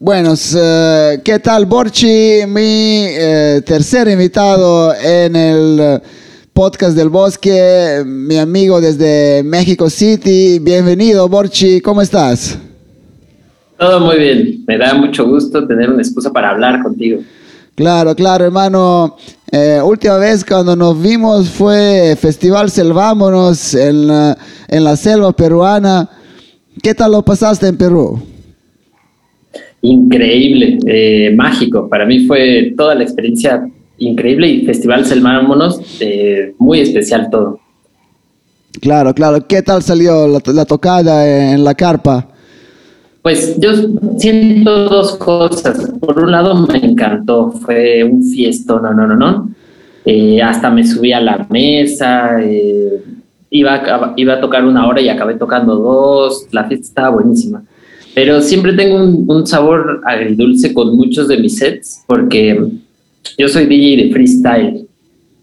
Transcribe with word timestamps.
Bueno, 0.00 0.34
eh, 0.54 1.20
¿qué 1.24 1.40
tal 1.40 1.66
Borchi? 1.66 2.46
Mi 2.46 3.02
eh, 3.08 3.60
tercer 3.66 4.06
invitado 4.06 4.94
en 4.94 5.34
el 5.34 6.00
podcast 6.52 6.96
del 6.96 7.08
bosque, 7.08 8.04
mi 8.06 8.38
amigo 8.38 8.80
desde 8.80 9.42
México 9.42 9.90
City. 9.90 10.60
Bienvenido 10.60 11.28
Borchi, 11.28 11.80
¿cómo 11.80 12.00
estás? 12.00 12.56
Todo 13.76 13.98
muy 13.98 14.18
bien, 14.18 14.64
me 14.68 14.78
da 14.78 14.94
mucho 14.94 15.26
gusto 15.26 15.66
tener 15.66 15.90
una 15.90 16.00
excusa 16.00 16.30
para 16.32 16.50
hablar 16.50 16.80
contigo. 16.80 17.20
Claro, 17.74 18.14
claro, 18.14 18.44
hermano. 18.44 19.16
Eh, 19.50 19.80
última 19.82 20.18
vez 20.18 20.44
cuando 20.44 20.76
nos 20.76 21.02
vimos 21.02 21.48
fue 21.48 22.16
Festival 22.20 22.70
Selvámonos 22.70 23.74
en 23.74 24.08
en 24.68 24.84
la 24.84 24.94
selva 24.94 25.32
peruana. 25.32 26.08
¿Qué 26.80 26.94
tal 26.94 27.10
lo 27.10 27.24
pasaste 27.24 27.66
en 27.66 27.76
Perú? 27.76 28.22
Increíble, 29.80 30.78
eh, 30.86 31.32
mágico. 31.36 31.88
Para 31.88 32.04
mí 32.04 32.26
fue 32.26 32.74
toda 32.76 32.94
la 32.94 33.04
experiencia 33.04 33.68
increíble 33.98 34.48
y 34.48 34.66
Festival 34.66 35.04
Selvámonos, 35.04 35.80
eh, 36.00 36.54
muy 36.58 36.80
especial 36.80 37.28
todo. 37.30 37.60
Claro, 38.80 39.14
claro. 39.14 39.46
¿Qué 39.46 39.62
tal 39.62 39.82
salió 39.82 40.26
la 40.28 40.64
tocada 40.64 41.52
en 41.52 41.62
la 41.64 41.74
carpa? 41.74 42.28
Pues 43.22 43.58
yo 43.58 43.70
siento 44.16 44.88
dos 44.88 45.16
cosas. 45.16 45.92
Por 46.00 46.22
un 46.22 46.30
lado 46.30 46.54
me 46.66 46.78
encantó, 46.78 47.52
fue 47.52 48.04
un 48.04 48.22
fiesto, 48.22 48.80
no, 48.80 48.92
no, 48.92 49.06
no, 49.06 49.16
no. 49.16 49.50
Eh, 50.04 50.40
hasta 50.40 50.70
me 50.70 50.86
subí 50.86 51.12
a 51.12 51.20
la 51.20 51.46
mesa, 51.50 52.38
iba, 53.50 53.74
a, 53.74 54.14
iba 54.16 54.34
a 54.34 54.40
tocar 54.40 54.64
una 54.64 54.86
hora 54.86 55.00
y 55.00 55.08
acabé 55.08 55.34
tocando 55.34 55.76
dos, 55.76 56.46
la 56.50 56.64
fiesta 56.64 56.86
estaba 56.86 57.10
buenísima. 57.10 57.62
Pero 58.18 58.40
siempre 58.40 58.72
tengo 58.72 58.96
un, 58.96 59.46
sabor 59.46 60.02
agridulce 60.04 60.74
con 60.74 60.96
muchos 60.96 61.28
de 61.28 61.38
mis 61.38 61.56
sets, 61.56 62.02
porque 62.08 62.60
yo 63.38 63.48
soy 63.48 63.66
DJ 63.66 63.96
de 63.96 64.12
freestyle, 64.12 64.88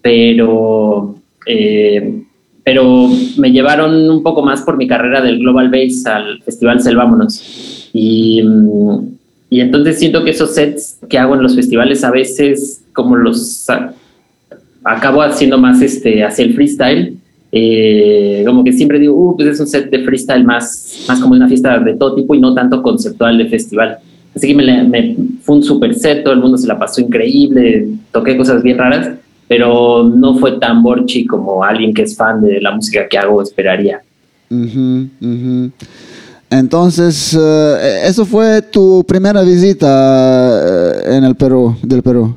pero 0.01 1.15
eh, 1.45 2.21
pero 2.65 3.09
me 3.37 3.53
llevaron 3.53 4.09
un 4.09 4.21
poco 4.21 4.41
más 4.41 4.61
por 4.63 4.75
mi 4.75 4.87
carrera 4.87 5.21
del 5.21 5.39
Global 5.39 5.69
Bass 5.69 6.05
al 6.05 6.41
Festival 6.43 6.81
Selvámonos. 6.81 7.91
Y, 7.93 8.43
mm, 8.43 9.07
y 9.51 9.61
entonces 9.61 9.97
siento 9.97 10.25
que 10.25 10.31
esos 10.31 10.53
sets 10.53 10.97
que 11.07 11.17
hago 11.17 11.35
en 11.35 11.43
los 11.43 11.55
festivales 11.55 12.03
a 12.03 12.11
veces 12.11 12.83
como 12.91 13.15
los 13.15 13.67
acabo 14.83 15.21
haciendo 15.21 15.57
más 15.57 15.81
este, 15.81 16.25
hacia 16.25 16.43
el 16.43 16.53
freestyle. 16.53 17.14
Eh, 17.57 18.43
como 18.45 18.65
que 18.65 18.73
siempre 18.73 18.99
digo, 18.99 19.15
uh, 19.15 19.35
pues 19.35 19.47
es 19.47 19.59
un 19.61 19.67
set 19.67 19.89
de 19.89 20.03
freestyle 20.03 20.43
más, 20.43 21.05
más 21.07 21.21
como 21.21 21.33
una 21.33 21.47
fiesta 21.47 21.79
de 21.79 21.93
todo 21.93 22.15
tipo 22.15 22.35
y 22.35 22.41
no 22.41 22.53
tanto 22.53 22.81
conceptual 22.81 23.37
de 23.37 23.45
festival. 23.47 23.97
Así 24.35 24.47
que 24.47 24.53
me, 24.53 24.83
me 24.83 25.15
fue 25.41 25.55
un 25.55 25.63
super 25.63 25.95
set, 25.95 26.23
todo 26.23 26.33
el 26.33 26.41
mundo 26.41 26.57
se 26.57 26.67
la 26.67 26.77
pasó 26.77 26.99
increíble, 26.99 27.87
toqué 28.11 28.35
cosas 28.35 28.61
bien 28.61 28.77
raras 28.77 29.11
pero 29.47 30.03
no 30.03 30.37
fue 30.37 30.59
tan 30.59 30.81
borchi 30.81 31.25
como 31.25 31.63
alguien 31.63 31.93
que 31.93 32.03
es 32.03 32.15
fan 32.15 32.41
de 32.41 32.59
la 32.61 32.71
música 32.71 33.07
que 33.07 33.17
hago 33.17 33.41
esperaría. 33.41 34.01
Entonces, 36.49 37.37
eh, 37.39 38.01
eso 38.05 38.25
fue 38.25 38.61
tu 38.61 39.03
primera 39.07 39.41
visita 39.43 40.61
eh, 40.97 41.17
en 41.17 41.23
el 41.23 41.35
Perú, 41.35 41.75
del 41.83 42.01
Perú. 42.01 42.35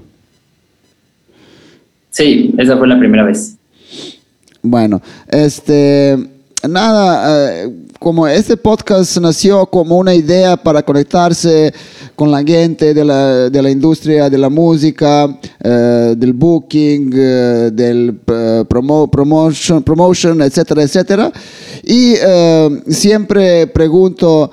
Sí, 2.11 2.55
esa 2.59 2.77
fue 2.77 2.89
la 2.89 2.99
primera 2.99 3.25
vez. 3.25 3.58
Bueno, 4.63 5.01
este, 5.29 6.19
nada, 6.69 7.63
eh, 7.63 7.71
como 8.01 8.27
este 8.27 8.57
podcast 8.57 9.17
nació 9.19 9.67
como 9.67 9.97
una 9.97 10.15
idea 10.15 10.57
para 10.57 10.83
conectarse 10.83 11.73
con 12.17 12.33
la 12.33 12.43
gente 12.43 12.93
de 12.93 13.05
la, 13.05 13.49
de 13.51 13.63
la 13.63 13.71
industria 13.71 14.29
de 14.29 14.37
la 14.37 14.49
música, 14.49 15.39
eh, 15.63 16.15
del 16.17 16.33
booking, 16.33 17.13
eh, 17.15 17.71
del 17.73 18.19
uh, 18.27 18.65
promotion, 18.67 19.83
promotion, 19.85 20.43
etcétera, 20.43 20.83
etcétera. 20.83 21.33
Y 21.85 22.15
siempre 22.89 23.69
pregunto, 23.69 24.51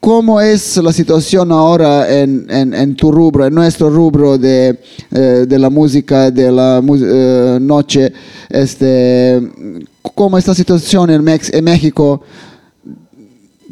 ¿Cómo 0.00 0.40
es 0.40 0.76
la 0.78 0.92
situación 0.92 1.52
ahora 1.52 2.20
en, 2.20 2.46
en, 2.48 2.72
en, 2.72 2.94
tu 2.94 3.10
rubro, 3.10 3.46
en 3.46 3.54
nuestro 3.54 3.90
rubro 3.90 4.38
de, 4.38 4.78
de 5.10 5.58
la 5.58 5.70
música, 5.70 6.30
de 6.30 6.52
la 6.52 6.80
noche? 7.60 8.12
Este, 8.48 9.40
¿Cómo 10.14 10.38
es 10.38 10.46
la 10.46 10.54
situación 10.54 11.10
en, 11.10 11.24
en 11.28 11.64
México 11.64 12.22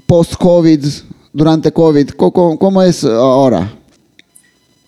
post-COVID? 0.07 0.85
durante 1.37 1.71
COVID? 1.71 2.11
¿Cómo, 2.11 2.83
es 2.83 3.05
ahora? 3.05 3.71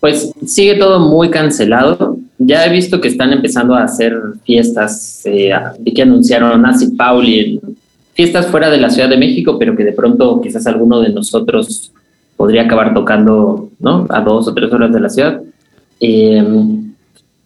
Pues 0.00 0.32
sigue 0.46 0.76
todo 0.76 0.98
muy 0.98 1.30
cancelado. 1.30 2.16
Ya 2.38 2.64
he 2.64 2.70
visto 2.70 3.00
que 3.00 3.08
están 3.08 3.32
empezando 3.34 3.74
a 3.74 3.84
hacer 3.84 4.14
fiestas, 4.44 5.20
eh, 5.26 5.50
que 5.94 6.02
anunciaron 6.02 6.62
Nancy 6.62 6.92
Pauli, 6.96 7.60
fiestas 8.18 8.48
fuera 8.48 8.68
de 8.68 8.78
la 8.78 8.90
Ciudad 8.90 9.08
de 9.08 9.16
México, 9.16 9.60
pero 9.60 9.76
que 9.76 9.84
de 9.84 9.92
pronto 9.92 10.40
quizás 10.40 10.66
alguno 10.66 11.00
de 11.00 11.10
nosotros 11.10 11.92
podría 12.36 12.62
acabar 12.62 12.92
tocando 12.92 13.70
¿no? 13.78 14.08
a 14.10 14.20
dos 14.22 14.48
o 14.48 14.54
tres 14.54 14.72
horas 14.72 14.92
de 14.92 14.98
la 14.98 15.08
ciudad. 15.08 15.40
Em, 16.00 16.94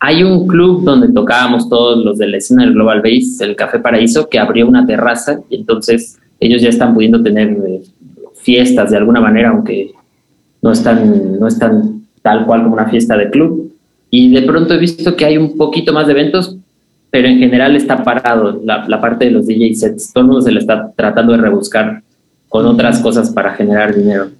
hay 0.01 0.23
un 0.23 0.47
club 0.47 0.83
donde 0.83 1.13
tocábamos 1.13 1.69
todos 1.69 2.03
los 2.03 2.17
de 2.17 2.27
la 2.27 2.39
escena 2.39 2.65
del 2.65 2.73
Global 2.73 3.03
Bass, 3.03 3.39
el 3.43 3.55
Café 3.55 3.81
Paraíso, 3.81 4.31
que 4.31 4.39
abrió 4.39 4.67
una 4.67 4.87
terraza 4.87 5.41
y 5.51 5.57
entonces 5.57 6.19
ellos 6.41 6.63
ya 6.63 6.71
están 6.71 6.95
pudiendo 6.95 7.23
tener 7.23 7.51
eh, 7.51 7.83
fiestas 8.41 8.93
de 8.93 8.97
alguna 8.97 9.21
manera, 9.21 9.51
aunque 9.51 9.93
no 10.63 10.73
están, 10.73 11.39
no 11.39 11.49
están 11.49 12.01
tal 12.23 12.47
cual 12.47 12.63
como 12.63 12.77
una 12.77 12.89
fiesta 12.89 13.19
de 13.19 13.29
club. 13.29 13.75
Y 14.09 14.31
de 14.31 14.41
pronto 14.41 14.73
he 14.73 14.79
visto 14.79 15.17
que 15.17 15.27
hay 15.27 15.37
un 15.37 15.55
poquito 15.59 15.93
más 15.93 16.07
de 16.07 16.13
eventos, 16.13 16.57
pero 17.13 17.29
en 17.29 17.39
general 17.39 17.77
está 17.77 18.03
parado 18.03 18.61
la, 18.65 18.89
la 18.89 19.01
parte 19.01 19.27
de 19.27 19.31
los 19.31 19.47
DJ 19.47 19.75
sets. 19.75 20.13
Todo 20.13 20.23
el 20.23 20.29
mundo 20.29 20.43
se 20.43 20.51
le 20.51 20.61
está 20.61 20.91
tratando 20.97 21.33
de 21.33 21.39
rebuscar 21.39 22.03
con 22.49 22.67
otras 22.67 23.01
cosas 23.01 23.31
para 23.31 23.53
generar 23.53 23.95
dinero. 23.95 24.31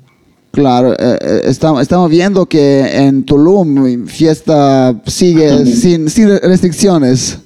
Claro, 0.51 0.95
eh, 0.95 1.19
eh, 1.21 1.41
estamos, 1.45 1.83
estamos 1.83 2.11
viendo 2.11 2.47
que 2.47 2.81
en 2.81 3.25
Tulum 3.25 4.07
fiesta 4.07 4.95
sigue 5.07 5.67
sin, 5.67 6.09
sin 6.09 6.29
restricciones. 6.29 7.39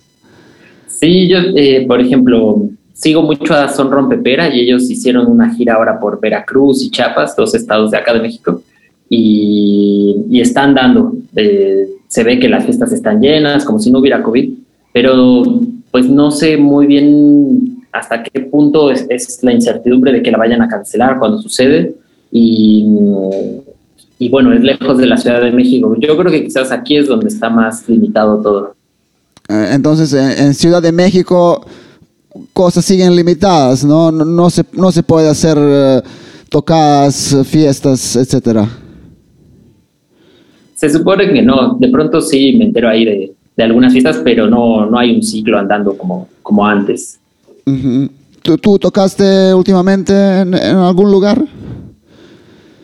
Sí, 0.86 1.28
yo, 1.28 1.38
eh, 1.54 1.84
por 1.88 2.00
ejemplo, 2.00 2.68
sigo 2.94 3.22
mucho 3.22 3.52
a 3.52 3.68
Son 3.68 3.90
Rompepera 3.90 4.54
y 4.54 4.60
ellos 4.60 4.88
hicieron 4.88 5.26
una 5.26 5.52
gira 5.52 5.74
ahora 5.74 5.98
por 5.98 6.20
Veracruz 6.20 6.84
y 6.84 6.90
Chiapas, 6.90 7.34
dos 7.36 7.52
estados 7.54 7.90
de 7.90 7.98
acá 7.98 8.14
de 8.14 8.20
México, 8.20 8.62
y, 9.08 10.40
están 10.40 10.74
dando. 10.74 11.14
Eh, 11.34 11.88
se 12.06 12.22
ve 12.22 12.38
que 12.38 12.48
las 12.48 12.64
fiestas 12.64 12.92
están 12.92 13.20
llenas, 13.20 13.64
como 13.64 13.78
si 13.78 13.90
no 13.90 13.98
hubiera 13.98 14.22
COVID, 14.22 14.54
pero 14.96 15.42
pues 15.90 16.08
no 16.08 16.30
sé 16.30 16.56
muy 16.56 16.86
bien 16.86 17.84
hasta 17.92 18.22
qué 18.22 18.40
punto 18.40 18.90
es, 18.90 19.06
la 19.42 19.52
incertidumbre 19.52 20.10
de 20.10 20.22
que 20.22 20.30
la 20.30 20.38
vayan 20.38 20.62
a 20.62 20.68
cancelar 20.68 21.18
cuando 21.18 21.38
sucede. 21.38 21.94
Y, 22.32 22.86
y 24.18 24.30
bueno, 24.30 24.54
es 24.54 24.62
lejos 24.62 24.96
de 24.96 25.04
la 25.04 25.18
Ciudad 25.18 25.42
de 25.42 25.52
México. 25.52 25.94
Yo 25.98 26.16
creo 26.16 26.32
que 26.32 26.44
quizás 26.44 26.72
aquí 26.72 26.96
es 26.96 27.08
donde 27.08 27.28
está 27.28 27.50
más 27.50 27.86
limitado 27.86 28.40
todo. 28.40 28.74
Eh, 29.50 29.68
entonces, 29.72 30.14
en 30.14 30.54
Ciudad 30.54 30.80
de 30.80 30.92
México 30.92 31.66
cosas 32.54 32.82
siguen 32.82 33.14
limitadas, 33.14 33.84
¿no? 33.84 34.10
No, 34.10 34.48
se, 34.48 34.64
no 34.72 34.90
se 34.92 35.02
puede 35.02 35.28
hacer 35.28 35.58
eh, 35.60 36.00
tocadas, 36.48 37.36
fiestas, 37.44 38.16
etcétera. 38.16 38.66
Se 40.74 40.88
supone 40.88 41.30
que 41.30 41.42
no, 41.42 41.76
de 41.78 41.88
pronto 41.88 42.22
sí 42.22 42.56
me 42.56 42.64
entero 42.64 42.88
ahí 42.88 43.04
de, 43.04 43.35
de 43.56 43.64
algunas 43.64 43.92
fiestas, 43.92 44.20
pero 44.22 44.48
no, 44.48 44.86
no 44.86 44.98
hay 44.98 45.14
un 45.14 45.22
ciclo 45.22 45.58
andando 45.58 45.96
como, 45.96 46.28
como 46.42 46.66
antes. 46.66 47.18
¿Tú, 48.42 48.78
tocaste 48.78 49.52
últimamente 49.54 50.12
en, 50.40 50.54
algún 50.54 51.10
lugar? 51.10 51.42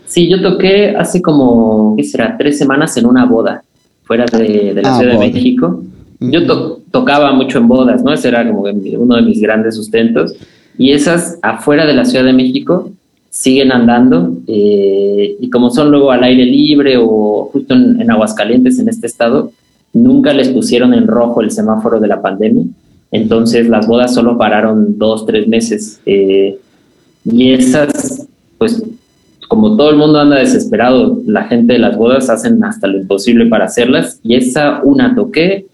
Sí, 0.06 0.28
yo 0.28 0.42
toqué 0.42 0.96
hace 0.96 1.22
como, 1.22 1.94
¿qué 1.96 2.04
será? 2.04 2.36
Tres 2.36 2.58
semanas 2.58 2.96
en 2.96 3.06
una 3.06 3.24
boda 3.26 3.62
fuera 4.02 4.24
de, 4.26 4.74
la 4.82 4.94
ah, 4.94 4.98
Ciudad 4.98 5.12
de 5.12 5.30
México. 5.30 5.82
Yo 6.18 6.78
tocaba 6.90 7.32
mucho 7.32 7.58
en 7.58 7.68
bodas, 7.68 8.02
¿no? 8.02 8.12
Ese 8.12 8.28
era 8.28 8.46
como 8.46 8.62
uno 8.62 9.16
de 9.16 9.22
mis 9.22 9.40
grandes 9.40 9.76
sustentos. 9.76 10.34
Y 10.78 10.92
esas 10.92 11.38
afuera 11.42 11.86
de 11.86 11.94
la 11.94 12.04
Ciudad 12.04 12.24
de 12.24 12.32
México 12.32 12.90
siguen 13.30 13.72
andando 13.72 14.36
eh, 14.46 15.36
y 15.40 15.48
como 15.48 15.70
son 15.70 15.90
luego 15.90 16.10
al 16.10 16.22
aire 16.22 16.44
libre 16.44 16.96
o 16.98 17.48
justo 17.52 17.74
en, 17.74 18.10
Aguascalientes, 18.10 18.78
en 18.78 18.88
este 18.88 19.06
estado, 19.06 19.52
nunca 19.92 20.32
les 20.32 20.48
pusieron 20.48 20.94
en 20.94 21.06
rojo 21.06 21.42
el 21.42 21.50
semáforo 21.50 22.00
de 22.00 22.08
la 22.08 22.22
pandemia. 22.22 22.64
Entonces 23.10 23.68
las 23.68 23.86
bodas 23.86 24.14
solo 24.14 24.38
pararon 24.38 24.98
dos, 24.98 25.26
tres 25.26 25.46
meses. 25.46 26.00
Eh, 26.06 26.58
y 27.24 27.52
esas, 27.52 28.26
pues 28.58 28.82
como 29.48 29.76
todo 29.76 29.90
el 29.90 29.96
mundo 29.96 30.18
anda 30.18 30.38
desesperado, 30.38 31.20
la 31.26 31.44
gente 31.44 31.74
de 31.74 31.78
las 31.78 31.96
bodas 31.96 32.30
hacen 32.30 32.64
hasta 32.64 32.86
lo 32.86 32.98
imposible 32.98 33.46
para 33.46 33.66
hacerlas. 33.66 34.18
Y 34.22 34.34
esa 34.34 34.80
una 34.82 35.14
toqué 35.14 35.66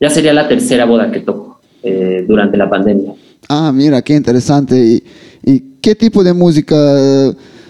ya 0.00 0.10
sería 0.10 0.32
la 0.32 0.48
tercera 0.48 0.84
boda 0.84 1.10
que 1.10 1.20
toco 1.20 1.60
eh, 1.82 2.24
durante 2.28 2.56
la 2.56 2.68
pandemia. 2.68 3.14
Ah, 3.48 3.72
mira, 3.74 4.02
qué 4.02 4.14
interesante. 4.14 5.02
¿Y, 5.42 5.60
qué 5.80 5.94
tipo 5.94 6.24
de 6.24 6.32
música 6.32 6.76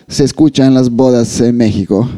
se 0.06 0.24
escucha 0.24 0.66
en 0.66 0.74
las 0.74 0.88
bodas 0.88 1.40
en 1.40 1.56
México? 1.56 2.08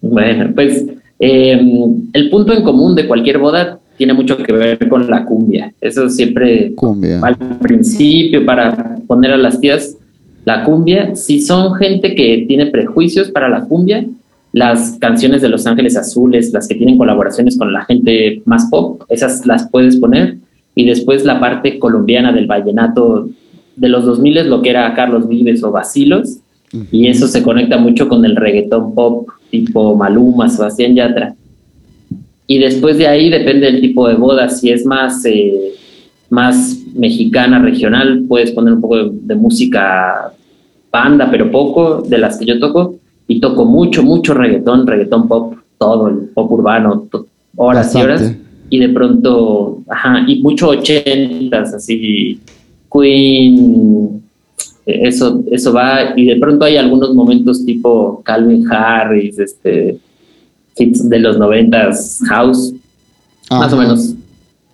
Bueno, 0.00 0.52
pues 0.54 0.84
em, 1.18 2.08
el 2.12 2.30
punto 2.30 2.52
en 2.52 2.62
común 2.62 2.94
de 2.94 3.06
cualquier 3.06 3.38
boda 3.38 3.78
tiene 3.96 4.12
mucho 4.12 4.36
que 4.36 4.52
ver 4.52 4.88
con 4.88 5.08
la 5.10 5.24
cumbia. 5.24 5.72
Eso 5.80 6.08
siempre 6.08 6.74
cumbia. 6.74 7.20
al 7.22 7.36
principio 7.36 8.44
para 8.44 8.96
poner 9.06 9.32
a 9.32 9.36
las 9.36 9.60
tías 9.60 9.96
la 10.44 10.64
cumbia. 10.64 11.14
Si 11.14 11.40
son 11.40 11.74
gente 11.74 12.14
que 12.14 12.44
tiene 12.46 12.66
prejuicios 12.66 13.30
para 13.30 13.48
la 13.48 13.64
cumbia, 13.64 14.04
las 14.52 14.96
canciones 15.00 15.42
de 15.42 15.48
Los 15.48 15.66
Ángeles 15.66 15.96
Azules, 15.96 16.52
las 16.52 16.68
que 16.68 16.76
tienen 16.76 16.96
colaboraciones 16.96 17.58
con 17.58 17.72
la 17.72 17.84
gente 17.84 18.42
más 18.44 18.68
pop, 18.70 19.02
esas 19.08 19.44
las 19.46 19.68
puedes 19.68 19.96
poner. 19.96 20.36
Y 20.74 20.86
después 20.86 21.24
la 21.24 21.40
parte 21.40 21.78
colombiana 21.78 22.32
del 22.32 22.46
vallenato 22.46 23.28
de 23.76 23.88
los 23.88 24.04
2000 24.04 24.48
lo 24.48 24.62
que 24.62 24.70
era 24.70 24.94
Carlos 24.94 25.28
Vives 25.28 25.62
o 25.62 25.70
Basilos. 25.70 26.38
Y 26.90 27.08
eso 27.08 27.26
se 27.26 27.42
conecta 27.42 27.78
mucho 27.78 28.08
con 28.08 28.24
el 28.24 28.36
reggaetón 28.36 28.94
pop 28.94 29.28
tipo 29.50 29.96
Maluma, 29.96 30.48
Sebastián 30.48 30.94
Yatra. 30.94 31.34
Y 32.46 32.58
después 32.58 32.98
de 32.98 33.06
ahí 33.08 33.28
depende 33.30 33.66
del 33.66 33.80
tipo 33.80 34.06
de 34.08 34.14
boda. 34.14 34.48
Si 34.48 34.70
es 34.70 34.86
más, 34.86 35.24
eh, 35.24 35.72
más 36.30 36.78
mexicana, 36.94 37.58
regional, 37.58 38.24
puedes 38.28 38.52
poner 38.52 38.74
un 38.74 38.80
poco 38.80 38.96
de, 39.04 39.34
música 39.34 40.32
banda, 40.92 41.28
pero 41.30 41.50
poco 41.50 42.02
de 42.02 42.18
las 42.18 42.38
que 42.38 42.46
yo 42.46 42.58
toco. 42.58 42.96
Y 43.28 43.40
toco 43.40 43.64
mucho, 43.64 44.04
mucho 44.04 44.34
reggaetón, 44.34 44.86
reggaetón 44.86 45.26
pop, 45.26 45.54
todo, 45.78 46.08
el 46.08 46.28
pop 46.32 46.52
urbano, 46.52 47.08
horas 47.56 47.94
y 47.94 47.98
horas. 47.98 48.34
Y 48.70 48.78
de 48.78 48.88
pronto, 48.90 49.82
ajá, 49.88 50.24
y 50.26 50.40
mucho 50.42 50.68
ochentas, 50.68 51.74
así, 51.74 52.40
Queen, 52.92 54.22
eso, 54.86 55.42
eso 55.50 55.72
va. 55.72 56.14
Y 56.16 56.26
de 56.26 56.36
pronto 56.36 56.64
hay 56.64 56.76
algunos 56.76 57.14
momentos 57.14 57.64
tipo 57.64 58.22
Calvin 58.24 58.66
Harris, 58.70 59.38
este 59.38 59.98
hits 60.78 61.08
de 61.08 61.18
los 61.18 61.38
noventas, 61.38 62.20
house, 62.28 62.72
más 63.50 63.72
o 63.72 63.76
menos. 63.76 64.14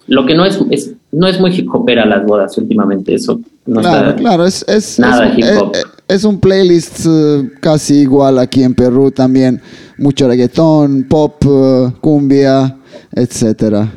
Lo 0.06 0.26
que 0.26 0.34
no 0.34 0.44
es, 0.44 0.60
es 0.70 0.92
no 1.12 1.26
es 1.26 1.40
muy 1.40 1.54
hip 1.56 1.72
hopera 1.72 2.04
las 2.04 2.26
bodas 2.26 2.56
últimamente, 2.58 3.14
eso 3.14 3.40
no 3.66 3.80
claro, 3.80 4.16
claro, 4.16 4.46
es, 4.46 4.64
es, 4.66 4.98
nada 4.98 5.28
es, 5.28 5.38
hip 5.38 5.44
hop. 5.60 5.72
Es, 6.08 6.24
un 6.24 6.40
playlist 6.40 7.06
uh, 7.06 7.48
casi 7.60 8.00
igual 8.00 8.38
aquí 8.38 8.64
en 8.64 8.74
Perú 8.74 9.10
también, 9.10 9.60
mucho 9.98 10.26
reggaetón, 10.26 11.06
pop, 11.08 11.44
uh, 11.46 11.92
cumbia, 12.00 12.76
etcétera. 13.12 13.90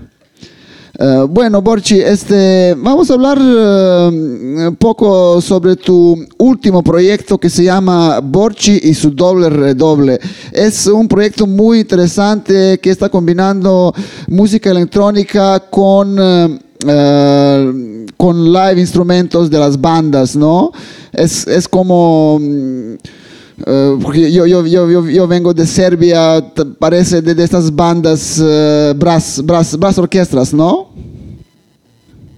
Uh, 0.98 1.28
bueno, 1.28 1.62
Borchi, 1.62 2.00
este, 2.00 2.74
vamos 2.78 3.12
a 3.12 3.16
hablar 3.16 3.38
un 3.38 4.78
poco 4.80 5.42
sobre 5.42 5.76
tu 5.76 6.26
último 6.38 6.82
proyecto 6.82 7.38
que 7.38 7.50
se 7.50 7.66
llama 7.66 8.22
Borchi 8.22 8.80
y 8.82 8.94
su 8.94 9.12
doble 9.12 9.50
redoble. 9.50 10.20
Es 10.54 10.88
un 10.88 11.10
proyecto 11.10 11.48
muy 11.48 11.82
interesante 11.82 12.80
que 12.80 12.92
está 12.92 13.10
combinando 13.10 13.94
música 14.30 14.72
electrónica 14.72 15.60
con, 15.70 16.18
uh, 16.18 16.60
con 18.16 18.54
live 18.54 18.80
instrumentos 18.80 19.50
de 19.50 19.60
las 19.60 19.80
bandas, 19.80 20.34
¿no? 20.36 20.72
Es, 21.12 21.46
es 21.46 21.68
como... 21.68 22.40
Uh, 23.58 23.98
porque 24.02 24.32
yo, 24.32 24.46
yo, 24.46 24.66
yo, 24.66 25.08
yo, 25.08 25.28
vengo 25.28 25.54
de 25.54 25.66
Serbia, 25.66 26.44
parece 26.78 27.22
de, 27.22 27.34
de 27.34 27.44
estas 27.44 27.74
bandas 27.74 28.38
uh, 28.42 28.94
brass, 28.98 29.42
brass, 29.46 29.80
brass 29.80 29.98
orquestas, 29.98 30.54
¿no? 30.54 30.90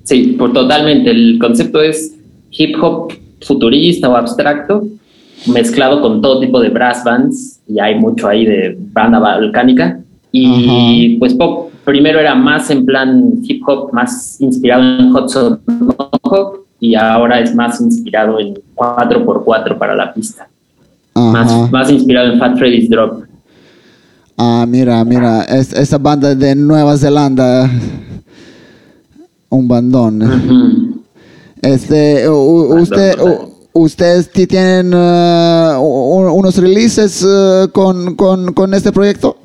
Sí, 0.03 0.35
por 0.37 0.53
totalmente. 0.53 1.09
El 1.09 1.39
concepto 1.39 1.81
es 1.81 2.15
hip 2.51 2.75
hop 2.81 3.13
futurista 3.41 4.09
o 4.09 4.15
abstracto, 4.15 4.83
mezclado 5.47 6.01
con 6.01 6.21
todo 6.21 6.39
tipo 6.39 6.59
de 6.61 6.69
brass 6.69 7.03
bands, 7.03 7.59
y 7.67 7.79
hay 7.79 7.95
mucho 7.95 8.27
ahí 8.27 8.45
de 8.45 8.77
banda 8.93 9.19
balcánica. 9.19 9.99
Y 10.31 11.17
pues 11.17 11.33
pop, 11.33 11.71
primero 11.83 12.19
era 12.19 12.35
más 12.35 12.69
en 12.69 12.85
plan 12.85 13.39
hip 13.43 13.67
hop, 13.67 13.91
más 13.91 14.39
inspirado 14.39 14.83
en 14.83 15.15
Hudson 15.15 15.59
Mohawk, 15.65 16.65
y 16.79 16.93
ahora 16.93 17.39
es 17.39 17.55
más 17.55 17.81
inspirado 17.81 18.39
en 18.39 18.53
4x4 18.75 19.77
para 19.79 19.95
la 19.95 20.13
pista. 20.13 20.47
Más, 21.17 21.71
más, 21.71 21.91
inspirado 21.91 22.33
en 22.33 22.39
Fat 22.39 22.57
Freddy's 22.57 22.89
Drop. 22.89 23.23
Ah, 24.37 24.65
mira, 24.67 25.03
mira, 25.03 25.43
es, 25.43 25.73
esa 25.73 25.97
banda 25.97 26.35
de 26.35 26.55
Nueva 26.55 26.95
Zelanda, 26.95 27.69
un 29.49 29.67
bandón. 29.67 30.21
Uh 30.21 30.25
-huh. 30.25 30.93
Este, 31.61 32.29
usted, 32.29 33.15
ustedes 33.73 34.29
tienen 34.31 34.93
uh, 34.93 35.79
unos 35.79 36.57
releases 36.57 37.23
uh, 37.23 37.67
con, 37.71 38.15
con, 38.15 38.53
con, 38.53 38.73
este 38.75 38.91
proyecto. 38.91 39.37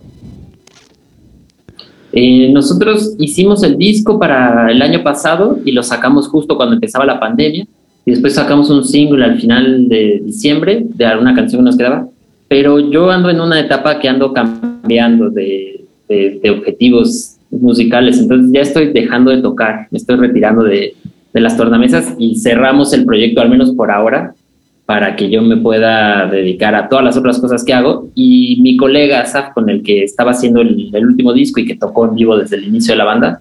Eh, 2.13 2.53
nosotros 2.53 3.15
hicimos 3.19 3.63
el 3.63 3.79
disco 3.79 4.19
para 4.19 4.71
el 4.71 4.83
año 4.83 5.03
pasado 5.03 5.59
y 5.65 5.73
lo 5.73 5.83
sacamos 5.83 6.29
justo 6.29 6.57
cuando 6.57 6.75
empezaba 6.75 7.07
la 7.07 7.19
pandemia 7.19 7.67
y 8.05 8.11
después 8.11 8.35
sacamos 8.35 8.69
un 8.71 8.85
single 8.85 9.25
al 9.25 9.41
final 9.41 9.89
de 9.89 10.21
diciembre 10.25 10.85
de 10.85 11.07
alguna 11.07 11.35
canción 11.35 11.61
que 11.61 11.67
nos 11.67 11.77
quedaba, 11.77 12.09
pero 12.49 12.79
yo 12.91 13.11
ando 13.11 13.31
en 13.31 13.41
una 13.41 13.61
etapa 13.61 13.99
que 13.99 14.09
ando 14.09 14.33
cambiando 14.33 15.31
de, 15.31 15.85
de, 16.09 16.51
objetivos 16.51 17.37
musicales, 17.51 18.19
entonces 18.19 18.51
ya 18.53 18.61
estoy 18.61 18.93
dejando 18.93 19.31
de 19.31 19.41
tocar, 19.41 19.87
me 19.91 19.99
estoy 19.99 20.17
retirando 20.17 20.65
de, 20.65 20.95
de, 21.33 21.41
las 21.41 21.57
tornamesas 21.57 22.15
y 22.19 22.37
cerramos 22.37 22.93
el 22.93 23.05
proyecto, 23.05 23.41
al 23.41 23.51
menos 23.51 23.71
por 23.71 23.91
ahora, 23.91 24.35
para 24.85 25.15
que 25.15 25.31
yo 25.31 25.41
me 25.43 25.57
pueda 25.57 26.27
dedicar 26.27 26.75
a 26.75 26.89
todas 26.89 27.05
las 27.05 27.17
otras 27.17 27.39
cosas 27.39 27.65
que 27.65 27.73
hago. 27.73 28.11
Y 28.15 28.61
mi 28.63 28.77
colega 28.77 29.21
Asaf, 29.21 29.55
con 29.55 29.71
el 29.71 29.83
que 29.83 30.03
estaba 30.03 30.33
haciendo 30.33 30.61
el, 30.61 30.91
el 30.93 31.07
último 31.07 31.33
disco 31.33 31.61
y 31.61 31.67
que 31.67 31.77
tocó 31.77 32.07
en 32.07 32.17
vivo 32.17 32.37
desde 32.37 32.57
el 32.57 32.65
inicio 32.65 32.93
de 32.93 32.99
la 32.99 33.05
banda, 33.05 33.41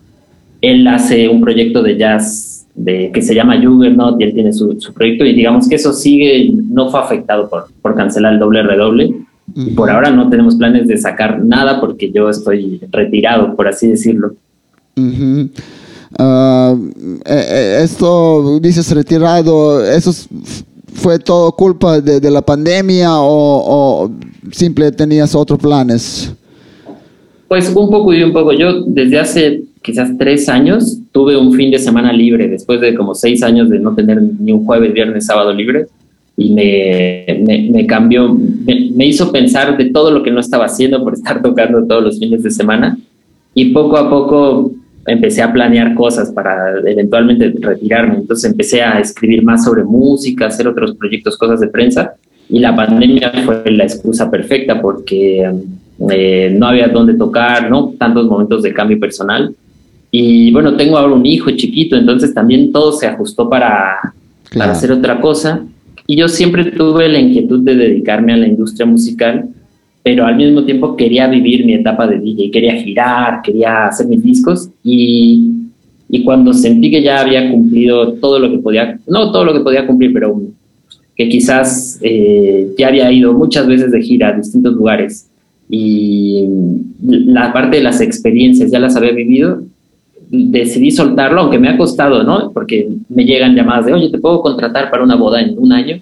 él 0.61 0.87
hace 0.87 1.27
un 1.27 1.41
proyecto 1.41 1.81
de 1.81 1.97
jazz 1.97 2.50
de, 2.75 3.11
que 3.11 3.21
se 3.21 3.35
llama 3.35 3.61
Juggernaut 3.61 4.19
y 4.19 4.23
él 4.23 4.33
tiene 4.33 4.53
su, 4.53 4.79
su, 4.79 4.93
proyecto 4.93 5.25
y 5.25 5.33
digamos 5.33 5.67
que 5.67 5.75
eso 5.75 5.93
sigue, 5.93 6.51
no 6.69 6.89
fue 6.89 6.99
afectado 6.99 7.49
por, 7.49 7.67
por 7.81 7.95
cancelar 7.95 8.33
el 8.33 8.39
doble 8.39 8.63
redoble. 8.63 9.13
Y 9.53 9.71
por 9.71 9.89
ahora 9.89 10.11
no 10.11 10.29
tenemos 10.29 10.55
planes 10.55 10.87
de 10.87 10.97
sacar 10.97 11.43
nada 11.43 11.81
porque 11.81 12.09
yo 12.09 12.29
estoy 12.29 12.79
retirado, 12.89 13.53
por 13.55 13.67
así 13.67 13.87
decirlo. 13.87 14.33
Uh 14.95 15.01
-huh. 15.01 15.49
uh, 16.19 16.91
eh, 17.25 17.81
esto, 17.83 18.59
dices 18.61 18.89
retirado, 18.95 19.85
¿eso 19.85 20.13
fue 20.93 21.19
todo 21.19 21.51
culpa 21.51 21.99
de, 21.99 22.21
de 22.21 22.31
la 22.31 22.41
pandemia 22.41 23.19
o, 23.19 24.05
o 24.05 24.11
simple 24.51 24.89
tenías 24.93 25.35
otros 25.35 25.59
planes? 25.59 26.33
Pues 27.49 27.67
un 27.67 27.89
poco 27.89 28.13
y 28.13 28.23
un 28.23 28.31
poco. 28.31 28.53
Yo 28.53 28.85
desde 28.85 29.19
hace 29.19 29.63
quizás 29.81 30.17
tres 30.17 30.47
años 30.49 30.99
tuve 31.11 31.35
un 31.37 31.53
fin 31.53 31.71
de 31.71 31.79
semana 31.79 32.13
libre 32.13 32.47
después 32.47 32.79
de 32.81 32.93
como 32.93 33.15
seis 33.15 33.41
años 33.43 33.69
de 33.69 33.79
no 33.79 33.95
tener 33.95 34.21
ni 34.21 34.51
un 34.51 34.65
jueves, 34.65 34.93
viernes, 34.93 35.25
sábado 35.25 35.53
libre 35.53 35.87
y 36.37 36.53
me, 36.53 37.43
me, 37.45 37.69
me 37.71 37.85
cambió, 37.85 38.33
me, 38.33 38.91
me, 38.95 39.05
hizo 39.05 39.31
pensar 39.31 39.77
de 39.77 39.85
todo 39.89 40.11
lo 40.11 40.23
que 40.23 40.31
no 40.31 40.39
estaba 40.39 40.65
haciendo 40.65 41.03
por 41.03 41.13
estar 41.13 41.41
tocando 41.43 41.83
todos 41.85 42.03
los 42.03 42.19
fines 42.19 42.43
de 42.43 42.51
semana 42.51 42.97
y 43.53 43.73
poco 43.73 43.97
a 43.97 44.09
poco 44.09 44.71
empecé 45.07 45.41
a 45.41 45.51
planear 45.51 45.95
cosas 45.95 46.31
para 46.31 46.77
eventualmente 46.85 47.53
retirarme. 47.59 48.15
Entonces 48.15 48.49
empecé 48.49 48.81
a 48.81 48.99
escribir 48.99 49.43
más 49.43 49.65
sobre 49.65 49.83
música, 49.83 50.47
hacer 50.47 50.67
otros 50.67 50.95
proyectos, 50.95 51.37
cosas 51.37 51.59
de 51.59 51.67
prensa 51.67 52.13
y 52.49 52.59
la 52.59 52.75
pandemia 52.75 53.31
fue 53.43 53.63
la 53.71 53.83
excusa 53.83 54.29
perfecta 54.29 54.79
porque 54.79 55.51
eh, 56.09 56.55
no 56.57 56.67
había 56.67 56.87
dónde 56.87 57.15
tocar, 57.15 57.69
¿no? 57.69 57.93
Tantos 57.97 58.27
momentos 58.27 58.61
de 58.61 58.73
cambio 58.73 58.99
personal 58.99 59.55
y 60.11 60.51
bueno, 60.51 60.75
tengo 60.75 60.97
ahora 60.97 61.13
un 61.13 61.25
hijo 61.25 61.51
chiquito, 61.51 61.95
entonces 61.95 62.33
también 62.33 62.71
todo 62.71 62.91
se 62.91 63.07
ajustó 63.07 63.49
para, 63.49 63.97
claro. 64.49 64.59
para 64.59 64.71
hacer 64.73 64.91
otra 64.91 65.21
cosa. 65.21 65.65
Y 66.05 66.17
yo 66.17 66.27
siempre 66.27 66.65
tuve 66.65 67.07
la 67.07 67.19
inquietud 67.19 67.61
de 67.61 67.75
dedicarme 67.75 68.33
a 68.33 68.37
la 68.37 68.47
industria 68.47 68.85
musical, 68.85 69.47
pero 70.03 70.25
al 70.25 70.35
mismo 70.35 70.65
tiempo 70.65 70.97
quería 70.97 71.27
vivir 71.27 71.65
mi 71.65 71.73
etapa 71.73 72.07
de 72.07 72.19
DJ, 72.19 72.51
quería 72.51 72.75
girar, 72.75 73.41
quería 73.41 73.87
hacer 73.87 74.07
mis 74.07 74.21
discos 74.21 74.69
y, 74.83 75.51
y 76.09 76.23
cuando 76.23 76.53
sentí 76.53 76.91
que 76.91 77.01
ya 77.01 77.21
había 77.21 77.49
cumplido 77.49 78.13
todo 78.13 78.39
lo 78.39 78.51
que 78.51 78.57
podía, 78.57 78.99
no 79.07 79.31
todo 79.31 79.45
lo 79.45 79.53
que 79.53 79.61
podía 79.61 79.87
cumplir, 79.87 80.11
pero 80.11 80.41
que 81.15 81.29
quizás 81.29 81.99
eh, 82.01 82.73
ya 82.77 82.87
había 82.87 83.11
ido 83.11 83.33
muchas 83.33 83.67
veces 83.67 83.91
de 83.91 84.01
gira 84.01 84.29
a 84.29 84.33
distintos 84.33 84.73
lugares 84.73 85.29
y 85.69 86.45
la 86.99 87.53
parte 87.53 87.77
de 87.77 87.83
las 87.83 88.01
experiencias 88.01 88.71
ya 88.71 88.79
las 88.79 88.95
había 88.95 89.11
vivido, 89.11 89.63
decidí 90.31 90.91
soltarlo, 90.91 91.41
aunque 91.41 91.59
me 91.59 91.69
ha 91.69 91.77
costado, 91.77 92.23
¿no? 92.23 92.51
Porque 92.51 92.89
me 93.09 93.25
llegan 93.25 93.55
llamadas 93.55 93.85
de, 93.85 93.93
oye, 93.93 94.09
te 94.09 94.17
puedo 94.17 94.41
contratar 94.41 94.89
para 94.89 95.03
una 95.03 95.15
boda 95.15 95.41
en 95.41 95.57
un 95.57 95.71
año. 95.71 95.99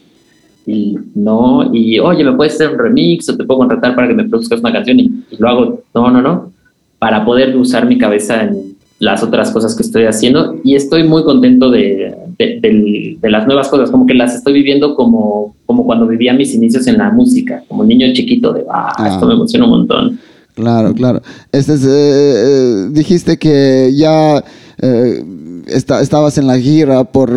Y 0.66 0.98
no, 1.16 1.74
y 1.74 2.00
oye, 2.00 2.24
me 2.24 2.34
puedes 2.34 2.54
hacer 2.54 2.70
un 2.70 2.80
remix 2.80 3.28
o 3.30 3.36
te 3.36 3.44
puedo 3.44 3.60
contratar 3.60 3.96
para 3.96 4.08
que 4.08 4.14
me 4.14 4.30
produzcas 4.30 4.60
una 4.60 4.72
canción 4.72 5.00
y, 5.00 5.12
y 5.32 5.38
lo 5.38 5.50
hago. 5.50 5.84
No, 5.96 6.12
no, 6.12 6.22
no. 6.22 6.52
Para 7.00 7.26
poder 7.26 7.56
usar 7.56 7.88
mi 7.88 7.98
cabeza 7.98 8.44
en, 8.44 8.78
las 9.00 9.24
otras 9.24 9.50
cosas 9.52 9.76
que 9.76 9.84
estoy 9.84 10.04
haciendo 10.04 10.60
y 10.64 10.76
estoy 10.76 11.04
muy 11.04 11.24
contento 11.24 11.72
de, 11.72 12.16
de, 12.38 13.18
las 13.30 13.48
nuevas 13.48 13.70
cosas, 13.70 13.90
como 13.90 14.06
que 14.06 14.14
las 14.14 14.36
estoy 14.36 14.54
viviendo 14.54 14.94
como, 14.94 15.56
como 15.66 15.86
cuando 15.86 16.06
vivía 16.06 16.34
mis 16.34 16.54
inicios 16.54 16.86
en 16.88 16.98
la 16.98 17.10
música, 17.10 17.64
como 17.68 17.86
niño 17.86 18.08
chiquito 18.14 18.52
de, 18.52 18.66
ah, 18.70 19.08
esto 19.10 19.26
me 19.26 19.34
emociona 19.34 19.66
un 19.66 19.72
montón. 19.72 20.20
Claro, 20.60 20.94
claro. 20.94 21.22
Este 21.54 21.74
es, 21.76 21.86
eh, 21.86 21.88
eh, 21.90 22.88
dijiste 22.92 23.38
que 23.38 23.94
ya 23.96 24.44
eh, 24.82 25.24
estabas 25.68 26.38
en 26.38 26.48
la 26.48 26.60
gira 26.60 27.06
por 27.06 27.32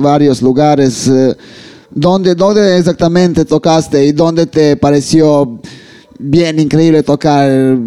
varios 0.00 0.42
lugares. 0.42 1.08
¿Dónde, 1.92 2.34
¿Dónde 2.34 2.76
exactamente 2.76 3.44
tocaste 3.44 4.04
y 4.04 4.10
dónde 4.10 4.46
te 4.46 4.76
pareció 4.76 5.60
bien 6.18 6.58
increíble 6.58 7.04
tocar? 7.04 7.78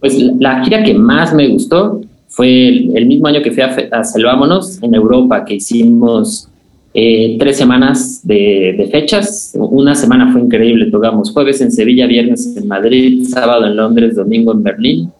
Pues 0.00 0.14
la 0.40 0.64
gira 0.64 0.82
que 0.82 0.94
más 0.94 1.32
me 1.32 1.46
gustó 1.46 2.00
fue 2.26 2.70
el, 2.96 3.06
mismo 3.06 3.28
año 3.28 3.40
que 3.40 3.52
fui 3.52 3.62
a, 3.62 3.76
a 3.92 4.02
Salvámonos 4.02 4.82
en 4.82 4.96
Europa, 4.96 5.44
que 5.44 5.54
hicimos 5.54 6.49
eh, 6.92 7.36
tres 7.38 7.56
semanas 7.56 8.20
de, 8.24 8.88
fechas. 8.90 9.52
Una 9.54 9.94
semana 9.94 10.32
fue 10.32 10.40
increíble, 10.40 10.90
tocamos 10.90 11.30
jueves 11.30 11.60
en 11.60 11.70
Sevilla, 11.70 12.06
viernes 12.06 12.56
en 12.56 12.66
Madrid, 12.66 13.24
sábado 13.28 13.66
en 13.66 13.76
Londres, 13.76 14.16
domingo 14.16 14.52
en 14.52 14.62
Berlín. 14.62 15.12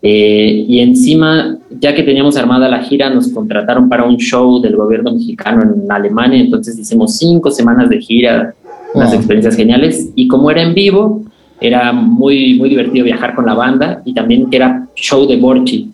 Eh, 0.00 0.64
y 0.68 0.78
encima, 0.78 1.58
ya 1.80 1.92
que 1.92 2.04
teníamos 2.04 2.36
armada 2.36 2.68
la 2.68 2.82
gira, 2.82 3.10
nos 3.10 3.28
contrataron 3.28 3.88
para 3.88 4.04
un 4.04 4.16
show 4.16 4.60
del 4.60 4.76
gobierno 4.76 5.12
mexicano 5.12 5.62
en 5.62 5.90
Alemania, 5.90 6.38
entonces 6.38 6.78
hicimos 6.78 7.16
cinco 7.16 7.50
semanas 7.50 7.90
de 7.90 8.00
gira, 8.00 8.54
unas 8.94 9.12
experiencias 9.12 9.56
geniales. 9.56 10.10
Y 10.14 10.28
como 10.28 10.52
era 10.52 10.62
en 10.62 10.72
vivo, 10.72 11.24
era 11.60 11.92
muy, 11.92 12.54
muy 12.54 12.68
divertido 12.68 13.04
viajar 13.04 13.34
con 13.34 13.44
la 13.44 13.54
banda 13.54 14.02
y 14.04 14.14
también 14.14 14.48
que 14.48 14.56
era 14.56 14.86
show 14.94 15.26
de 15.26 15.36
Borchi. 15.36 15.90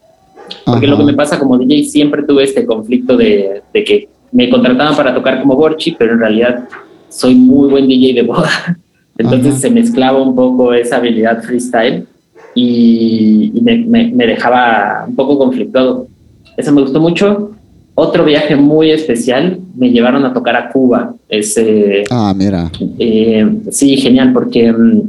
Porque 0.67 0.87
lo 0.87 0.99
que 0.99 1.05
me 1.05 1.15
pasa 1.15 1.39
como 1.39 1.57
DJ, 1.57 1.85
siempre 1.85 2.23
tuve 2.25 2.45
este 2.45 2.67
conflicto 2.67 3.17
de, 3.17 3.63
de 3.73 3.85
que 3.85 4.09
me 4.35 4.51
contrataban 4.51 4.97
para 4.97 5.15
tocar 5.15 5.41
como 5.41 5.55
Borchi, 5.55 5.93
pero 5.93 6.15
en 6.15 6.19
realidad 6.19 6.69
soy 7.09 7.37
muy 7.37 7.71
buen 7.71 7.87
DJ 7.87 8.15
de 8.15 8.23
boda. 8.23 8.51
Entonces 9.17 9.61
se 9.61 9.71
mezclaba 9.71 10.21
un 10.21 10.35
poco 10.35 10.75
esa 10.75 10.97
habilidad 10.97 11.41
freestyle 11.43 12.05
y, 12.53 13.53
me, 13.63 14.27
dejaba 14.27 15.05
un 15.07 15.15
poco 15.15 15.39
conflictuado. 15.39 16.09
Eso 16.57 16.73
me 16.73 16.83
gustó 16.83 17.01
mucho. 17.01 17.53
Otro 17.95 18.25
viaje 18.25 18.57
muy 18.57 18.91
especial, 18.91 19.61
me 19.77 19.91
llevaron 19.91 20.25
a 20.25 20.33
tocar 20.33 20.57
a 20.57 20.69
Cuba. 20.69 21.15
Ese, 21.29 22.03
ah, 22.11 22.35
mira. 22.37 22.73
Eh, 22.99 23.49
sí, 23.71 23.97
genial, 23.97 24.33
porque 24.33 24.73
mm, 24.73 25.01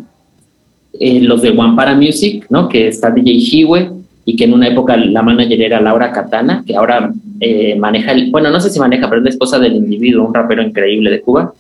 eh, 1.00 1.22
los 1.22 1.42
de 1.42 1.50
One 1.50 1.76
Para 1.76 1.96
Music, 1.96 2.46
¿no? 2.52 2.70
que 2.70 2.90
está 2.90 3.10
DJ 3.10 3.32
Hiwe, 3.32 3.92
y 4.26 4.36
que 4.36 4.46
en 4.46 4.54
una 4.54 4.68
época 4.68 4.98
la 4.98 5.22
manager 5.22 5.62
era 5.62 5.80
Laura 5.80 6.12
Katana, 6.12 6.64
que 6.66 6.76
ahora 6.76 7.14
eh, 7.40 7.76
maneja, 7.76 8.12
el, 8.12 8.32
bueno, 8.32 8.50
no 8.50 8.60
sé 8.60 8.72
si 8.72 8.80
maneja, 8.80 9.08
pero 9.08 9.22
es 9.22 9.26
la 9.26 9.30
esposa 9.30 9.60
del 9.60 9.76
individuo, 9.76 10.28
un 10.28 10.34
rapero 10.34 10.64
increíble 10.64 11.12
de 11.12 11.22
Cuba. 11.22 11.54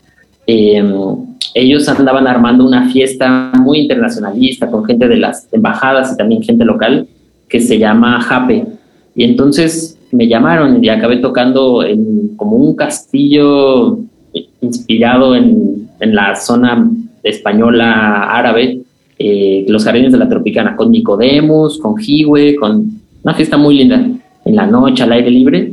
Em, 0.48 0.91
ellos 1.53 1.88
andaban 1.88 2.27
armando 2.27 2.65
una 2.65 2.89
fiesta 2.89 3.51
muy 3.60 3.79
internacionalista 3.79 4.69
con 4.69 4.84
gente 4.84 5.07
de 5.07 5.17
las 5.17 5.48
embajadas 5.51 6.13
y 6.13 6.17
también 6.17 6.41
gente 6.41 6.65
local 6.65 7.07
que 7.48 7.60
se 7.60 7.77
llama 7.77 8.19
Jape. 8.22 8.65
Y 9.15 9.24
entonces 9.24 10.00
me 10.12 10.27
llamaron 10.27 10.84
y 10.84 10.89
acabé 10.89 11.17
tocando 11.17 11.84
en 11.84 12.36
como 12.36 12.57
un 12.57 12.75
castillo 12.75 14.00
inspirado 14.62 15.36
en, 15.36 15.88
en 16.00 16.15
la 16.15 16.36
zona 16.36 16.89
española 17.24 18.24
árabe 18.24 18.81
eh, 19.17 19.65
los 19.67 19.84
jardines 19.84 20.12
de 20.12 20.17
la 20.17 20.27
Tropicana, 20.27 20.75
con 20.75 20.91
Nicodemus, 20.91 21.79
con 21.79 21.95
Jiwe, 21.98 22.55
con 22.55 22.89
una 23.24 23.34
fiesta 23.34 23.57
muy 23.57 23.75
linda 23.75 24.05
en 24.43 24.55
la 24.55 24.67
noche, 24.67 25.03
al 25.03 25.13
aire 25.13 25.31
libre. 25.31 25.72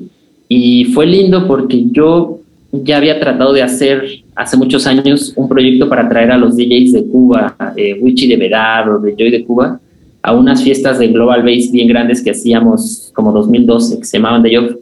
Y 0.49 0.84
fue 0.87 1.06
lindo 1.06 1.46
porque 1.46 1.84
yo 1.90 2.38
ya 2.72 2.99
había 2.99 3.18
tratado 3.18 3.52
de 3.52 3.62
hacer 3.62 4.04
hace 4.34 4.56
muchos 4.56 4.87
años 4.87 5.32
un 5.37 5.49
proyecto 5.49 5.88
para 5.88 6.08
traer 6.08 6.30
a 6.30 6.38
los 6.38 6.56
DJs 6.56 6.92
de 6.92 7.04
Cuba, 7.06 7.56
eh, 7.76 7.99
Wichi 8.00 8.28
de 8.28 8.37
Vedad 8.37 8.94
o 8.94 8.99
de 8.99 9.14
Joy 9.16 9.30
de 9.30 9.44
Cuba, 9.44 9.80
a 10.22 10.34
unas 10.34 10.62
fiestas 10.62 10.99
de 10.99 11.08
Global 11.08 11.42
Base 11.42 11.70
bien 11.72 11.88
grandes 11.88 12.22
que 12.22 12.30
hacíamos 12.30 13.11
como 13.14 13.32
2012, 13.32 13.99
que 13.99 14.04
se 14.04 14.18
llamaban 14.18 14.42
The 14.42 14.56
Job. 14.56 14.78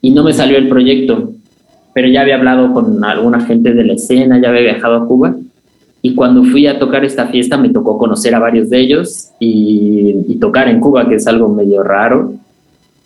Y 0.00 0.10
no 0.10 0.24
me 0.24 0.32
salió 0.32 0.56
el 0.56 0.68
proyecto, 0.68 1.32
pero 1.92 2.08
ya 2.08 2.22
había 2.22 2.36
hablado 2.36 2.72
con 2.72 3.04
alguna 3.04 3.40
gente 3.40 3.74
de 3.74 3.84
la 3.84 3.92
escena, 3.92 4.40
ya 4.40 4.48
había 4.48 4.62
viajado 4.62 4.96
a 4.96 5.06
Cuba 5.06 5.36
y 6.00 6.14
cuando 6.14 6.44
fui 6.44 6.66
a 6.66 6.78
tocar 6.78 7.04
esta 7.04 7.26
fiesta 7.26 7.56
me 7.56 7.70
tocó 7.70 7.98
conocer 7.98 8.34
a 8.34 8.38
varios 8.38 8.70
de 8.70 8.80
ellos 8.80 9.30
y, 9.40 10.36
tocar 10.40 10.68
en 10.68 10.78
Cuba, 10.78 11.08
que 11.08 11.16
es 11.16 11.26
algo 11.26 11.48
medio 11.48 11.82
raro. 11.82 12.34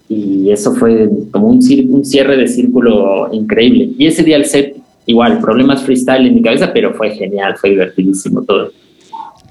Y 0.08 0.50
eso 0.50 0.74
fue 0.74 1.08
como 1.30 1.48
un, 1.48 1.60
un 1.88 2.04
cierre 2.04 2.36
de 2.36 2.46
círculo 2.46 3.32
increíble. 3.32 3.92
Y 3.96 4.06
ese 4.06 4.22
día 4.22 4.36
el 4.36 4.44
set, 4.44 4.76
igual, 5.06 5.40
problemas 5.40 5.82
freestyle 5.82 6.26
en 6.26 6.34
mi 6.34 6.42
cabeza, 6.42 6.70
pero 6.74 6.92
fue 6.92 7.10
genial, 7.12 7.56
fue 7.56 7.70
divertidísimo 7.70 8.42
todo. 8.42 8.70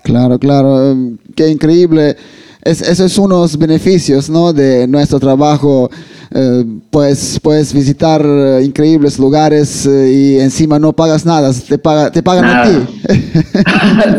Claro, 0.03 0.38
claro, 0.38 0.95
qué 1.36 1.48
increíble. 1.50 2.15
Es, 2.63 2.82
eso 2.82 3.06
es 3.06 3.18
unos 3.18 3.58
beneficios 3.58 4.30
¿no? 4.30 4.53
de 4.53 4.88
nuestro 4.88 5.20
trabajo 5.20 5.89
eh, 6.34 6.63
pues 6.89 7.39
puedes 7.44 7.74
visitar 7.74 8.22
eh, 8.25 8.63
increíbles 8.63 9.20
lugares 9.20 9.86
eh, 9.86 10.12
y 10.12 10.39
encima 10.39 10.80
no 10.80 10.94
pagas 10.94 11.25
nada, 11.25 11.51
te, 11.68 11.77
paga, 11.77 12.10
te 12.10 12.24
pagan 12.24 12.46
a 12.46 12.63
ti. 12.63 12.70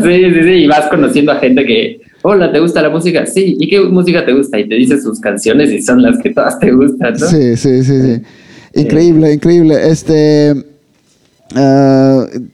sí, 0.03 0.33
sí, 0.33 0.43
sí, 0.43 0.49
y 0.49 0.67
vas 0.67 0.87
conociendo 0.89 1.31
a 1.31 1.39
gente 1.39 1.65
que, 1.65 2.01
hola, 2.21 2.51
¿te 2.51 2.59
gusta 2.59 2.83
la 2.83 2.91
música? 2.91 3.25
Sí, 3.25 3.57
¿y 3.59 3.67
qué 3.67 3.79
música 3.81 4.23
te 4.23 4.33
gusta? 4.33 4.59
Y 4.59 4.69
te 4.69 4.75
dice 4.75 5.01
sus 5.01 5.19
canciones 5.19 5.71
y 5.71 5.81
son 5.81 6.03
las 6.03 6.19
que 6.19 6.29
todas 6.29 6.59
te 6.59 6.71
gustan, 6.71 7.13
¿no? 7.13 7.27
Sí, 7.27 7.57
sí, 7.57 7.83
sí, 7.83 8.01
sí. 8.01 8.21
Increíble, 8.79 9.33
increíble. 9.33 9.75
Este... 9.89 10.72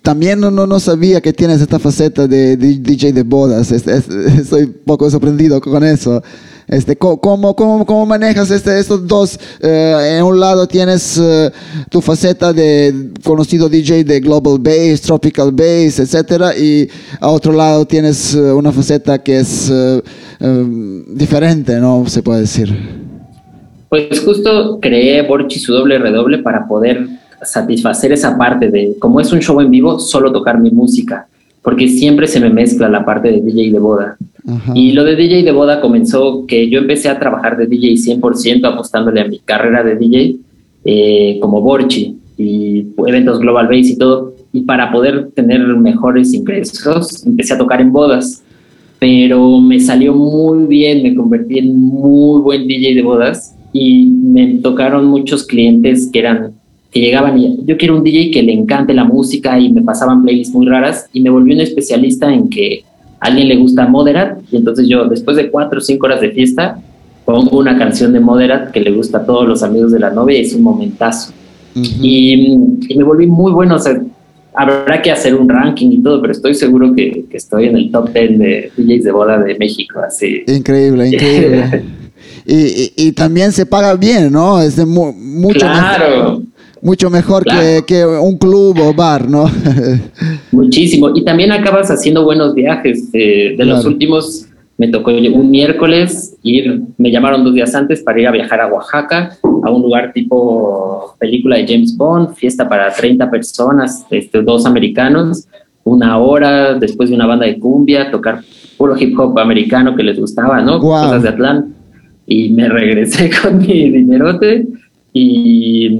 también 0.02 0.40
no, 0.40 0.52
no, 0.52 0.80
sabía 0.80 1.22
que 1.22 1.32
tienes 1.34 1.62
esta 1.62 1.80
faceta 1.80 2.28
de, 2.28 2.58
DJ 2.58 3.14
de 3.14 3.24
bodas. 3.24 3.72
estoy 3.72 4.64
un 4.64 4.76
poco 4.86 5.10
sorprendido 5.10 5.62
con 5.62 5.84
eso. 5.84 6.22
Este, 6.70 6.96
¿cómo, 6.96 7.56
cómo, 7.56 7.84
cómo 7.84 8.06
manejas 8.06 8.52
este, 8.52 8.78
estos 8.78 9.08
dos? 9.08 9.40
Eh, 9.60 10.18
en 10.18 10.24
un 10.24 10.40
lado 10.40 10.68
tienes 10.68 11.18
eh, 11.18 11.50
tu 11.90 12.00
faceta 12.00 12.54
de 12.54 13.10
conocido 13.24 13.68
DJ 13.68 14.04
de 14.04 14.20
Global 14.20 14.60
Bass, 14.60 15.02
Tropical 15.02 15.52
Bass, 15.52 15.98
etcétera, 16.00 16.56
y 16.56 16.88
a 17.20 17.30
otro 17.30 17.54
lado 17.54 17.86
tienes 17.86 18.36
eh, 18.36 18.52
una 18.52 18.72
faceta 18.72 19.18
que 19.18 19.40
es 19.40 19.72
diferente, 21.08 21.80
¿no? 21.80 22.06
Se 22.08 22.22
puede 22.22 22.42
decir. 22.42 22.74
Pues 23.90 24.20
justo 24.24 24.80
creé 24.80 25.24
Borchi 25.24 25.60
su 25.60 25.74
doble 25.74 25.98
redoble 25.98 26.38
para 26.38 26.68
poder 26.68 27.08
satisfacer 27.44 28.12
esa 28.12 28.38
parte 28.38 28.70
de, 28.70 28.96
como 29.00 29.20
es 29.20 29.32
un 29.32 29.40
show 29.40 29.60
en 29.62 29.72
vivo, 29.72 30.00
solo 30.00 30.32
tocar 30.32 30.60
mi 30.60 30.72
música 30.72 31.28
porque 31.62 31.88
siempre 31.88 32.28
se 32.28 32.40
me 32.40 32.50
mezcla 32.50 32.90
la 32.90 33.06
parte 33.06 33.32
de 33.32 33.42
DJ 33.42 33.72
de 33.72 33.80
boda. 33.80 34.18
Y 34.74 34.94
lo 34.94 35.04
de 35.04 35.16
DJ 35.16 35.44
de 35.44 35.52
boda 35.52 35.82
comenzó 35.82 36.46
que 36.48 36.70
yo 36.70 36.80
empecé 36.80 37.10
a 37.10 37.20
trabajar 37.20 37.58
de 37.58 37.68
DJ 37.68 38.16
100% 38.18 38.66
apostándole 38.66 39.22
a 39.22 39.28
mi 39.28 39.40
carrera 39.40 39.84
de 39.84 39.96
DJ 39.96 40.38
eh, 40.86 41.38
como 41.40 41.62
Borchi 41.62 42.18
y 42.38 42.88
eventos 43.06 43.40
Global 43.40 43.68
Base 43.68 43.92
y 43.92 43.98
todo. 43.98 44.34
Y 44.54 44.62
para 44.62 44.92
poder 44.92 45.30
tener 45.36 45.62
mejores 45.78 46.34
ingresos, 46.34 47.26
empecé 47.26 47.54
a 47.54 47.58
tocar 47.58 47.82
en 47.82 47.92
bodas. 47.92 48.42
Pero 48.98 49.60
me 49.62 49.80
salió 49.80 50.14
muy 50.14 50.66
bien, 50.66 51.04
me 51.04 51.16
convertí 51.16 51.60
en 51.60 51.78
muy 51.78 52.42
buen 52.42 52.68
DJ 52.68 52.96
de 52.96 53.02
bodas 53.04 53.56
y 53.72 54.08
me 54.08 54.56
tocaron 54.56 55.06
muchos 55.06 55.46
clientes 55.46 56.10
que 56.12 56.20
eran 56.20 56.54
que 56.92 57.00
llegaban 57.00 57.38
y 57.38 57.60
yo 57.66 57.78
quiero 57.78 57.98
un 57.98 58.04
DJ 58.04 58.32
que 58.32 58.42
le 58.42 58.54
encante 58.54 58.94
la 58.94 59.04
música 59.04 59.60
y 59.60 59.72
me 59.72 59.82
pasaban 59.82 60.24
playlists 60.24 60.54
muy 60.54 60.66
raras 60.66 61.08
y 61.14 61.22
me 61.22 61.30
volví 61.30 61.54
un 61.54 61.62
especialista 61.62 62.34
en 62.34 62.50
que 62.50 62.84
a 63.20 63.28
alguien 63.28 63.48
le 63.48 63.58
gusta 63.58 63.88
Moderat 63.88 64.40
y 64.52 64.58
entonces 64.58 64.88
yo 64.88 65.06
después 65.06 65.38
de 65.38 65.52
cuatro 65.52 65.80
o 65.80 65.82
cinco 65.82 66.08
horas 66.08 66.22
de 66.22 66.32
fiesta 66.32 66.80
pongo 67.26 67.60
una 67.60 67.78
canción 67.78 68.12
de 68.12 68.20
Moderat 68.20 68.72
que 68.72 68.80
le 68.80 68.92
gusta 68.92 69.20
a 69.20 69.26
todos 69.26 69.48
los 69.48 69.62
amigos 69.62 69.92
de 69.92 70.00
la 70.00 70.10
novia 70.10 70.40
y 70.40 70.42
es 70.42 70.54
un 70.54 70.64
momentazo. 70.64 71.32
y, 71.76 72.58
me 72.96 73.04
volví 73.04 73.28
muy 73.28 73.52
bueno, 73.52 73.76
o 73.76 73.80
sea, 73.80 74.02
habrá 74.56 75.00
que 75.00 75.12
hacer 75.12 75.36
un 75.36 75.48
ranking 75.48 75.92
y 75.92 76.02
todo, 76.02 76.20
pero 76.22 76.34
estoy 76.34 76.56
seguro 76.56 76.92
que, 76.96 77.26
estoy 77.32 77.68
en 77.68 77.78
el 77.78 77.92
top 77.92 78.12
10 78.12 78.40
de 78.40 78.72
DJs 78.76 79.04
de 79.04 79.12
boda 79.12 79.38
de 79.38 79.56
México, 79.60 80.00
así. 80.00 80.44
Increíble, 80.48 81.08
increíble. 81.08 81.84
y, 82.48 82.94
y, 82.98 83.12
también 83.12 83.52
se 83.52 83.68
paga 83.68 83.94
bien, 83.94 84.32
¿no? 84.32 84.60
Es 84.60 84.76
de 84.76 84.88
mucho 84.88 85.60
claro 85.60 86.42
mucho 86.82 87.10
mejor 87.10 87.44
que, 87.44 87.84
que, 87.86 88.06
un 88.06 88.38
club 88.38 88.78
o 88.80 88.94
bar, 88.94 89.30
¿no? 89.30 89.50
Muchísimo. 90.52 91.12
Y 91.16 91.24
también 91.24 91.52
acabas 91.52 91.90
haciendo 91.92 92.24
buenos 92.24 92.54
viajes. 92.54 93.10
Eh, 93.14 93.56
de 93.58 93.66
los 93.66 93.86
últimos, 93.86 94.48
me 94.78 94.88
tocó 94.88 95.12
un 95.12 95.52
miércoles 95.52 96.38
ir, 96.44 96.82
me 96.98 97.12
llamaron 97.12 97.44
dos 97.44 97.54
días 97.54 97.76
antes 97.76 98.02
para 98.02 98.20
ir 98.20 98.28
a 98.28 98.32
viajar 98.32 98.62
a 98.62 98.68
Oaxaca, 98.68 99.38
a 99.64 99.70
un 99.70 99.82
lugar 99.82 100.14
tipo 100.14 101.16
película 101.20 101.58
de 101.58 101.68
James 101.68 101.96
Bond, 101.98 102.36
fiesta 102.36 102.68
para 102.68 102.92
30 102.94 103.30
personas, 103.30 104.06
este, 104.10 104.42
dos 104.42 104.66
americanos, 104.66 105.48
una 105.84 106.18
hora 106.18 106.76
después 106.76 107.10
de 107.10 107.16
una 107.16 107.26
banda 107.26 107.46
de 107.46 107.60
cumbia, 107.60 108.10
tocar 108.12 108.42
puro 108.78 108.98
hip 108.98 109.20
hop 109.20 109.38
americano 109.40 109.96
que 109.96 110.04
les 110.04 110.20
gustaba, 110.20 110.62
¿no? 110.62 110.80
Cosas 110.80 111.24
de 111.24 111.30
Atlanta. 111.30 111.68
Y 112.26 112.50
me 112.52 112.70
regresé 112.70 113.30
con 113.42 113.58
mi 113.58 113.90
dinerote 113.90 114.68
y, 115.14 116.00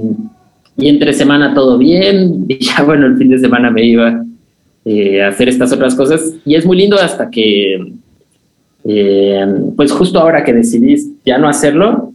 y 0.80 0.88
entre 0.88 1.12
semana 1.12 1.54
todo 1.54 1.78
bien. 1.78 2.46
Y 2.48 2.58
ya, 2.58 2.82
bueno, 2.82 3.06
el 3.06 3.16
fin 3.16 3.28
de 3.28 3.38
semana 3.38 3.70
me 3.70 3.84
iba 3.84 4.24
eh, 4.84 5.22
a 5.22 5.28
hacer 5.28 5.48
estas 5.48 5.72
otras 5.72 5.94
cosas. 5.94 6.34
Y 6.44 6.54
es 6.54 6.64
muy 6.64 6.76
lindo 6.76 6.96
hasta 6.96 7.30
que, 7.30 7.92
eh, 8.84 9.46
pues 9.76 9.92
justo 9.92 10.18
ahora 10.18 10.42
que 10.42 10.52
decidís 10.52 11.10
ya 11.24 11.38
no 11.38 11.48
hacerlo, 11.48 12.12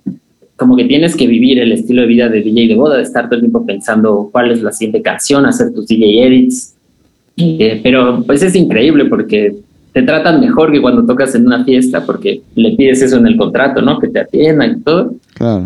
como 0.56 0.76
que 0.76 0.86
tienes 0.86 1.16
que 1.16 1.28
vivir 1.28 1.60
el 1.60 1.72
estilo 1.72 2.02
de 2.02 2.08
vida 2.08 2.30
de 2.30 2.42
DJ 2.42 2.68
de 2.70 2.76
boda, 2.76 2.98
de 2.98 3.04
estar 3.04 3.26
todo 3.26 3.36
el 3.36 3.42
tiempo 3.42 3.66
pensando 3.66 4.30
cuál 4.32 4.52
es 4.52 4.62
la 4.62 4.72
siguiente 4.72 5.02
canción, 5.02 5.46
hacer 5.46 5.74
tus 5.74 5.88
DJ 5.88 6.26
edits. 6.26 6.76
Eh, 7.38 7.82
pero 7.84 8.24
pues 8.26 8.42
es 8.44 8.56
increíble 8.56 9.06
porque 9.06 9.56
te 9.96 10.04
tratan 10.04 10.42
mejor 10.42 10.74
que 10.74 10.82
cuando 10.82 11.06
tocas 11.06 11.36
en 11.36 11.48
una 11.48 11.64
fiesta 11.64 12.06
porque 12.06 12.42
le 12.54 12.76
pides 12.76 13.02
eso 13.02 13.16
en 13.16 13.28
el 13.28 13.38
contrato, 13.38 13.82
¿no? 13.82 13.98
Que 13.98 14.10
te 14.10 14.20
atiendan 14.20 14.72
y 14.72 14.82
todo. 14.82 15.14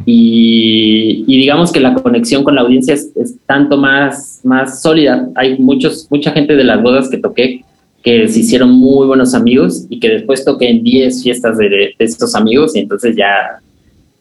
Y, 0.05 1.23
digamos 1.25 1.71
que 1.71 1.79
la 1.79 1.95
conexión 1.95 2.43
con 2.43 2.53
la 2.53 2.61
audiencia 2.61 2.93
es, 2.93 3.11
tanto 3.47 3.75
más, 3.75 4.41
más 4.43 4.83
sólida. 4.83 5.27
Hay 5.33 5.57
muchos, 5.57 6.05
mucha 6.11 6.29
gente 6.29 6.55
de 6.55 6.63
las 6.63 6.79
bodas 6.79 7.09
que 7.09 7.17
toqué 7.17 7.65
que 8.03 8.27
se 8.27 8.41
hicieron 8.41 8.69
muy 8.69 9.07
buenos 9.07 9.33
amigos 9.33 9.87
y 9.89 9.99
que 9.99 10.09
después 10.09 10.45
toqué 10.45 10.69
en 10.69 10.83
10 10.83 11.23
fiestas 11.23 11.57
de, 11.57 11.67
de 11.67 11.95
estos 11.97 12.35
amigos 12.35 12.75
y 12.75 12.79
entonces 12.79 13.15
ya 13.15 13.59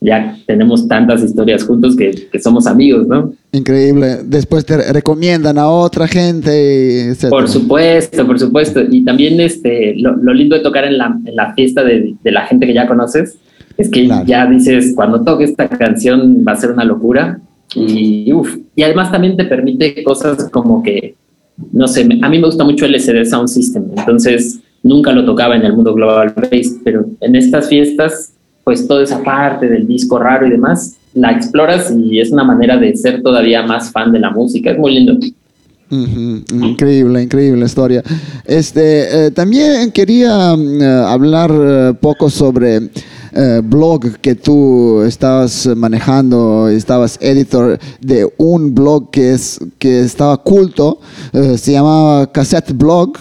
ya 0.01 0.37
tenemos 0.47 0.87
tantas 0.87 1.23
historias 1.23 1.65
juntos 1.65 1.97
que, 1.97 2.29
somos 2.41 2.67
amigos, 2.67 3.07
¿no? 3.09 3.33
Increíble. 3.53 4.19
Después 4.25 4.65
te 4.65 4.93
recomiendan 4.93 5.59
a 5.59 5.69
otra 5.69 6.07
gente, 6.07 7.13
Por 7.29 7.49
supuesto, 7.49 8.27
por 8.27 8.39
supuesto. 8.39 8.81
Y 8.89 9.05
también 9.05 9.41
este, 9.41 9.95
lo, 9.97 10.33
lindo 10.33 10.57
de 10.57 10.63
tocar 10.63 10.85
en 10.85 10.99
la, 10.99 11.19
en 11.25 11.35
la 11.35 11.53
fiesta 11.55 11.83
de, 11.83 12.15
de, 12.23 12.31
la 12.31 12.47
gente 12.47 12.67
que 12.67 12.75
ya 12.75 12.87
conoces 12.87 13.39
es 13.77 13.89
que 13.89 14.09
ya 14.27 14.47
dices, 14.47 14.93
cuando 14.95 15.23
toque 15.23 15.45
esta 15.45 15.69
canción 15.69 16.45
va 16.47 16.53
a 16.53 16.57
ser 16.57 16.73
una 16.73 16.85
locura. 16.85 17.41
Y, 17.75 18.33
uf, 18.33 18.57
y 18.75 18.83
además 18.83 19.13
también 19.13 19.37
te 19.37 19.45
permite 19.45 20.03
cosas 20.03 20.49
como 20.51 20.83
que, 20.83 21.15
no 21.73 21.87
sé, 21.87 22.03
a 22.03 22.29
mí 22.29 22.39
me 22.39 22.47
gusta 22.47 22.65
mucho 22.65 22.87
el 22.87 22.99
SD 22.99 23.25
Sound 23.27 23.49
System, 23.49 23.85
entonces 23.97 24.61
nunca 24.83 25.13
lo 25.13 25.25
tocaba 25.25 25.55
en 25.55 25.65
el 25.65 25.75
mundo 25.75 25.93
global 25.93 26.33
bass, 26.35 26.77
pero 26.83 27.05
en 27.21 27.37
estas 27.37 27.69
fiestas 27.69 28.33
pues 28.69 28.87
toda 28.87 29.03
esa 29.03 29.23
parte 29.23 29.67
del 29.67 29.87
disco 29.89 30.19
raro 30.19 30.47
y 30.47 30.51
demás, 30.51 30.99
la 31.15 31.33
exploras 31.33 31.91
y 31.91 32.21
es 32.21 32.31
una 32.31 32.45
manera 32.45 32.77
de 32.77 32.95
ser 32.95 33.23
todavía 33.23 33.63
más 33.63 33.91
fan 33.91 34.13
de 34.13 34.19
la 34.19 34.29
música. 34.29 34.73
Es 34.73 34.79
muy 34.79 34.93
lindo. 34.93 35.19
Increíble, 35.89 37.23
increíble 37.23 37.65
historia. 37.65 38.03
Este, 38.45 39.29
eh, 39.29 39.31
también 39.31 39.91
quería 39.91 40.55
mm, 40.55 40.83
eh, 40.83 40.87
hablar 40.87 41.51
uh, 41.51 41.95
poco 41.95 42.29
sobre 42.29 42.91
blog 43.65 44.19
que 44.21 44.35
tú 44.35 45.01
estabas 45.01 45.67
manejando, 45.75 46.69
estabas 46.69 47.17
editor 47.23 47.79
de 48.03 48.31
un 48.37 48.75
blog 48.75 49.11
que 49.11 49.33
es 49.33 49.59
que 49.79 50.01
estaba 50.01 50.37
culto, 50.37 50.99
se 51.33 51.73
llamaba 51.73 52.31
Cassette 52.33 52.73
Blog 52.73 53.13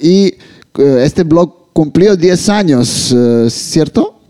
y 0.00 0.34
este 0.78 1.24
blog 1.24 1.72
cumplió 1.72 2.14
10 2.14 2.48
años, 2.50 3.16
¿cierto? 3.48 4.21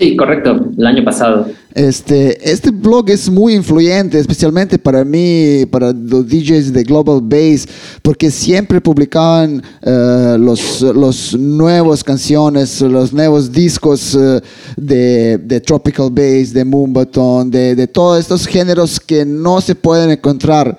Sí, 0.00 0.16
correcto, 0.16 0.58
el 0.78 0.86
año 0.86 1.04
pasado. 1.04 1.46
Este, 1.74 2.50
este 2.50 2.70
blog 2.70 3.10
es 3.10 3.28
muy 3.28 3.52
influyente, 3.52 4.18
especialmente 4.18 4.78
para 4.78 5.04
mí, 5.04 5.66
para 5.70 5.92
los 5.92 6.26
DJs 6.26 6.72
de 6.72 6.84
Global 6.84 7.20
Bass, 7.22 7.68
porque 8.00 8.30
siempre 8.30 8.80
publicaban 8.80 9.62
uh, 9.82 10.38
los, 10.38 10.80
los 10.80 11.38
nuevos 11.38 12.02
canciones, 12.02 12.80
los 12.80 13.12
nuevos 13.12 13.52
discos 13.52 14.14
uh, 14.14 14.40
de, 14.74 15.36
de, 15.36 15.60
Tropical 15.60 16.08
Bass, 16.10 16.54
de 16.54 16.64
Moonbaton, 16.64 17.50
de, 17.50 17.74
de 17.74 17.86
todos 17.86 18.20
estos 18.20 18.46
géneros 18.46 18.98
que 18.98 19.26
no 19.26 19.60
se 19.60 19.74
pueden 19.74 20.10
encontrar 20.10 20.78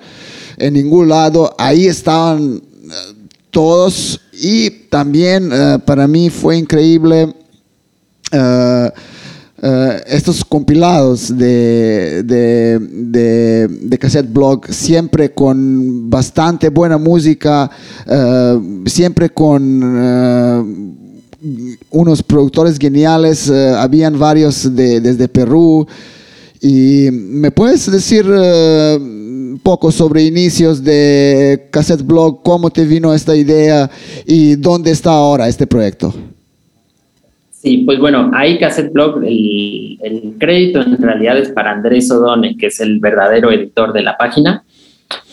en 0.56 0.74
ningún 0.74 1.08
lado. 1.08 1.54
Ahí 1.58 1.86
estaban 1.86 2.54
uh, 2.54 2.60
todos 3.52 4.20
y 4.32 4.68
también 4.68 5.50
para 5.84 6.08
mí 6.08 6.28
fue 6.28 6.56
increíble 6.56 7.32
Uh, 8.32 8.88
uh, 9.62 9.92
estos 10.06 10.42
compilados 10.42 11.36
de, 11.36 12.22
de, 12.22 12.78
de, 13.68 13.98
cassette 13.98 14.32
blog, 14.32 14.66
siempre 14.70 15.34
con 15.34 16.08
bastante 16.08 16.70
buena 16.70 16.96
música, 16.96 17.70
uh, 18.06 18.88
siempre 18.88 19.28
con 19.28 19.82
unos 21.90 22.22
productores 22.22 22.78
geniales, 22.78 23.50
habían 23.50 24.18
varios 24.18 24.74
de, 24.74 25.00
desde 25.00 25.28
Perú. 25.28 25.86
¿Y 26.60 27.08
me 27.10 27.50
puedes 27.50 27.90
decir 27.90 28.24
un 28.26 29.60
poco 29.62 29.92
sobre 29.92 30.22
inicios 30.22 30.82
de 30.82 31.68
Cassette 31.70 32.02
Blog, 32.02 32.42
cómo 32.42 32.70
te 32.70 32.84
vino 32.84 33.12
esta 33.12 33.36
idea 33.36 33.90
y 34.24 34.54
dónde 34.54 34.92
está 34.92 35.10
ahora 35.10 35.48
este 35.48 35.66
proyecto? 35.66 36.14
Sí, 37.62 37.84
pues 37.86 38.00
bueno, 38.00 38.28
hay 38.34 38.58
Cassette 38.58 38.92
Blog, 38.92 39.22
el, 39.24 39.96
el, 40.02 40.34
crédito 40.36 40.82
en 40.82 40.98
realidad 40.98 41.38
es 41.38 41.50
para 41.50 41.70
Andrés 41.70 42.10
Odone, 42.10 42.56
que 42.56 42.66
es 42.66 42.80
el 42.80 42.98
verdadero 42.98 43.52
editor 43.52 43.92
de 43.92 44.02
la 44.02 44.16
página. 44.16 44.64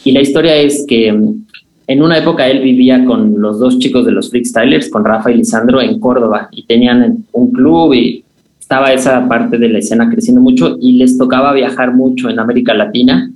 Y 0.03 0.11
la 0.11 0.21
historia 0.21 0.55
es 0.55 0.85
que 0.87 1.11
mm, 1.11 1.45
en 1.87 2.03
una 2.03 2.19
época 2.19 2.47
él 2.47 2.61
vivía 2.61 3.03
con 3.03 3.41
los 3.41 3.59
dos 3.59 3.79
chicos 3.79 4.05
de 4.05 4.11
los 4.11 4.29
Freakstylers, 4.29 4.91
con 4.91 5.03
Rafa 5.03 5.31
y 5.31 5.37
Lisandro, 5.37 5.81
en 5.81 5.99
Córdoba, 5.99 6.49
y 6.51 6.67
tenían 6.67 7.25
un 7.31 7.51
club 7.51 7.95
y 7.95 8.23
estaba 8.59 8.93
esa 8.93 9.27
parte 9.27 9.57
de 9.57 9.69
la 9.69 9.79
escena 9.79 10.07
creciendo 10.07 10.39
mucho 10.39 10.77
y 10.79 10.91
les 10.99 11.17
tocaba 11.17 11.51
viajar 11.51 11.95
mucho 11.95 12.29
en 12.29 12.39
América 12.39 12.75
Latina 12.75 13.31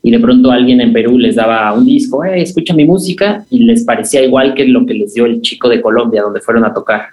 y 0.00 0.12
de 0.12 0.20
pronto 0.20 0.52
alguien 0.52 0.80
en 0.80 0.92
Perú 0.92 1.18
les 1.18 1.34
daba 1.34 1.72
un 1.72 1.84
disco, 1.84 2.24
eh, 2.24 2.40
escucha 2.40 2.72
mi 2.72 2.84
música 2.84 3.44
y 3.50 3.64
les 3.64 3.82
parecía 3.82 4.22
igual 4.22 4.54
que 4.54 4.64
lo 4.64 4.86
que 4.86 4.94
les 4.94 5.14
dio 5.14 5.26
el 5.26 5.40
chico 5.40 5.68
de 5.68 5.82
Colombia 5.82 6.22
donde 6.22 6.40
fueron 6.40 6.64
a 6.64 6.72
tocar. 6.72 7.08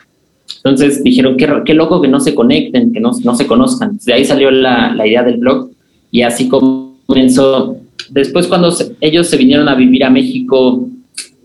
Entonces 0.65 1.03
dijeron, 1.03 1.37
qué, 1.37 1.47
qué 1.63 1.75
loco 1.75 2.01
que 2.01 2.07
no 2.07 2.19
se 2.19 2.33
conecten, 2.33 2.91
que 2.91 2.99
no, 2.99 3.11
no 3.23 3.35
se 3.35 3.45
conozcan. 3.45 3.99
De 4.03 4.13
ahí 4.13 4.25
salió 4.25 4.49
la, 4.49 4.95
la, 4.95 5.05
idea 5.05 5.21
del 5.21 5.37
blog 5.37 5.69
y 6.09 6.23
así 6.23 6.49
comenzó. 6.49 7.77
Después 8.09 8.47
cuando 8.47 8.75
ellos 8.99 9.27
se 9.27 9.37
vinieron 9.37 9.69
a 9.69 9.75
vivir 9.75 10.03
a 10.03 10.09
México, 10.09 10.89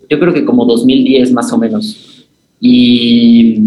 yo 0.09 0.18
creo 0.18 0.33
que 0.33 0.46
como 0.46 0.64
2010 0.64 1.33
más 1.33 1.52
o 1.52 1.59
menos, 1.59 2.26
y 2.62 3.59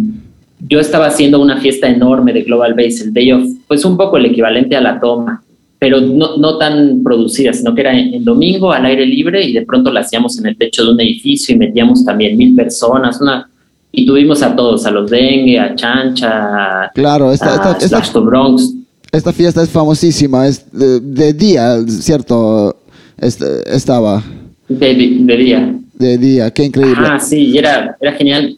yo 0.67 0.79
estaba 0.79 1.05
haciendo 1.05 1.39
una 1.39 1.61
fiesta 1.61 1.87
enorme 1.87 2.33
de 2.33 2.41
Global 2.41 2.73
Base, 2.73 3.03
el 3.03 3.13
Day 3.13 3.31
of, 3.31 3.47
pues 3.67 3.85
un 3.85 3.95
poco 3.95 4.17
el 4.17 4.25
equivalente 4.25 4.75
a 4.75 4.81
la 4.81 4.99
toma, 4.99 5.43
pero 5.77 6.01
no, 6.01 6.35
no 6.37 6.57
tan 6.57 7.03
producida, 7.03 7.53
sino 7.53 7.75
que 7.75 7.81
era 7.81 7.95
en, 7.95 8.15
en, 8.15 8.25
domingo 8.25 8.71
al 8.71 8.87
aire 8.87 9.05
libre 9.05 9.45
y 9.45 9.53
de 9.53 9.61
pronto 9.61 9.91
la 9.91 9.99
hacíamos 9.99 10.39
en 10.39 10.47
el 10.47 10.57
techo 10.57 10.83
de 10.83 10.93
un 10.93 11.01
edificio 11.01 11.53
y 11.53 11.59
metíamos 11.59 12.03
también 12.03 12.35
mil 12.37 12.55
personas, 12.55 13.21
una, 13.21 13.47
y 13.95 14.07
tuvimos 14.07 14.41
a 14.41 14.55
todos, 14.55 14.87
a 14.87 14.91
los 14.91 15.11
dengue, 15.11 15.59
a 15.59 15.75
Chancha, 15.75 16.89
claro, 16.95 17.31
esta, 17.31 17.51
a 17.51 17.77
esta, 17.77 17.99
esta, 17.99 18.19
Bronx. 18.19 18.73
Esta 19.11 19.31
fiesta 19.31 19.61
es 19.61 19.69
famosísima, 19.69 20.47
es 20.47 20.65
de, 20.71 21.31
día, 21.33 21.79
¿cierto? 21.87 22.75
Estaba. 23.19 24.23
De, 24.67 24.95
de, 24.95 25.37
día. 25.37 25.75
De 25.93 26.17
día, 26.17 26.49
qué 26.49 26.63
increíble. 26.63 27.05
Ah, 27.07 27.19
sí, 27.19 27.55
era, 27.55 27.95
era 28.01 28.13
genial. 28.13 28.57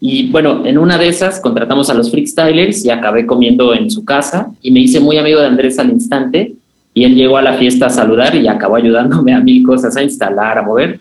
Y 0.00 0.28
bueno, 0.28 0.66
en 0.66 0.76
una 0.76 0.98
de 0.98 1.06
esas 1.06 1.38
contratamos 1.38 1.88
a 1.88 1.94
los 1.94 2.10
Freakstylers 2.10 2.84
y 2.84 2.90
acabé 2.90 3.24
comiendo 3.24 3.72
en 3.74 3.92
su 3.92 4.04
casa 4.04 4.50
y 4.60 4.72
me 4.72 4.80
hice 4.80 4.98
muy 4.98 5.18
amigo 5.18 5.38
de 5.38 5.46
Andrés 5.46 5.78
al 5.78 5.90
instante 5.90 6.52
y 6.92 7.04
él 7.04 7.14
llegó 7.14 7.36
a 7.36 7.42
la 7.42 7.54
fiesta 7.54 7.86
a 7.86 7.90
saludar 7.90 8.34
y 8.34 8.48
acabó 8.48 8.74
ayudándome 8.74 9.32
a 9.32 9.40
mil 9.40 9.64
cosas, 9.64 9.96
a 9.96 10.02
instalar, 10.02 10.58
a 10.58 10.62
mover. 10.62 10.98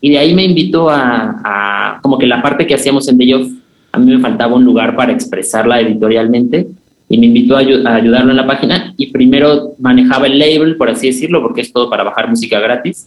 Y 0.00 0.10
de 0.10 0.18
ahí 0.18 0.34
me 0.34 0.44
invitó 0.44 0.90
a, 0.90 1.40
como 2.02 2.18
que 2.18 2.26
la 2.26 2.42
parte 2.42 2.66
que 2.66 2.74
hacíamos 2.74 3.08
en 3.08 3.16
Day 3.16 3.32
a 3.92 3.98
mí 3.98 4.10
me 4.10 4.20
faltaba 4.20 4.56
un 4.56 4.64
lugar 4.64 4.96
para 4.96 5.12
expresarla 5.12 5.80
editorialmente 5.80 6.66
y 7.08 7.18
me 7.18 7.26
invitó 7.26 7.56
a, 7.56 7.58
ayudarlo 7.58 8.30
en 8.30 8.36
la 8.36 8.46
página 8.46 8.94
y 8.96 9.08
primero 9.08 9.72
manejaba 9.78 10.26
el 10.26 10.38
label, 10.38 10.76
por 10.76 10.88
así 10.88 11.08
decirlo, 11.08 11.42
porque 11.42 11.60
es 11.60 11.72
todo 11.72 11.90
para 11.90 12.04
bajar 12.04 12.28
música 12.28 12.58
gratis. 12.58 13.06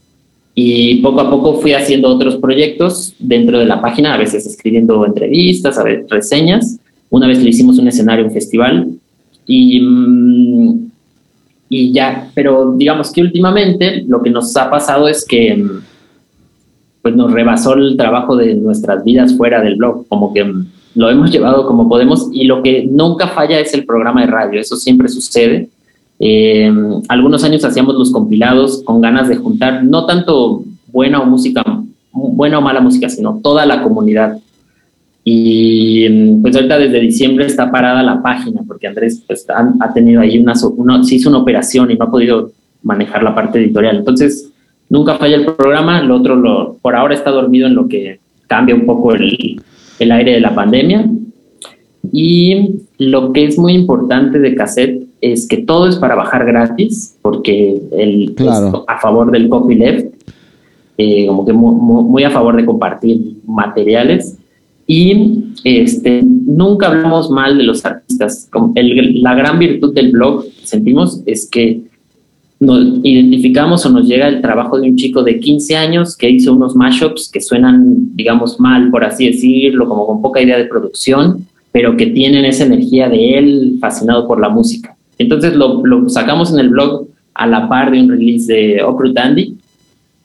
Y 0.53 0.97
poco 1.01 1.21
a 1.21 1.29
poco 1.29 1.59
fui 1.59 1.73
haciendo 1.73 2.07
otros 2.07 2.37
proyectos 2.37 3.13
dentro 3.19 3.59
de 3.59 3.65
la 3.65 3.81
página, 3.81 4.13
a 4.13 4.17
veces 4.17 4.45
escribiendo 4.45 5.05
entrevistas, 5.05 5.77
a 5.77 5.83
veces 5.83 6.05
reseñas. 6.09 6.77
Una 7.09 7.27
vez 7.27 7.43
le 7.43 7.49
hicimos 7.49 7.77
un 7.79 7.87
escenario, 7.87 8.25
un 8.25 8.31
festival. 8.31 8.89
Y, 9.47 9.81
mm, 9.81 10.91
y 11.67 11.91
ya, 11.91 12.29
pero 12.35 12.73
digamos 12.77 13.11
que 13.11 13.21
últimamente 13.21 14.03
lo 14.07 14.21
que 14.21 14.29
nos 14.29 14.55
ha 14.55 14.69
pasado 14.69 15.07
es 15.07 15.25
que 15.25 15.55
mm, 15.55 15.81
pues 17.05 17.15
nos 17.15 17.31
rebasó 17.31 17.75
el 17.75 17.95
trabajo 17.97 18.35
de 18.35 18.55
nuestras 18.55 19.03
vidas 19.03 19.37
fuera 19.37 19.61
del 19.61 19.75
blog, 19.75 20.07
como 20.07 20.33
que 20.33 20.43
lo 20.95 21.07
hemos 21.07 21.29
llevado 21.29 21.67
como 21.67 21.87
podemos 21.87 22.29
y 22.33 22.45
lo 22.45 22.63
que 22.63 22.83
nunca 22.83 23.27
falla 23.27 23.59
es 23.59 23.75
el 23.75 23.85
programa 23.85 24.21
de 24.21 24.27
radio, 24.31 24.59
eso 24.59 24.75
siempre 24.75 25.07
sucede. 25.07 25.69
Eh, 26.19 26.73
algunos 27.07 27.43
años 27.43 27.63
hacíamos 27.63 27.93
los 27.93 28.11
compilados 28.11 28.81
con 28.83 29.01
ganas 29.01 29.29
de 29.29 29.35
juntar 29.35 29.83
no 29.83 30.07
tanto 30.07 30.63
buena 30.87 31.19
o 31.21 31.27
música, 31.27 31.61
buena 32.11 32.57
o 32.57 32.61
mala 32.61 32.81
música, 32.81 33.07
sino 33.07 33.39
toda 33.43 33.67
la 33.67 33.83
comunidad. 33.83 34.39
Y 35.23 36.09
pues 36.41 36.55
ahorita 36.55 36.79
desde 36.79 36.99
diciembre 37.01 37.45
está 37.45 37.69
parada 37.69 38.01
la 38.01 38.19
página 38.23 38.61
porque 38.65 38.87
Andrés 38.87 39.21
pues, 39.27 39.45
ha, 39.47 39.93
tenido 39.93 40.21
ahí 40.21 40.39
una, 40.39 40.53
una, 40.75 41.03
se 41.03 41.13
hizo 41.13 41.29
una 41.29 41.37
operación 41.37 41.91
y 41.91 41.97
no 41.97 42.05
ha 42.05 42.09
podido 42.09 42.49
manejar 42.81 43.21
la 43.21 43.35
parte 43.35 43.59
editorial. 43.59 43.97
Entonces, 43.97 44.49
nunca 44.89 45.15
falla 45.15 45.35
el 45.35 45.45
programa, 45.45 45.99
el 45.99 46.11
otro 46.11 46.35
lo, 46.35 46.77
por 46.81 46.95
ahora 46.95 47.13
está 47.13 47.31
dormido 47.31 47.67
en 47.67 47.75
lo 47.75 47.87
que 47.87 48.19
cambia 48.47 48.75
un 48.75 48.85
poco 48.85 49.13
el, 49.13 49.61
el 49.99 50.11
aire 50.11 50.33
de 50.33 50.39
la 50.39 50.53
pandemia. 50.53 51.09
Y 52.11 52.81
lo 52.97 53.33
que 53.33 53.45
es 53.45 53.57
muy 53.57 53.73
importante 53.73 54.39
de 54.39 54.55
cassette 54.55 55.05
es 55.21 55.47
que 55.47 55.57
todo 55.57 55.87
es 55.87 55.95
para 55.95 56.15
bajar 56.15 56.45
gratis, 56.45 57.17
porque 57.21 57.81
el, 57.91 58.35
a 58.87 58.99
favor 58.99 59.31
del 59.31 59.49
copyleft, 59.49 60.13
eh, 60.97 61.27
como 61.27 61.45
que 61.45 61.53
muy, 61.53 62.23
a 62.23 62.29
favor 62.29 62.55
de 62.55 62.65
compartir 62.65 63.37
materiales. 63.45 64.37
Y 64.87 65.45
este, 65.63 66.21
nunca 66.23 66.87
hablamos 66.87 67.31
mal 67.31 67.57
de 67.57 67.63
los 67.63 67.83
artistas. 67.85 68.49
la 68.75 69.33
gran 69.33 69.57
virtud 69.57 69.95
del 69.95 70.11
blog, 70.11 70.45
sentimos, 70.63 71.23
es 71.25 71.49
que 71.49 71.81
nos 72.59 72.99
identificamos 73.03 73.85
o 73.85 73.89
nos 73.89 74.07
llega 74.07 74.27
el 74.27 74.41
trabajo 74.41 74.79
de 74.79 74.89
un 74.89 74.95
chico 74.95 75.23
de 75.23 75.39
15 75.39 75.75
años 75.75 76.15
que 76.15 76.29
hizo 76.29 76.53
unos 76.53 76.75
mashups 76.75 77.29
que 77.31 77.41
suenan, 77.41 78.15
digamos, 78.15 78.59
mal, 78.59 78.89
por 78.91 79.03
así 79.03 79.27
decirlo, 79.27 79.87
como 79.87 80.07
con 80.07 80.21
poca 80.21 80.41
idea 80.41 80.57
de 80.57 80.65
producción, 80.65 81.45
pero 81.71 81.97
que 81.97 82.07
tienen 82.07 82.45
esa 82.45 82.65
energía 82.65 83.09
de 83.09 83.37
él 83.37 83.77
fascinado 83.79 84.27
por 84.27 84.39
la 84.39 84.49
música. 84.49 84.95
Entonces 85.17 85.55
lo, 85.55 85.83
sacamos 86.09 86.53
en 86.53 86.59
el 86.59 86.69
blog 86.69 87.07
a 87.33 87.47
la 87.47 87.67
par 87.67 87.91
de 87.91 87.99
un 88.01 88.09
release 88.09 88.51
de 88.51 88.83
Uproot 88.83 89.17
Andy, 89.17 89.55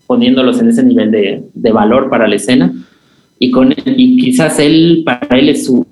poniéndolos 0.07 0.61
en 0.61 0.69
ese 0.69 0.83
nivel 0.83 1.11
de, 1.11 1.43
de 1.53 1.73
valor 1.73 2.09
para 2.09 2.29
la 2.29 2.37
escena 2.37 2.73
y, 3.43 3.51
con, 3.51 3.73
y 3.73 4.19
quizás 4.19 4.59
él, 4.59 5.03
para 5.05 5.39
él 5.39 5.49
es 5.49 5.65
su, 5.65 5.85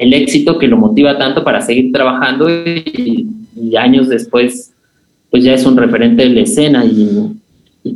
el 0.00 0.14
éxito 0.14 0.58
que 0.58 0.66
lo 0.66 0.78
motiva 0.78 1.18
tanto 1.18 1.44
para 1.44 1.60
seguir 1.60 1.92
trabajando 1.92 2.48
y, 2.50 3.28
años 3.76 4.08
después 4.08 4.72
pues 5.30 5.44
ya 5.44 5.54
es 5.54 5.64
un 5.64 5.76
referente 5.76 6.22
de 6.22 6.30
la 6.30 6.40
escena 6.40 6.84
y, 6.84 7.34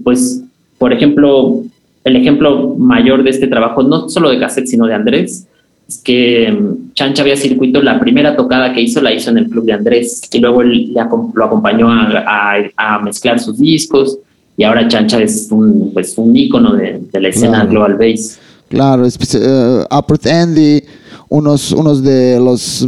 pues 0.02 0.42
por 0.78 0.92
ejemplo 0.92 1.62
el 2.04 2.16
ejemplo 2.16 2.74
mayor 2.78 3.22
de 3.22 3.30
este 3.30 3.46
trabajo 3.46 3.82
no 3.82 4.08
solo 4.08 4.30
de 4.30 4.38
cassette 4.38 4.66
sino 4.66 4.86
de 4.86 4.94
Andrés 4.94 5.46
es 5.86 5.98
que 5.98 6.50
mm, 6.50 6.94
Chancha 6.94 7.22
había 7.22 7.36
circuito 7.36 7.82
la 7.82 8.00
primera 8.00 8.34
tocada 8.36 8.72
que 8.72 8.80
hizo 8.80 9.00
la 9.02 9.12
hizo 9.12 9.30
en 9.30 9.38
el 9.38 9.48
club 9.48 9.66
de 9.66 9.74
Andrés 9.74 10.22
y 10.32 10.38
luego 10.38 10.62
él 10.62 10.94
lo 11.34 11.44
acompañó 11.44 11.90
a, 11.90 12.56
a, 12.76 12.98
mezclar 13.00 13.38
sus 13.38 13.58
discos 13.58 14.18
y 14.56 14.64
ahora 14.64 14.88
Chancha 14.88 15.20
es 15.20 15.48
un 15.50 15.90
pues 15.92 16.16
un 16.16 16.34
ícono 16.34 16.74
de, 16.74 17.00
de 17.12 17.20
la 17.20 17.28
escena 17.28 17.64
global 17.66 17.96
bass. 17.96 18.38
Claro, 18.72 19.04
uh, 19.04 19.84
Andy, 20.30 20.82
unos, 21.28 21.72
unos 21.72 22.02
de 22.02 22.40
los 22.40 22.86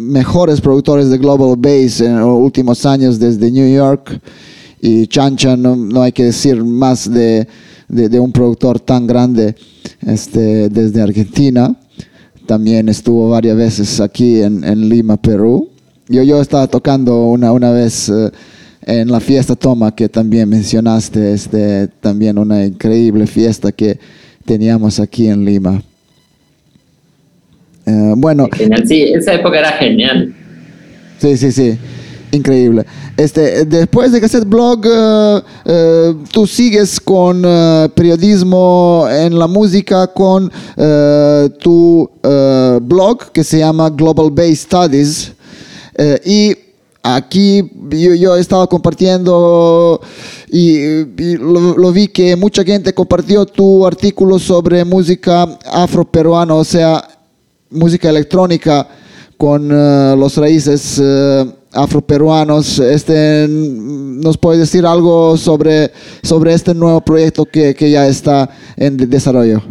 mejores 0.00 0.60
productores 0.60 1.10
de 1.10 1.18
Global 1.18 1.56
Bass 1.56 2.00
en 2.00 2.18
los 2.18 2.38
últimos 2.38 2.84
años 2.86 3.18
desde 3.18 3.50
New 3.50 3.72
York. 3.72 4.20
Y 4.80 5.06
Chancha, 5.06 5.56
no, 5.56 5.76
no 5.76 6.02
hay 6.02 6.12
que 6.12 6.24
decir 6.24 6.64
más 6.64 7.10
de, 7.10 7.46
de, 7.88 8.18
un 8.18 8.32
productor 8.32 8.80
tan 8.80 9.06
grande 9.06 9.54
este, 10.06 10.68
desde 10.68 11.02
Argentina. 11.02 11.76
También 12.46 12.88
estuvo 12.88 13.28
varias 13.28 13.56
veces 13.56 14.00
aquí 14.00 14.40
en, 14.40 14.88
Lima, 14.88 15.16
Perú. 15.16 15.68
Yo, 16.08 16.22
yo 16.22 16.40
estaba 16.40 16.66
tocando 16.66 17.26
una, 17.26 17.52
una 17.52 17.70
vez 17.70 18.08
eh, 18.08 18.30
en 18.82 19.10
la 19.10 19.20
fiesta 19.20 19.54
Toma, 19.54 19.94
que 19.94 20.08
también 20.08 20.48
mencionaste, 20.48 21.32
este, 21.32 21.88
también 22.00 22.38
una 22.38 22.64
increíble 22.64 23.26
fiesta 23.26 23.70
que 23.70 23.98
teníamos 24.44 24.98
aquí 24.98 25.28
en 25.28 25.44
Lima. 25.44 25.82
Eh, 27.90 28.14
bueno. 28.16 28.48
Genial, 28.52 28.86
sí, 28.86 29.02
esa 29.14 29.34
época 29.34 29.58
era 29.58 29.72
genial. 29.72 30.32
Sí, 31.18 31.36
sí, 31.36 31.50
sí. 31.50 31.78
Increíble. 32.32 32.86
Este, 33.16 33.64
después 33.64 34.12
de 34.12 34.20
Cassette 34.20 34.48
Blog, 34.48 34.86
uh, 34.86 35.38
uh, 35.70 36.24
tú 36.30 36.46
sigues 36.46 37.00
con 37.00 37.44
uh, 37.44 37.88
periodismo 37.88 39.06
en 39.10 39.36
la 39.36 39.48
música 39.48 40.06
con 40.06 40.50
tu 41.60 42.08
blog 42.82 43.32
que 43.32 43.42
se 43.42 43.58
llama 43.58 43.90
Global 43.90 44.30
Base 44.30 44.56
Studies. 44.56 45.32
y 46.24 46.56
aquí 47.02 47.68
yo, 47.90 48.14
yo 48.14 48.36
estaba 48.36 48.66
compartiendo 48.66 50.00
y, 50.48 51.04
lo, 51.38 51.92
vi 51.92 52.08
que 52.08 52.36
mucha 52.36 52.62
gente 52.62 52.94
compartió 52.94 53.44
tu 53.44 53.86
artículo 53.86 54.38
sobre 54.38 54.84
música 54.84 55.46
afroperuana, 55.70 56.54
o 56.54 56.64
sea, 56.64 57.04
música 57.70 58.10
electrónica 58.10 58.86
con 59.36 59.72
uh, 59.72 60.16
los 60.16 60.36
raíces 60.36 60.98
uh, 60.98 61.50
afroperuanos. 61.72 62.78
Este, 62.78 63.46
¿Nos 63.48 64.36
puedes 64.36 64.60
decir 64.60 64.84
algo 64.84 65.36
sobre, 65.36 65.90
sobre 66.22 66.52
este 66.52 66.74
nuevo 66.74 67.00
proyecto 67.00 67.44
que, 67.44 67.74
que 67.74 67.90
ya 67.90 68.06
está 68.06 68.50
en 68.76 68.96
desarrollo? 68.96 69.62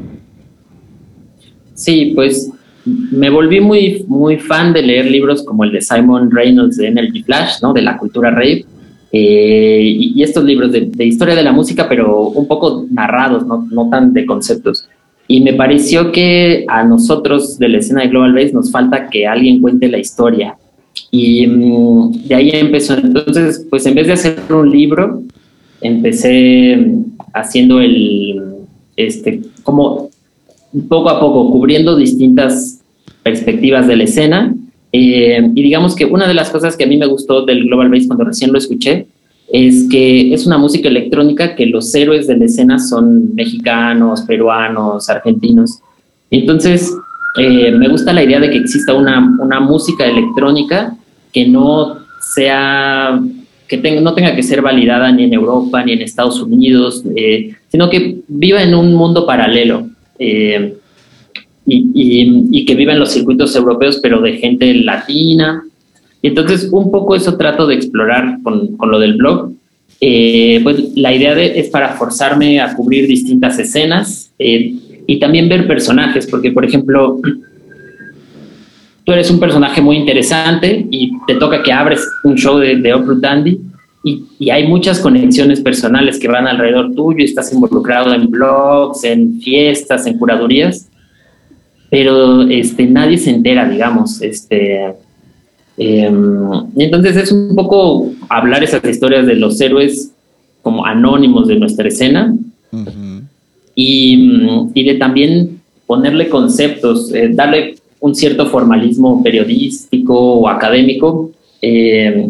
Sí, 1.75 2.12
pues 2.15 2.49
me 2.85 3.29
volví 3.29 3.59
muy, 3.59 4.05
muy 4.07 4.38
fan 4.38 4.73
de 4.73 4.81
leer 4.81 5.05
libros 5.05 5.43
como 5.43 5.63
el 5.63 5.71
de 5.71 5.81
Simon 5.81 6.31
Reynolds 6.31 6.77
de 6.77 6.88
Energy 6.88 7.23
Flash, 7.23 7.62
¿no? 7.62 7.73
De 7.73 7.81
la 7.81 7.97
cultura 7.97 8.31
rave. 8.31 8.65
Eh, 9.12 9.81
y, 9.83 10.21
estos 10.21 10.43
libros 10.43 10.71
de, 10.71 11.05
historia 11.05 11.35
de 11.35 11.43
la 11.43 11.51
música, 11.51 11.89
pero 11.89 12.27
un 12.27 12.47
poco 12.47 12.85
narrados, 12.91 13.45
¿no? 13.45 13.67
no 13.71 13.89
tan 13.89 14.13
de 14.13 14.25
conceptos. 14.25 14.88
Y 15.32 15.42
me 15.42 15.54
pareció 15.54 16.12
que 16.12 16.65
a 16.68 16.84
nosotros 16.84 17.60
de 17.60 17.70
la 17.70 17.78
escena 17.78 18.02
de 18.02 18.08
Global 18.08 18.34
Base 18.34 18.52
nos 18.52 18.72
falta 18.72 19.12
que 19.12 19.28
alguien 19.28 19.62
cuente 19.62 19.88
la 19.88 20.00
historia. 20.00 20.58
Y 21.12 21.46
mm, 21.46 22.28
de 22.28 22.34
ahí 22.34 22.50
empezó. 22.52 22.96
Entonces, 22.96 23.63
pues 23.70 23.86
en 23.86 23.94
vez 23.94 24.08
de 24.08 24.13
hacer 24.13 24.39
un 24.50 24.72
libro, 24.72 25.22
empecé 25.82 26.84
haciendo 27.32 27.80
el, 27.80 28.42
este, 28.96 29.42
como 29.62 30.10
poco 30.88 31.12
a 31.12 31.20
poco, 31.20 31.52
cubriendo 31.52 31.96
distintas 31.96 32.82
perspectivas 33.22 33.88
de 33.88 33.98
la 33.98 34.06
escena. 34.06 34.56
Eh, 34.92 35.48
y 35.54 35.62
digamos 35.62 35.96
que 35.96 36.06
una 36.06 36.28
de 36.28 36.34
las 36.34 36.50
cosas 36.50 36.76
que 36.76 36.86
a 36.86 36.88
mí 36.88 36.98
me 36.98 37.06
gustó 37.06 37.46
del 37.46 37.65
Global 37.65 37.92
Bass 37.92 38.08
cuando 38.08 38.26
recién 38.26 38.52
lo 38.52 38.58
escuché 38.58 39.06
es 39.51 39.88
que 39.89 40.33
es 40.33 40.45
una 40.45 40.57
música 40.57 40.89
electrónica 40.89 41.55
que 41.55 41.65
los 41.65 41.93
héroes 41.95 42.27
de 42.27 42.38
la 42.38 42.45
escena 42.45 42.79
son 42.79 43.33
mexicanos, 43.35 44.21
peruanos, 44.21 45.09
argentinos. 45.09 45.79
Entonces, 46.29 46.93
eh, 47.38 47.71
me 47.71 47.88
gusta 47.88 48.13
la 48.13 48.23
idea 48.23 48.39
de 48.39 48.49
que 48.51 48.57
exista 48.57 48.93
una, 48.93 49.38
una 49.39 49.59
música 49.59 50.05
electrónica 50.05 50.95
que 51.31 51.47
no 51.47 51.97
sea 52.19 53.19
que 53.69 54.01
no 54.01 54.15
tenga 54.15 54.35
que 54.35 54.41
ser 54.41 54.63
validada 54.63 55.12
ni 55.12 55.25
en 55.25 55.33
Europa 55.33 55.83
ni 55.85 55.93
en 55.93 56.01
Estados 56.01 56.41
Unidos, 56.41 57.03
eh, 57.15 57.53
sino 57.67 57.89
que 57.89 58.17
viva 58.27 58.63
en 58.63 58.73
un 58.73 58.95
mundo 58.95 59.27
paralelo. 59.27 59.88
Eh, 60.17 60.75
y, 61.71 62.65
que 62.65 62.73
viva 62.73 62.93
en 62.93 62.99
los 62.99 63.12
circuitos 63.12 63.55
europeos, 63.55 63.99
pero 64.01 64.21
de 64.21 64.38
gente 64.38 64.73
latina. 64.73 65.63
Y 66.21 66.27
entonces, 66.27 66.69
un 66.71 66.91
poco 66.91 67.15
eso 67.15 67.38
trato 67.38 67.65
de 67.65 67.75
explorar 67.75 68.39
con, 68.43 68.75
con 68.77 68.91
lo 68.91 68.99
del 68.99 69.15
blog. 69.15 69.51
Eh, 70.01 70.60
pues 70.63 70.95
la 70.95 71.13
idea 71.13 71.36
de, 71.36 71.60
es 71.60 71.69
para 71.69 71.89
forzarme 71.89 72.62
a 72.62 72.73
cubrir 72.73 73.05
distintas 73.05 73.60
escenas 73.60 74.32
eh, 74.39 74.73
y 75.05 75.19
también 75.19 75.49
ver 75.49 75.67
personajes, 75.67 76.27
porque, 76.27 76.51
por 76.51 76.63
ejemplo, 76.63 77.19
tú 79.03 79.12
eres 79.12 79.29
un 79.29 79.39
personaje 79.39 79.82
muy 79.82 79.97
interesante 79.97 80.88
y 80.89 81.12
te 81.27 81.36
toca 81.36 81.63
que 81.63 81.71
abres 81.71 82.08
un 82.23 82.36
show 82.36 82.58
de, 82.60 82.77
de 82.77 82.93
Dandy 83.19 83.60
y, 84.03 84.49
hay 84.49 84.67
muchas 84.67 84.99
conexiones 84.99 85.60
personales 85.60 86.17
que 86.19 86.27
van 86.27 86.47
alrededor 86.47 86.93
tuyo, 86.95 87.19
y 87.19 87.25
estás 87.25 87.51
involucrado 87.53 88.13
en 88.13 88.29
blogs, 88.29 89.03
en 89.03 89.41
fiestas, 89.41 90.08
en 90.08 90.17
curadurías, 90.17 90.89
pero 91.89 92.43
este, 92.43 92.86
nadie 92.86 93.17
se 93.17 93.32
entera, 93.32 93.67
digamos. 93.67 94.21
Este, 94.21 94.93
em, 95.80 96.52
entonces 96.78 97.15
es 97.15 97.32
un 97.32 97.56
poco 97.56 98.12
hablar 98.30 98.63
esas 98.63 98.84
historias 98.86 99.26
de 99.26 99.36
los 99.36 99.60
héroes 99.60 100.12
como 100.62 100.86
anónimos 100.86 101.48
de 101.48 101.56
nuestra 101.56 101.88
escena 101.88 102.36
y, 103.74 104.70
y, 104.74 104.84
de 104.84 104.96
también 104.96 105.62
ponerle 105.88 106.30
conceptos, 106.30 107.12
eh, 107.13 107.30
darle 107.34 107.76
un 108.00 108.15
cierto 108.15 108.46
formalismo 108.48 109.24
periodístico 109.24 110.15
o 110.15 110.48
académico. 110.48 111.32
Eh, 111.62 112.30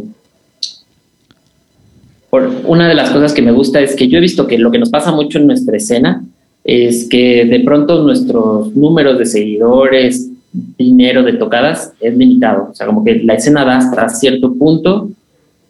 por 2.29 2.49
una 2.65 2.87
de 2.87 2.95
las 2.95 3.09
cosas 3.09 3.33
que 3.33 3.41
me 3.41 3.51
gusta 3.51 3.81
es 3.81 3.95
que 3.95 4.07
yo 4.07 4.17
he 4.17 4.21
visto 4.21 4.47
que 4.47 4.57
lo 4.57 4.71
que 4.71 4.79
nos 4.79 4.89
pasa 4.89 5.11
mucho 5.11 5.39
en 5.39 5.47
nuestra 5.47 5.75
escena 5.77 6.23
es 6.63 7.07
que 7.09 7.45
de 7.45 7.59
pronto 7.61 8.03
nuestros 8.03 8.75
números 8.75 9.17
de 9.17 9.25
seguidores, 9.25 10.28
dinero 10.51 11.23
de 11.23 11.33
tocadas 11.33 11.93
es 11.99 12.15
limitado. 12.15 12.69
O 12.71 12.75
sea, 12.75 12.87
como 12.87 13.03
que 13.03 13.21
la 13.23 13.35
escena 13.35 13.65
da 13.65 13.77
hasta 13.77 14.09
cierto 14.09 14.53
punto 14.53 15.09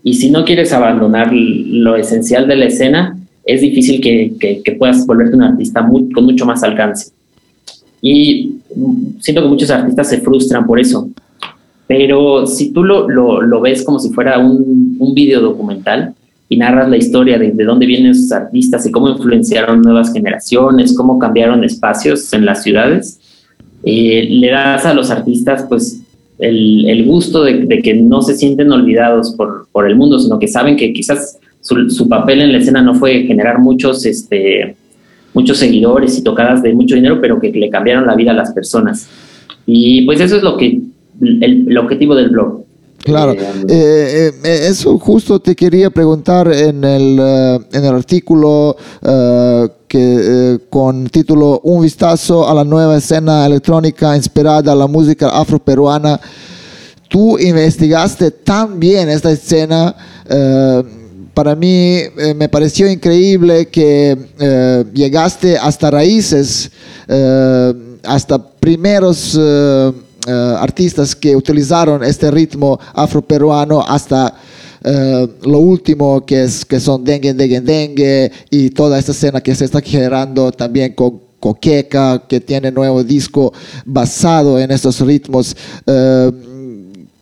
y 0.03 0.13
si 0.13 0.29
no 0.29 0.45
quieres 0.45 0.71
abandonar 0.73 1.31
lo 1.33 1.95
esencial 1.95 2.47
de 2.47 2.55
la 2.55 2.65
escena, 2.65 3.17
es 3.43 3.61
difícil 3.61 3.99
que, 3.99 4.33
que, 4.63 4.71
puedas 4.73 5.05
volverte 5.05 5.35
un 5.35 5.43
artista 5.43 5.85
con 5.87 6.23
mucho 6.23 6.45
más 6.45 6.63
alcance. 6.63 7.11
Y 8.01 8.59
siento 9.19 9.41
que 9.41 9.47
muchos 9.47 9.69
artistas 9.71 10.09
se 10.09 10.21
frustran 10.21 10.65
por 10.65 10.79
eso. 10.79 11.09
Pero 11.87 12.45
si 12.45 12.71
tú 12.71 12.83
lo, 12.83 13.09
lo, 13.09 13.61
ves 13.61 13.83
como 13.83 13.99
si 13.99 14.09
fuera 14.11 14.37
un, 14.37 14.95
un 14.99 15.13
video 15.13 15.41
documental 15.41 16.13
y 16.47 16.57
narras 16.57 16.87
la 16.87 16.97
historia 16.97 17.37
de, 17.39 17.51
de 17.51 17.63
dónde 17.63 17.87
vienen 17.87 18.11
esos 18.11 18.31
artistas 18.31 18.85
y 18.85 18.91
cómo 18.91 19.09
influenciaron 19.09 19.81
nuevas 19.81 20.13
generaciones, 20.13 20.95
cómo 20.95 21.17
cambiaron 21.17 21.63
espacios 21.63 22.31
en 22.33 22.45
las 22.45 22.63
ciudades, 22.63 23.18
eh, 23.83 24.27
le 24.29 24.49
das 24.49 24.85
a 24.85 24.93
los 24.93 25.09
artistas 25.09 25.65
pues 25.67 26.01
el, 26.37 26.89
el 26.89 27.05
gusto 27.05 27.43
de, 27.43 27.65
de, 27.65 27.81
que 27.81 27.93
no 27.93 28.21
se 28.21 28.35
sienten 28.35 28.71
olvidados 28.71 29.31
por, 29.35 29.67
por, 29.71 29.87
el 29.87 29.95
mundo, 29.95 30.19
sino 30.19 30.39
que 30.39 30.47
saben 30.47 30.75
que 30.75 30.93
quizás 30.93 31.37
su, 31.61 31.89
su, 31.89 32.07
papel 32.07 32.41
en 32.41 32.51
la 32.53 32.59
escena 32.59 32.81
no 32.81 32.95
fue 32.95 33.23
generar 33.23 33.59
muchos, 33.59 34.05
este, 34.05 34.75
muchos 35.33 35.57
seguidores 35.57 36.17
y 36.17 36.23
tocadas 36.23 36.63
de 36.63 36.73
mucho 36.73 36.95
dinero, 36.95 37.19
pero 37.21 37.39
que 37.39 37.51
le 37.51 37.69
cambiaron 37.69 38.07
la 38.07 38.15
vida 38.15 38.31
a 38.31 38.35
las 38.35 38.53
personas. 38.53 39.07
Y 39.65 40.05
pues 40.05 40.19
eso 40.21 40.37
es 40.37 40.43
lo 40.43 40.57
que 40.57 40.81
el, 41.21 41.77
objetivo 41.77 42.15
del 42.15 42.29
blog. 42.29 42.63
Claro, 43.03 43.33
eh, 43.33 43.37
eh, 43.69 44.31
eh, 44.43 44.59
eso 44.69 44.97
justo 44.97 45.39
te 45.39 45.55
quería 45.55 45.89
preguntar 45.89 46.51
en 46.51 46.83
el, 46.83 47.19
en 47.71 47.85
el 47.85 47.93
artículo 47.93 48.75
que, 49.89 50.61
con 50.69 51.09
título 51.09 51.59
Un 51.63 51.81
vistazo 51.81 52.47
a 52.47 52.53
la 52.53 52.63
nueva 52.63 52.95
escena 52.95 53.45
electrónica 53.45 54.15
inspirada 54.15 54.71
a 54.71 54.75
la 54.75 54.87
música 54.87 55.27
afroperuana. 55.29 56.21
Tú 57.09 57.37
investigaste 57.37 58.31
tan 58.31 58.79
bien 58.79 59.09
esta 59.09 59.31
escena 59.31 59.93
para 61.33 61.55
mí 61.55 62.01
me 62.35 62.49
pareció 62.49 62.91
increíble 62.91 63.67
que 63.69 64.87
llegaste 64.93 65.57
hasta 65.57 65.89
raíces, 65.89 66.69
hasta 68.03 68.49
primeros 68.59 69.39
artistas 70.27 71.15
que 71.15 71.35
utilizaron 71.35 72.03
este 72.03 72.29
ritmo 72.29 72.77
afroperuano 72.93 73.81
hasta 73.81 74.35
uh, 74.85 75.47
lo 75.47 75.59
último 75.59 76.25
que, 76.25 76.43
es, 76.43 76.65
que 76.65 76.79
son 76.79 77.03
Dengue, 77.03 77.33
Dengue, 77.33 77.61
Dengue 77.61 78.31
y 78.49 78.69
toda 78.69 78.99
esta 78.99 79.11
escena 79.11 79.41
que 79.41 79.55
se 79.55 79.65
está 79.65 79.81
generando 79.81 80.51
también 80.51 80.93
con 80.93 81.21
Coqueca, 81.39 82.23
que 82.27 82.41
tiene 82.41 82.71
nuevo 82.71 83.03
disco 83.03 83.53
basado 83.85 84.59
en 84.59 84.71
estos 84.71 84.99
ritmos. 84.99 85.55
Uh, 85.85 86.49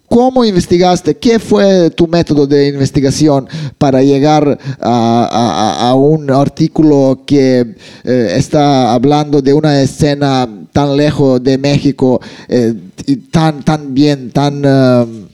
¿Cómo 0.10 0.46
investigaste? 0.46 1.18
¿Qué 1.18 1.38
fue 1.38 1.90
tu 1.90 2.08
método 2.08 2.48
de 2.48 2.70
investigación 2.70 3.48
para 3.78 4.02
llegar 4.02 4.58
a, 4.80 5.94
un 5.98 6.32
artículo 6.32 7.24
que 7.26 7.76
eh, 8.06 8.34
está 8.38 8.94
hablando 8.94 9.42
de 9.42 9.54
una 9.54 9.82
escena 9.82 10.48
tan 10.72 10.96
lejos 10.96 11.44
de 11.44 11.58
México 11.58 12.22
eh, 12.48 12.74
y 13.06 13.18
tan, 13.18 13.64
tan 13.66 13.94
bien, 13.94 14.32
tan, 14.32 15.27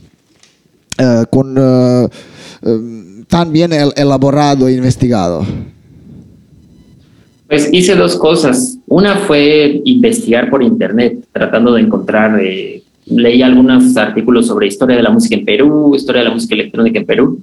uh, 1.00 1.26
con, 1.30 1.58
uh, 1.58 2.10
tan 3.28 3.52
bien 3.52 3.74
el, 3.74 3.92
elaborado 3.96 4.68
e 4.68 4.74
investigado? 4.74 5.46
Pues 7.48 7.70
hice 7.72 7.96
dos 7.96 8.16
cosas. 8.16 8.78
Una 8.88 9.16
fue 9.18 9.82
investigar 9.86 10.50
por 10.50 10.64
internet, 10.64 11.26
tratando 11.32 11.74
de 11.74 11.82
encontrar 11.82 12.40
eh, 12.42 12.82
leí 13.06 13.42
algunos 13.42 13.96
artículos 13.98 14.48
sobre 14.48 14.68
historia 14.68 14.96
de 14.96 15.04
la 15.04 15.10
música 15.10 15.36
en 15.36 15.46
Perú, 15.46 15.94
historia 15.96 16.22
de 16.22 16.30
la 16.30 16.34
música 16.34 16.56
electrónica 16.56 17.00
en 17.00 17.06
Perú. 17.06 17.40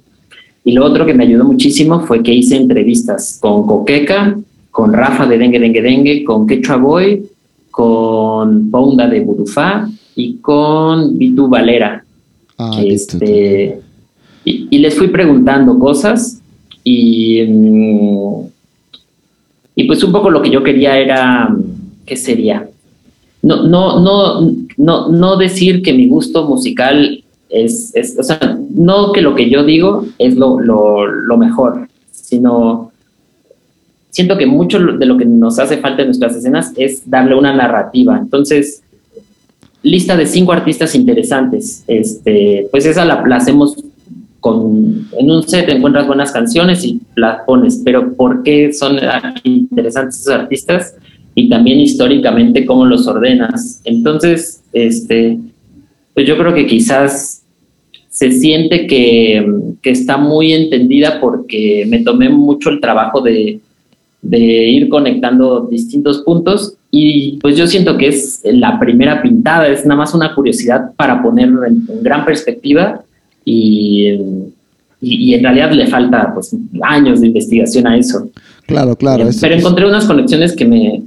Y 0.63 0.73
lo 0.73 0.85
otro 0.85 1.05
que 1.05 1.13
me 1.13 1.23
ayudó 1.23 1.45
muchísimo 1.45 2.01
fue 2.01 2.21
que 2.21 2.33
hice 2.33 2.55
entrevistas 2.55 3.37
con 3.41 3.65
Coqueca, 3.65 4.37
con 4.69 4.93
Rafa 4.93 5.25
de 5.25 5.37
Dengue 5.37 5.59
Dengue 5.59 5.81
Dengue, 5.81 6.23
con 6.23 6.47
Quechua 6.47 6.77
Boy, 6.77 7.25
con 7.69 8.69
Ponda 8.69 9.07
de 9.07 9.21
Burufá 9.21 9.89
y 10.15 10.37
con 10.37 11.17
Vitu 11.17 11.47
Valera. 11.47 12.00
Ah, 12.63 12.79
este, 12.85 13.81
y, 14.45 14.67
y, 14.69 14.77
les 14.77 14.95
fui 14.95 15.07
preguntando 15.07 15.79
cosas 15.79 16.39
y, 16.83 17.41
mm, 17.41 18.41
y 19.77 19.83
pues 19.85 20.03
un 20.03 20.11
poco 20.11 20.29
lo 20.29 20.43
que 20.43 20.51
yo 20.51 20.61
quería 20.61 20.99
era, 20.99 21.55
¿qué 22.05 22.15
sería? 22.15 22.67
no, 23.41 23.63
no, 23.63 23.99
no, 23.99 24.55
no, 24.77 25.09
no 25.09 25.37
decir 25.37 25.81
que 25.81 25.93
mi 25.93 26.07
gusto 26.07 26.45
musical 26.45 27.23
es, 27.49 27.91
es, 27.95 28.15
o 28.19 28.23
sea, 28.23 28.59
no 28.69 29.11
que 29.11 29.21
lo 29.21 29.33
que 29.33 29.49
yo 29.49 29.63
digo 29.63 30.05
es 30.19 30.35
lo, 30.35 30.59
lo, 30.59 31.07
lo 31.07 31.37
mejor, 31.37 31.87
sino 32.11 32.91
siento 34.11 34.37
que 34.37 34.45
mucho 34.45 34.79
de 34.79 35.05
lo 35.05 35.17
que 35.17 35.25
nos 35.25 35.57
hace 35.57 35.77
falta 35.77 36.01
en 36.03 36.09
nuestras 36.09 36.35
escenas 36.35 36.73
es 36.77 37.09
darle 37.09 37.35
una 37.35 37.55
narrativa. 37.55 38.17
Entonces, 38.17 38.83
lista 39.83 40.15
de 40.15 40.25
cinco 40.25 40.51
artistas 40.51 40.95
interesantes, 40.95 41.83
este, 41.87 42.67
pues 42.71 42.85
esa 42.85 43.05
la, 43.05 43.23
hacemos 43.35 43.75
con, 44.39 45.07
en 45.17 45.31
un 45.31 45.43
set 45.47 45.69
encuentras 45.69 46.07
buenas 46.07 46.31
canciones 46.31 46.83
y 46.83 46.99
las 47.15 47.41
pones, 47.45 47.81
pero 47.83 48.13
¿por 48.13 48.43
qué 48.43 48.73
son 48.73 48.99
interesantes 49.43 50.21
esos 50.21 50.33
artistas? 50.33 50.95
y 51.35 51.49
también 51.49 51.79
históricamente 51.79 52.65
cómo 52.65 52.85
los 52.85 53.07
ordenas. 53.07 53.81
Entonces, 53.85 54.63
este, 54.73 55.37
pues 56.13 56.27
yo 56.27 56.37
creo 56.37 56.53
que 56.53 56.67
quizás 56.67 57.43
se 58.09 58.31
siente 58.31 58.87
que, 58.87 59.45
que 59.81 59.91
está 59.91 60.17
muy 60.17 60.53
entendida 60.53 61.19
porque 61.21 61.85
me 61.87 61.99
tomé 61.99 62.29
mucho 62.29 62.69
el 62.69 62.81
trabajo 62.81 63.21
de, 63.21 63.59
de 64.21 64.39
ir 64.39 64.89
conectando 64.89 65.67
distintos 65.69 66.19
puntos 66.19 66.75
y 66.91 67.37
pues 67.37 67.55
yo 67.55 67.65
siento 67.67 67.97
que 67.97 68.07
es 68.09 68.41
la 68.43 68.79
primera 68.79 69.21
pintada, 69.21 69.67
es 69.67 69.85
nada 69.85 69.99
más 69.99 70.13
una 70.13 70.35
curiosidad 70.35 70.91
para 70.95 71.23
poner 71.23 71.49
en, 71.49 71.85
en 71.87 72.03
gran 72.03 72.25
perspectiva 72.25 73.01
y, 73.43 74.09
y, 75.01 75.31
y, 75.31 75.33
en 75.33 75.43
realidad 75.43 75.71
le 75.71 75.87
falta 75.87 76.33
pues 76.33 76.55
años 76.83 77.21
de 77.21 77.27
investigación 77.27 77.87
a 77.87 77.97
eso. 77.97 78.29
Claro, 78.67 78.95
claro. 78.95 79.27
Pero 79.39 79.55
encontré 79.55 79.85
unas 79.87 80.05
conexiones 80.05 80.55
que 80.55 80.65
me, 80.65 81.01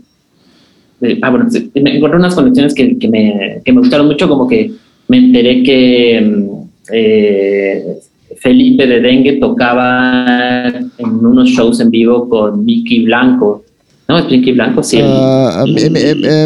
ah, 1.22 1.30
bueno, 1.30 1.46
encontré 1.74 2.18
unas 2.18 2.34
conexiones 2.34 2.74
que, 2.74 2.98
que, 2.98 3.08
me, 3.08 3.60
que, 3.64 3.72
me, 3.72 3.80
gustaron 3.80 4.06
mucho, 4.06 4.28
como 4.28 4.48
que 4.48 4.72
me 5.08 5.18
enteré 5.18 5.62
que 5.62 6.20
mm, 6.20 6.68
eh, 6.92 7.98
Felipe 8.40 8.86
de 8.86 9.00
Dengue 9.00 9.34
tocaba 9.34 10.68
en 10.98 11.26
unos 11.26 11.48
shows 11.48 11.80
en 11.80 11.90
vivo 11.90 12.28
con 12.28 12.64
Mickey 12.64 13.04
Blanco. 13.04 13.64
¿No 14.08 14.18
es 14.18 14.30
Mickey 14.30 14.52
Blanco? 14.52 14.82
Sí. 14.82 15.00
Uh, 15.00 15.66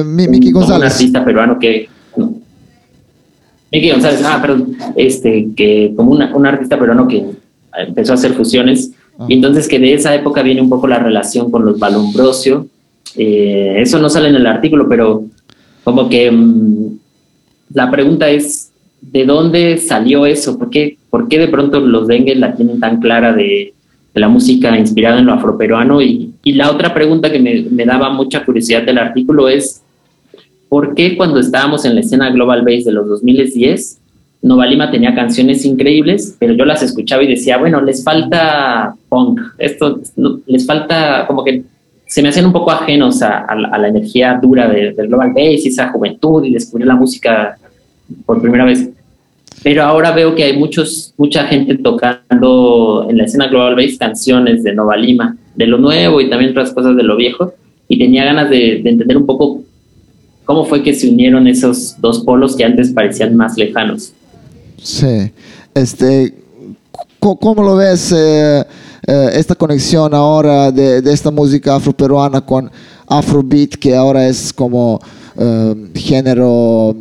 Mickey 0.05 0.53
González. 0.53 0.79
Un 0.79 0.93
artista 0.93 1.25
peruano 1.25 1.59
que... 1.59 1.89
No. 2.17 2.35
Mickey 3.71 3.91
González, 3.91 4.23
ah, 4.25 4.39
perdón, 4.41 4.77
este, 4.97 5.49
que 5.55 5.93
como 5.95 6.13
una, 6.13 6.35
un 6.35 6.47
artista 6.47 6.79
peruano 6.79 7.07
que 7.07 7.27
empezó 7.77 8.13
a 8.13 8.15
hacer 8.15 8.33
fusiones, 8.33 8.93
y 9.29 9.35
entonces 9.35 9.69
que 9.69 9.79
de 9.79 9.95
esa 9.95 10.15
época 10.15 10.43
viene 10.43 10.63
un 10.63 10.71
poco 10.71 10.87
la 10.87 10.99
relación 10.99 11.51
con 11.51 11.65
los 11.65 11.79
Balumbrosio, 11.79 12.67
eh, 13.17 13.77
eso 13.79 13.99
no 13.99 14.09
sale 14.09 14.29
en 14.29 14.37
el 14.37 14.47
artículo, 14.47 14.89
pero 14.89 15.25
como 15.85 16.09
que 16.09 16.31
mm, 16.31 16.99
la 17.75 17.91
pregunta 17.91 18.29
es, 18.29 18.71
¿de 19.01 19.25
dónde 19.25 19.79
salió 19.79 20.25
eso? 20.25 20.59
¿Por 20.59 20.71
qué, 20.71 20.98
por 21.11 21.29
qué 21.29 21.39
de 21.39 21.49
pronto 21.49 21.81
los 21.81 22.07
dengues 22.07 22.39
la 22.39 22.55
tienen 22.55 22.81
tan 22.81 23.01
clara 23.01 23.33
de, 23.33 23.75
la 24.15 24.29
música 24.29 24.77
inspirada 24.77 25.21
en 25.21 25.27
lo 25.27 25.33
afroperuano? 25.33 26.03
Y, 26.03 26.33
y 26.43 26.53
la 26.53 26.71
otra 26.71 26.93
pregunta 26.93 27.31
que 27.31 27.39
me, 27.39 27.85
daba 27.85 28.11
mucha 28.11 28.45
curiosidad 28.45 28.83
del 28.83 28.99
artículo 28.99 29.49
es, 29.49 29.83
¿por 30.69 30.95
qué 30.95 31.17
cuando 31.17 31.39
estábamos 31.39 31.85
en 31.85 31.95
la 31.95 32.01
escena 32.01 32.31
Global 32.31 32.63
Base 32.63 32.85
de 32.85 32.93
los 32.93 33.07
2010, 33.09 33.99
Nova 34.43 34.67
Lima 34.67 34.91
tenía 34.91 35.15
canciones 35.15 35.65
increíbles, 35.65 36.37
pero 36.39 36.55
yo 36.55 36.65
las 36.65 36.83
escuchaba 36.83 37.23
y 37.23 37.29
decía, 37.29 37.59
bueno, 37.59 37.81
les 37.81 38.03
falta 38.05 38.95
punk, 39.09 39.41
esto 39.59 40.01
les 40.47 40.67
falta 40.67 41.25
como 41.27 41.45
que 41.45 41.65
se 42.07 42.23
me 42.23 42.29
hacían 42.31 42.47
un 42.47 42.53
poco 42.53 42.71
ajenos 42.71 43.21
a 43.23 43.55
la 43.55 43.89
energía 43.89 44.39
dura 44.41 44.69
del 44.69 44.97
de 44.97 45.07
Global 45.07 45.33
Bass 45.33 45.65
y 45.65 45.69
esa 45.69 45.91
juventud 45.91 46.43
y 46.45 46.55
descubrir 46.55 46.87
la 46.87 46.97
música 46.97 47.59
por 48.25 48.41
primera 48.41 48.65
vez. 48.65 48.89
Pero 49.63 49.83
ahora 49.83 50.13
veo 50.13 50.35
que 50.35 50.45
hay 50.45 50.57
muchos, 50.57 51.15
mucha 51.17 51.45
gente 51.47 51.77
tocando 51.77 53.07
en 53.11 53.19
la 53.19 53.25
escena 53.25 53.49
Global 53.49 53.75
Bass 53.75 53.97
canciones 53.99 54.63
de 54.63 54.75
Nova 54.75 54.97
Lima, 54.97 55.37
de 55.57 55.67
lo 55.67 55.79
nuevo 55.79 56.21
y 56.21 56.31
también 56.31 56.53
otras 56.53 56.73
cosas 56.73 56.97
de 56.97 57.03
lo 57.03 57.17
viejo. 57.17 57.55
Y 57.89 57.99
tenía 57.99 58.25
ganas 58.25 58.51
de, 58.51 58.81
de 58.83 58.91
entender 58.91 59.17
un 59.17 59.27
poco 59.27 59.63
cómo 60.45 60.65
fue 60.65 60.83
que 60.83 60.95
se 60.95 61.11
unieron 61.11 61.47
esos 61.47 61.97
dos 62.01 62.21
polos 62.21 62.57
que 62.57 62.65
antes 62.65 62.91
parecían 62.91 63.37
más 63.37 63.57
lejanos. 63.59 64.13
Sí, 64.83 65.31
este, 65.75 66.35
¿cómo 67.19 67.63
lo 67.63 67.77
ves? 67.77 68.13
Eh, 68.17 68.65
eh, 69.07 69.31
esta 69.35 69.55
conexión 69.55 70.15
ahora 70.15 70.71
de, 70.71 71.03
de, 71.03 71.13
esta 71.13 71.31
música 71.31 71.75
afroperuana 71.75 72.41
con 72.41 72.71
afrobeat, 73.07 73.75
que 73.75 73.95
ahora 73.95 74.27
es 74.27 74.53
como 74.53 75.01
eh, 75.39 75.75
género 75.95 76.97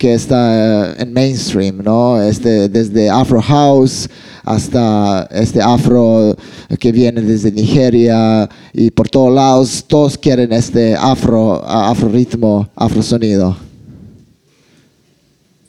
que 0.00 0.14
está 0.14 0.94
en 0.94 1.12
mainstream, 1.12 1.82
¿no? 1.84 2.22
Este, 2.22 2.70
desde 2.70 3.10
Afro 3.10 3.42
House 3.42 4.08
hasta 4.44 5.28
este 5.30 5.60
afro 5.60 6.34
que 6.78 6.90
viene 6.90 7.20
desde 7.20 7.52
Nigeria 7.52 8.48
y 8.72 8.90
por 8.92 9.10
todos 9.10 9.34
lados, 9.34 9.84
todos 9.86 10.16
quieren 10.16 10.54
este 10.54 10.94
afro, 10.94 11.62
afro 11.62 12.08
ritmo, 12.08 12.66
afro 12.74 13.02
sonido. 13.02 13.54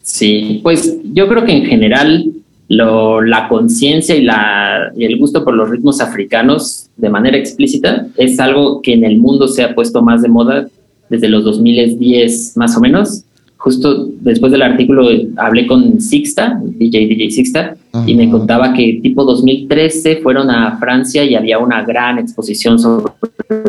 Sí, 0.02 0.62
pues 0.64 0.96
yo 1.14 1.28
creo 1.28 1.44
que 1.44 1.52
en 1.52 1.66
general 1.66 2.32
lo, 2.70 3.22
la 3.22 3.50
conciencia 3.50 4.16
y, 4.16 4.24
la, 4.24 4.94
y 4.96 5.04
el 5.04 5.20
gusto 5.20 5.44
por 5.44 5.56
los 5.56 5.70
ritmos 5.70 6.00
africanos 6.00 6.88
de 6.96 7.10
manera 7.10 7.36
explícita 7.38 8.08
es 8.16 8.40
algo 8.40 8.82
que 8.82 8.94
en 8.94 9.04
el 9.04 9.18
mundo 9.18 9.50
se 9.50 9.62
ha 9.62 9.76
puesto 9.76 10.02
más 10.02 10.22
de 10.22 10.30
moda 10.30 10.70
desde 11.10 11.28
los 11.28 11.44
2010 11.44 12.56
más 12.56 12.78
o 12.78 12.80
menos 12.80 13.26
justo 13.62 14.10
después 14.22 14.52
del 14.52 14.64
artículo 14.64 15.08
hablé 15.38 15.68
con 15.68 16.02
Sixta, 16.02 16.60
DJ 16.64 17.06
DJ 17.06 17.30
Sixta, 17.30 17.76
y 18.08 18.16
me 18.16 18.28
contaba 18.28 18.74
que 18.74 19.00
tipo 19.04 19.24
2013 19.24 20.18
fueron 20.18 20.50
a 20.50 20.80
Francia 20.80 21.24
y 21.24 21.36
había 21.36 21.60
una 21.60 21.84
gran 21.84 22.18
exposición 22.18 22.80
sobre 22.80 23.12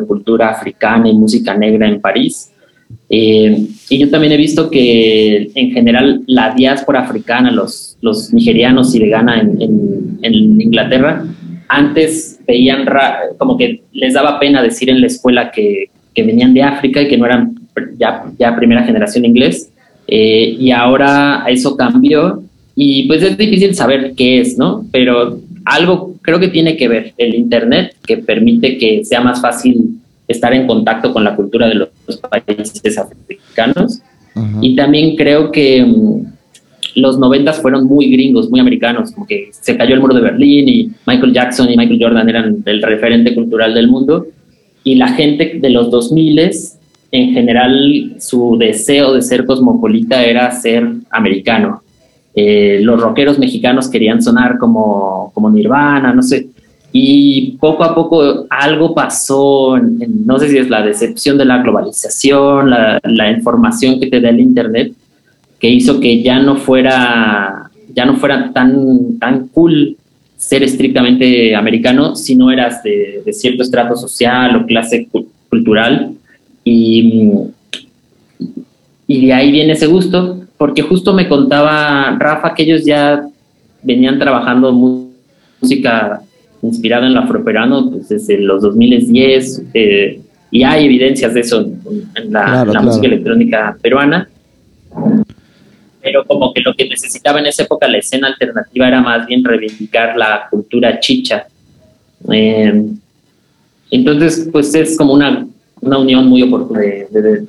cultura 0.07 0.48
africana 0.48 1.11
y 1.11 1.12
música 1.12 1.55
negra 1.55 1.87
en 1.87 2.00
París. 2.00 2.50
Eh, 3.11 3.66
y 3.90 3.98
yo 3.98 4.09
también 4.09 4.33
he 4.33 4.38
visto 4.38 4.70
que 4.70 5.50
en 5.55 5.72
general 5.72 6.22
la 6.26 6.55
diáspora 6.55 7.00
africana, 7.00 7.50
los, 7.50 7.98
los 8.00 8.33
nigerianos 8.33 8.94
y 8.94 8.98
de 8.98 9.09
Ghana 9.11 9.40
en, 9.42 10.18
en, 10.22 10.61
Inglaterra, 10.61 11.22
antes 11.68 12.40
veían 12.46 12.87
como 13.37 13.59
que 13.59 13.83
les 13.92 14.14
daba 14.14 14.40
pena 14.40 14.62
decir 14.62 14.88
en 14.88 15.02
la 15.02 15.07
escuela 15.09 15.50
que, 15.50 15.90
que 16.14 16.22
venían 16.22 16.55
de 16.55 16.62
África 16.62 17.02
y 17.02 17.09
que 17.09 17.18
no 17.18 17.26
eran 17.26 17.55
ya, 17.98 18.24
ya 18.38 18.57
primera 18.57 18.85
generación 18.85 19.26
inglés 19.26 19.71
eh, 20.14 20.57
y 20.59 20.70
ahora 20.72 21.46
eso 21.48 21.75
cambió 21.75 22.42
y 22.77 23.05
pues 23.05 23.22
es 23.22 23.38
difícil 23.38 23.75
saber 23.75 24.12
qué 24.14 24.42
es, 24.42 24.59
¿no? 24.59 24.85
Pero 24.92 25.40
algo 25.64 26.16
creo 26.20 26.38
que 26.38 26.48
tiene 26.48 26.77
que 26.77 26.87
ver 26.87 27.14
el 27.16 27.35
Internet 27.35 27.96
que 28.07 28.18
permite 28.18 28.77
que 28.77 29.07
sea 29.07 29.22
más 29.22 29.40
fácil 29.40 30.03
estar 30.29 30.53
en 30.53 30.66
contacto 30.66 31.14
con 31.14 31.25
la 31.25 31.35
cultura 31.35 31.66
de 31.66 31.77
los, 31.77 31.88
países 32.29 32.98
africanos. 32.98 34.03
Y 34.61 34.77
también 34.77 35.16
creo 35.16 35.51
que 35.51 35.83
mm, 35.83 36.27
los 36.96 37.18
noventas 37.18 37.62
fueron 37.62 37.87
muy 37.87 38.11
gringos, 38.11 38.51
muy 38.51 38.61
americanos, 38.61 39.12
como 39.12 39.27
que 39.27 39.48
se 39.51 39.79
cayó 39.79 39.94
el 39.94 40.01
muro 40.03 40.14
de 40.14 40.20
Berlín 40.20 40.68
y 40.68 40.90
Michael 41.07 41.33
Jackson 41.33 41.70
y 41.70 41.77
Michael 41.79 42.03
Jordan 42.03 42.29
eran 42.29 42.62
el 42.66 42.83
referente 42.83 43.35
cultural 43.35 43.72
del 43.72 43.88
mundo. 43.88 44.27
Y 44.85 44.96
la 44.96 45.09
gente 45.09 45.59
de 45.59 45.70
los 45.70 45.90
2000 45.90 46.38
en 47.12 47.35
general 47.35 48.14
su 48.18 48.57
deseo 48.59 49.12
de 49.12 49.20
ser 49.20 49.44
cosmopolita 49.44 50.25
era 50.25 50.51
ser 50.51 50.90
americano. 51.11 51.83
Eh, 52.35 52.81
los 52.83 52.98
rockeros 52.98 53.38
mexicanos 53.38 53.88
querían 53.88 54.22
sonar 54.22 54.57
como, 54.59 55.31
como 55.35 55.51
Nirvana, 55.51 56.14
no 56.14 56.22
sé. 56.22 56.48
Y 56.90 57.53
poco 57.61 57.85
a 57.85 57.94
poco 57.94 58.46
algo 58.48 58.94
pasó, 58.94 59.79
no 59.79 60.38
sé 60.38 60.48
si 60.48 60.59
es 60.59 60.70
la 60.70 60.83
decepción 60.83 61.37
de 61.37 61.44
la 61.44 61.62
globalización, 61.62 62.70
la, 62.70 63.31
información 63.31 64.01
que 64.01 64.07
te 64.07 64.20
da 64.20 64.31
el 64.31 64.40
Internet, 64.40 64.92
que 65.59 65.68
hizo 65.68 66.01
que 66.01 66.22
ya 66.22 66.38
no 66.38 66.57
fuera, 66.57 67.70
ya 67.94 68.07
no 68.07 68.16
fuera 68.16 68.53
tan, 68.53 69.18
tan 69.18 69.48
cool 69.48 69.96
ser 70.37 70.62
estrictamente 70.62 71.55
americano 71.55 72.16
si 72.16 72.37
no 72.37 72.51
eras 72.51 72.83
de 72.83 73.33
cierto 73.33 73.62
estrato 73.62 73.96
social 73.96 74.57
o 74.57 74.66
clase 74.66 75.09
cultural 75.48 76.14
y, 76.64 77.31
y 79.07 79.27
de 79.27 79.33
ahí 79.33 79.53
viene 79.53 79.72
ese 79.72 79.87
gusto, 79.87 80.42
porque 80.57 80.83
justo 80.83 81.12
me 81.12 81.29
contaba 81.29 82.16
Rafa 82.18 82.55
que 82.55 82.62
ellos 82.62 82.85
ya 82.85 83.27
venían 83.83 84.18
trabajando 84.18 84.72
música 85.61 86.22
inspirada 86.62 87.07
en 87.07 87.14
lo 87.14 87.20
afroperano 87.20 87.90
pues, 87.90 88.09
desde 88.09 88.38
los 88.38 88.62
2010 88.62 89.62
eh, 89.75 90.20
y 90.51 90.62
hay 90.62 90.85
evidencias 90.85 91.35
de 91.35 91.40
eso 91.40 91.61
en 92.14 92.33
la, 92.33 92.64
música 92.83 93.07
electrónica 93.07 93.77
peruana. 93.81 94.29
Pero 96.03 96.25
como 96.27 96.53
que 96.53 96.61
lo 96.61 96.75
que 96.75 96.88
necesitaba 96.88 97.40
en 97.40 97.46
esa 97.46 97.62
época 97.62 97.88
la 97.88 97.98
escena 97.98 98.29
alternativa 98.29 98.87
era 98.87 99.01
más 99.01 99.27
bien 99.27 99.42
reivindicar 99.42 100.16
la 100.16 100.46
cultura 100.51 101.01
chicha. 101.01 101.46
Eh, 102.31 102.87
entonces, 103.90 104.48
pues 104.53 104.75
es 104.75 104.96
como 104.96 105.14
una 105.14 105.46
una 105.82 105.98
unión 105.98 106.26
muy 106.26 106.42
oportuna 106.42 106.80
de, 106.80 107.46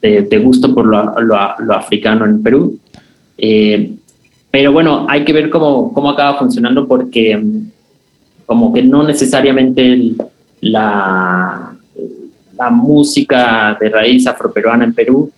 de, 0.00 0.38
gusto 0.38 0.74
por 0.74 0.86
lo, 0.86 1.20
lo, 1.20 1.74
africano 1.74 2.24
en 2.24 2.42
Perú. 2.42 2.78
Eh, 3.36 3.92
pero 4.50 4.72
bueno, 4.72 5.06
hay 5.08 5.24
que 5.24 5.32
ver 5.32 5.50
cómo, 5.50 5.92
cómo 5.92 6.10
acaba 6.10 6.38
funcionando 6.38 6.86
porque 6.86 7.36
mm, 7.36 7.70
como 8.46 8.72
que 8.72 8.82
no 8.82 9.02
necesariamente 9.02 10.14
la, 10.60 11.76
la 12.56 12.70
música 12.70 13.76
de 13.78 13.88
raíz 13.88 14.26
afroperuana 14.26 14.84
en 14.84 14.94
Perú 14.94 15.30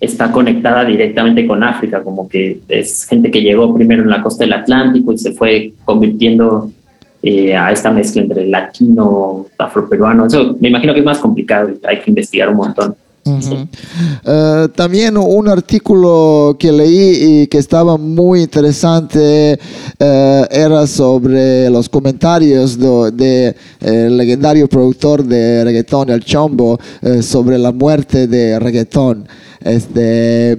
está 0.00 0.30
conectada 0.30 0.84
directamente 0.84 1.46
con 1.46 1.62
África, 1.62 2.02
como 2.02 2.28
que 2.28 2.60
es 2.68 3.06
gente 3.06 3.30
que 3.30 3.40
llegó 3.40 3.74
primero 3.74 4.02
en 4.02 4.10
la 4.10 4.22
costa 4.22 4.44
del 4.44 4.52
Atlántico 4.52 5.12
y 5.12 5.18
se 5.18 5.32
fue 5.32 5.72
convirtiendo 5.84 6.70
eh, 7.26 7.56
a 7.56 7.72
esta 7.72 7.90
mezcla 7.90 8.20
entre 8.20 8.46
latino, 8.46 9.46
afroperuano. 9.56 10.26
Eso 10.26 10.54
me 10.60 10.68
imagino 10.68 10.92
que 10.92 10.98
es 10.98 11.06
más 11.06 11.16
complicado 11.20 11.70
hay 11.88 12.00
que 12.00 12.10
investigar 12.10 12.50
un 12.50 12.56
montón. 12.56 12.94
Eh, 14.26 14.68
también 14.76 15.16
un 15.16 15.48
artículo 15.48 16.54
que 16.58 16.70
leí 16.70 17.42
y 17.42 17.46
que 17.46 17.56
estaba 17.56 17.96
muy 17.96 18.42
interesante 18.42 19.58
eh, 19.98 20.46
era 20.50 20.86
sobre 20.86 21.70
los 21.70 21.88
comentarios 21.88 22.78
del 22.78 23.16
de, 23.16 24.10
legendario 24.10 24.68
productor 24.68 25.24
de 25.24 25.64
reggaetón, 25.64 26.10
el 26.10 26.22
Chombo, 26.22 26.78
sobre 27.22 27.56
la 27.56 27.72
muerte 27.72 28.26
de 28.26 28.58
reggaetón. 28.58 29.26
Este, 29.64 30.58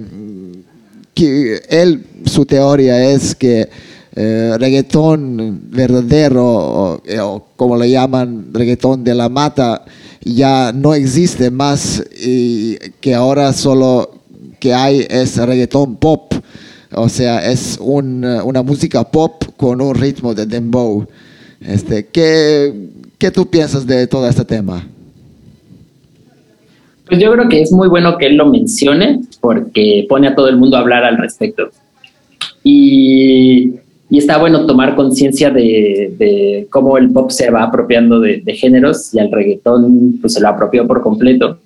él, 1.14 2.04
su 2.24 2.44
teoría 2.44 3.08
es 3.08 3.36
que 3.36 3.68
eh, 4.16 4.56
verdadero, 5.70 7.02
eh, 7.04 7.20
o, 7.20 7.46
como 7.54 7.76
le 7.76 7.90
llaman, 7.90 8.46
reggaetón 8.52 9.04
de 9.04 9.14
la 9.14 9.28
mata, 9.28 9.84
ya 10.24 10.72
no 10.72 10.94
existe 10.94 11.50
más 11.50 12.02
y 12.18 12.76
que 13.00 13.14
ahora 13.14 13.52
solo 13.52 14.10
que 14.58 14.74
hay 14.74 15.06
es 15.08 15.36
reggaetón 15.36 15.96
pop. 15.96 16.32
O 16.92 17.08
sea, 17.08 17.46
es 17.50 17.78
una 17.80 18.62
música 18.62 19.04
pop 19.04 19.44
con 19.56 19.80
un 19.80 19.94
ritmo 19.94 20.34
de 20.34 20.46
dembow. 20.46 21.06
Este, 21.60 22.06
¿qué, 22.06 22.72
¿Qué 23.18 23.30
tú 23.30 23.46
piensas 23.48 23.86
de 23.86 24.06
todo 24.06 24.28
este 24.28 24.44
tema? 24.44 24.86
Pues 27.06 27.20
yo 27.20 27.32
creo 27.32 27.48
que 27.48 27.62
es 27.62 27.70
muy 27.70 27.88
bueno 27.88 28.18
que 28.18 28.26
él 28.26 28.36
lo 28.36 28.46
mencione 28.46 29.20
porque 29.40 30.06
pone 30.08 30.28
a 30.28 30.34
todo 30.34 30.48
el 30.48 30.56
mundo 30.56 30.76
a 30.76 30.80
hablar 30.80 31.04
al 31.04 31.18
respecto. 31.18 31.70
Y 32.64 33.74
y 34.08 34.18
está 34.18 34.38
bueno 34.38 34.66
tomar 34.66 34.94
conciencia 34.94 35.50
de, 35.50 36.66
cómo 36.70 36.96
el 36.96 37.10
pop 37.10 37.30
se 37.30 37.50
va 37.50 37.64
apropiando 37.64 38.20
de, 38.20 38.54
géneros 38.54 39.12
y 39.14 39.18
al 39.18 39.32
reggaetón 39.32 40.18
pues 40.20 40.34
se 40.34 40.40
lo 40.40 40.48
apropió 40.48 40.86
por 40.86 41.02
completo. 41.02 41.58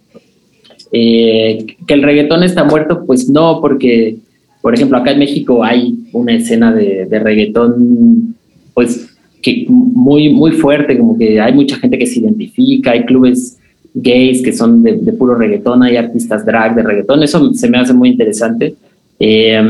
Eh, 0.92 1.76
que 1.87 1.94
el 1.94 2.03
reggaetón 2.03 2.42
está 2.42 2.64
muerto, 2.64 3.05
pues 3.07 3.29
no, 3.29 3.61
porque, 3.61 4.16
por 4.61 4.74
ejemplo, 4.74 4.98
acá 4.98 5.12
en 5.12 5.20
México 5.20 5.62
hay 5.62 5.98
una 6.12 6.35
escena 6.35 6.72
de, 6.72 7.07
de 7.07 7.18
reggaetón, 7.20 8.35
pues, 8.74 9.11
muy, 9.68 10.31
muy 10.31 10.53
fuerte, 10.53 10.98
como 10.98 11.16
que 11.16 11.40
hay 11.40 11.53
mucha 11.53 11.76
gente 11.76 11.98
que 11.98 12.07
se 12.07 12.20
identifica, 12.20 12.92
hay 12.92 13.05
clubes 13.05 13.59
gays 13.94 14.42
que 14.42 14.53
son 14.53 14.83
de, 14.83 14.94
puro 15.12 15.35
reggaetón, 15.35 15.83
hay 15.83 15.96
artistas 15.96 16.44
drag 16.44 16.74
de 16.74 16.83
reggaetón, 16.83 17.22
eso 17.22 17.53
se 17.55 17.68
me 17.68 17.79
hace 17.79 17.94
muy 17.94 18.11
interesante. 18.11 18.74
Eh, 19.18 19.61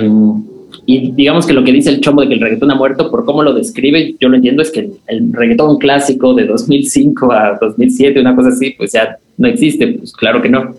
y 0.87 1.13
digamos 1.13 1.47
que 1.47 1.53
lo 1.53 1.65
que 1.65 1.73
dice 1.73 1.91
el 1.91 2.01
chombo 2.01 2.23
de 2.23 2.29
que 2.29 2.35
el 2.35 2.41
reggaetón 2.41 2.71
ha 2.71 2.75
muerto, 2.75 3.11
por 3.11 3.25
cómo 3.25 3.43
lo 3.43 3.53
describe, 3.53 4.15
yo 4.21 4.29
lo 4.29 4.37
entiendo, 4.37 4.63
es 4.63 4.71
que 4.71 4.91
el, 5.07 5.33
reggaetón 5.33 5.79
clásico 5.79 6.35
de 6.35 6.47
2005 6.47 7.33
a 7.33 7.59
2007, 7.61 8.21
una 8.21 8.37
cosa 8.37 8.51
así, 8.51 8.75
pues 8.77 8.93
ya 8.93 9.19
no 9.37 9.49
existe, 9.49 9.87
pues 9.89 10.13
claro 10.13 10.43
que 10.43 10.49
no. 10.49 10.75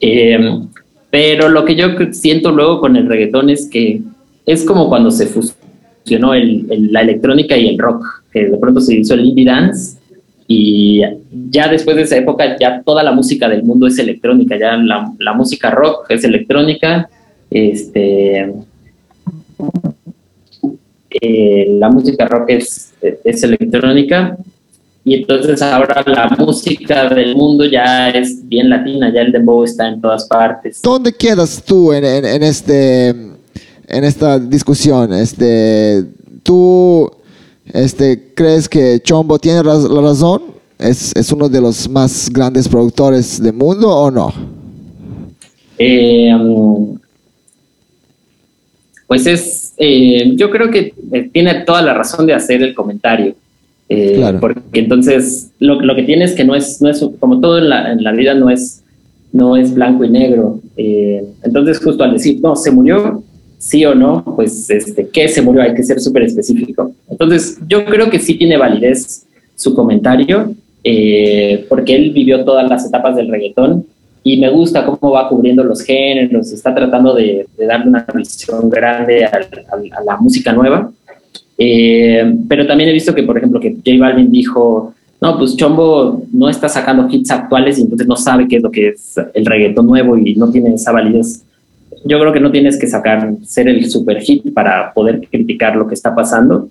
Em, 0.00 0.68
pero 1.10 1.48
lo 1.48 1.64
que 1.64 1.74
yo 1.74 1.88
siento 2.12 2.50
luego 2.52 2.80
con 2.80 2.96
el 2.96 3.06
reggaetón 3.06 3.50
es 3.50 3.68
que 3.68 4.00
es 4.46 4.64
como 4.64 4.88
cuando 4.88 5.10
se 5.10 5.26
fusionó 5.26 6.34
el, 6.34 6.66
la 6.92 7.02
electrónica 7.02 7.56
y 7.56 7.68
el 7.68 7.78
rock, 7.78 8.04
que 8.32 8.46
de 8.46 8.58
pronto 8.58 8.80
se 8.80 8.96
hizo 8.96 9.14
el 9.14 9.26
indie 9.26 9.44
dance 9.44 9.98
y 10.46 11.02
ya 11.50 11.68
después 11.68 11.96
de 11.96 12.02
esa 12.02 12.16
época 12.16 12.56
ya 12.58 12.82
toda 12.82 13.02
la 13.02 13.12
música 13.12 13.48
del 13.48 13.62
mundo 13.62 13.86
es 13.86 13.98
electrónica, 13.98 14.58
ya 14.58 14.76
la, 14.76 15.12
la 15.18 15.32
música 15.32 15.70
rock 15.70 16.06
es 16.10 16.24
electrónica, 16.24 17.08
este 17.50 18.52
eh, 21.10 21.66
la 21.78 21.88
música 21.90 22.26
rock 22.26 22.50
es, 22.50 22.92
es, 23.24 23.42
electrónica 23.42 24.36
y 25.04 25.14
entonces 25.14 25.60
ahora 25.60 26.04
la 26.06 26.28
música 26.38 27.08
del 27.08 27.34
mundo 27.34 27.64
ya 27.64 28.10
es 28.10 28.46
bien 28.48 28.68
latina, 28.68 29.12
ya 29.12 29.22
el 29.22 29.32
dembow 29.32 29.64
está 29.64 29.88
en 29.88 30.00
todas 30.00 30.26
partes. 30.26 30.80
¿Dónde 30.82 31.12
quedas 31.12 31.62
tú 31.64 31.92
en, 31.92 32.04
en, 32.04 32.42
este, 32.42 33.08
en 33.08 34.04
esta 34.04 34.38
discusión? 34.38 35.12
Este, 35.12 36.04
¿Tú 36.42 37.10
este, 37.72 38.32
crees 38.34 38.68
que 38.68 39.00
Chombo 39.00 39.38
tiene 39.38 39.64
la 39.64 40.00
razón? 40.00 40.42
¿Es, 40.78 41.12
¿Es, 41.14 41.30
uno 41.32 41.48
de 41.48 41.60
los 41.60 41.88
más 41.88 42.30
grandes 42.30 42.68
productores 42.68 43.42
del 43.42 43.52
mundo 43.52 43.88
o 43.88 44.10
no? 44.10 44.32
Eh, 45.76 46.32
um, 46.34 46.99
pues 49.10 49.26
es, 49.26 49.74
eh, 49.76 50.36
yo 50.36 50.50
creo 50.50 50.70
que 50.70 50.94
eh, 51.10 51.30
tiene 51.32 51.64
toda 51.66 51.82
la 51.82 51.94
razón 51.94 52.26
de 52.26 52.32
hacer 52.32 52.62
el 52.62 52.76
comentario. 52.76 53.34
Eh, 53.88 54.24
porque 54.40 54.60
entonces 54.74 55.50
lo, 55.58 55.80
lo, 55.80 55.96
que 55.96 56.04
tiene 56.04 56.26
es 56.26 56.34
que 56.34 56.44
no 56.44 56.54
es, 56.54 56.80
no 56.80 56.88
es 56.88 57.04
como 57.18 57.40
todo 57.40 57.58
en 57.58 57.70
la, 57.70 57.90
en 57.90 58.04
la 58.04 58.12
vida 58.12 58.34
no 58.34 58.50
es, 58.50 58.84
no 59.32 59.56
es 59.56 59.74
blanco 59.74 60.04
y 60.04 60.10
negro. 60.10 60.60
Eh, 60.76 61.24
entonces 61.42 61.80
justo 61.80 62.04
al 62.04 62.12
decir, 62.12 62.38
no, 62.40 62.54
se 62.54 62.70
murió, 62.70 63.20
sí 63.58 63.84
o 63.84 63.96
no, 63.96 64.22
pues 64.36 64.70
este, 64.70 65.08
¿qué 65.08 65.26
se 65.26 65.42
murió? 65.42 65.62
Hay 65.62 65.74
que 65.74 65.82
ser 65.82 66.00
súper 66.00 66.22
específico. 66.22 66.92
Entonces 67.08 67.58
yo 67.66 67.84
creo 67.86 68.10
que 68.10 68.20
sí 68.20 68.36
tiene 68.36 68.58
validez 68.58 69.26
su 69.56 69.74
comentario, 69.74 70.54
eh, 70.84 71.66
porque 71.68 71.96
él 71.96 72.12
vivió 72.12 72.44
todas 72.44 72.70
las 72.70 72.86
etapas 72.86 73.16
del 73.16 73.26
reggaetón 73.26 73.86
y 74.22 74.38
me 74.38 74.50
gusta 74.50 74.84
cómo 74.84 75.12
va 75.12 75.28
cubriendo 75.28 75.64
los 75.64 75.82
géneros, 75.82 76.52
está 76.52 76.74
tratando 76.74 77.14
de, 77.14 77.46
de 77.56 77.66
darle 77.66 77.88
una 77.88 78.06
visión 78.14 78.68
grande 78.68 79.24
a, 79.24 79.30
a 79.30 80.04
la 80.04 80.16
música 80.18 80.52
nueva. 80.52 80.90
Eh, 81.62 82.34
pero 82.48 82.66
también 82.66 82.88
he 82.88 82.92
visto 82.92 83.14
que, 83.14 83.22
por 83.22 83.36
ejemplo, 83.36 83.60
que 83.60 83.74
J 83.74 83.98
Balvin 83.98 84.30
dijo, 84.30 84.94
no, 85.20 85.36
pues 85.36 85.54
Chombo 85.56 86.22
no 86.32 86.48
está 86.48 86.68
sacando 86.68 87.06
hits 87.10 87.30
actuales 87.30 87.78
y 87.78 87.82
entonces 87.82 88.06
no 88.06 88.16
sabe 88.16 88.48
qué 88.48 88.56
es 88.56 88.62
lo 88.62 88.70
que 88.70 88.88
es 88.88 89.14
el 89.34 89.44
reggaetón 89.44 89.86
nuevo 89.86 90.16
y 90.16 90.34
no 90.36 90.50
tiene 90.50 90.74
esa 90.74 90.92
validez. 90.92 91.44
Yo 92.04 92.18
creo 92.18 92.32
que 92.32 92.40
no 92.40 92.50
tienes 92.50 92.78
que 92.78 92.86
sacar, 92.86 93.34
ser 93.44 93.68
el 93.68 93.90
super 93.90 94.22
hit 94.22 94.54
para 94.54 94.92
poder 94.94 95.20
criticar 95.30 95.76
lo 95.76 95.86
que 95.86 95.94
está 95.94 96.14
pasando. 96.14 96.68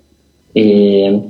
Eh, 0.55 1.21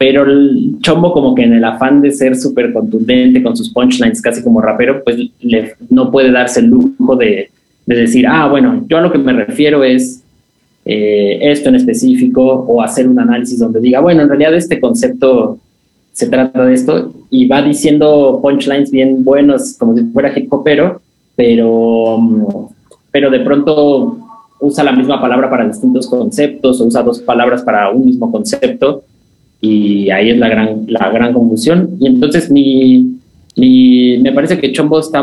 pero 0.00 0.24
el 0.24 0.78
Chombo 0.80 1.12
como 1.12 1.34
que 1.34 1.42
en 1.42 1.52
el 1.52 1.62
afán 1.62 2.00
de 2.00 2.10
ser 2.10 2.34
súper 2.34 2.72
contundente 2.72 3.42
con 3.42 3.54
sus 3.54 3.68
punchlines, 3.68 4.22
casi 4.22 4.42
como 4.42 4.62
rapero, 4.62 5.04
pues 5.04 5.18
le, 5.42 5.74
no 5.90 6.10
puede 6.10 6.32
darse 6.32 6.60
el 6.60 6.68
lujo 6.68 7.16
de, 7.16 7.50
de 7.84 7.94
decir, 7.94 8.26
ah, 8.26 8.48
bueno, 8.48 8.82
yo 8.88 8.96
a 8.96 9.02
lo 9.02 9.12
que 9.12 9.18
me 9.18 9.34
refiero 9.34 9.84
es 9.84 10.22
eh, 10.86 11.38
esto 11.42 11.68
en 11.68 11.74
específico 11.74 12.42
o 12.42 12.80
hacer 12.80 13.06
un 13.06 13.20
análisis 13.20 13.58
donde 13.58 13.78
diga, 13.78 14.00
bueno, 14.00 14.22
en 14.22 14.30
realidad 14.30 14.54
este 14.54 14.80
concepto 14.80 15.58
se 16.12 16.30
trata 16.30 16.64
de 16.64 16.72
esto 16.72 17.12
y 17.28 17.46
va 17.46 17.60
diciendo 17.60 18.40
punchlines 18.40 18.90
bien 18.90 19.22
buenos 19.22 19.76
como 19.78 19.94
si 19.94 20.04
fuera 20.04 20.32
hip 20.34 20.50
hopero, 20.50 21.02
pero, 21.36 22.70
pero 23.10 23.30
de 23.30 23.40
pronto 23.40 24.16
usa 24.60 24.82
la 24.82 24.92
misma 24.92 25.20
palabra 25.20 25.50
para 25.50 25.66
distintos 25.66 26.06
conceptos 26.06 26.80
o 26.80 26.86
usa 26.86 27.02
dos 27.02 27.20
palabras 27.20 27.60
para 27.62 27.90
un 27.90 28.06
mismo 28.06 28.32
concepto 28.32 29.04
y 29.60 30.10
ahí 30.10 30.30
es 30.30 30.38
la 30.38 30.48
gran, 30.48 30.84
la 30.88 31.10
gran. 31.10 31.34
Y 31.98 32.06
entonces 32.06 32.50
mi, 32.50 33.18
mi, 33.56 34.18
me 34.18 34.32
parece 34.32 34.58
que 34.58 34.72
Chombo 34.72 35.00
está 35.00 35.22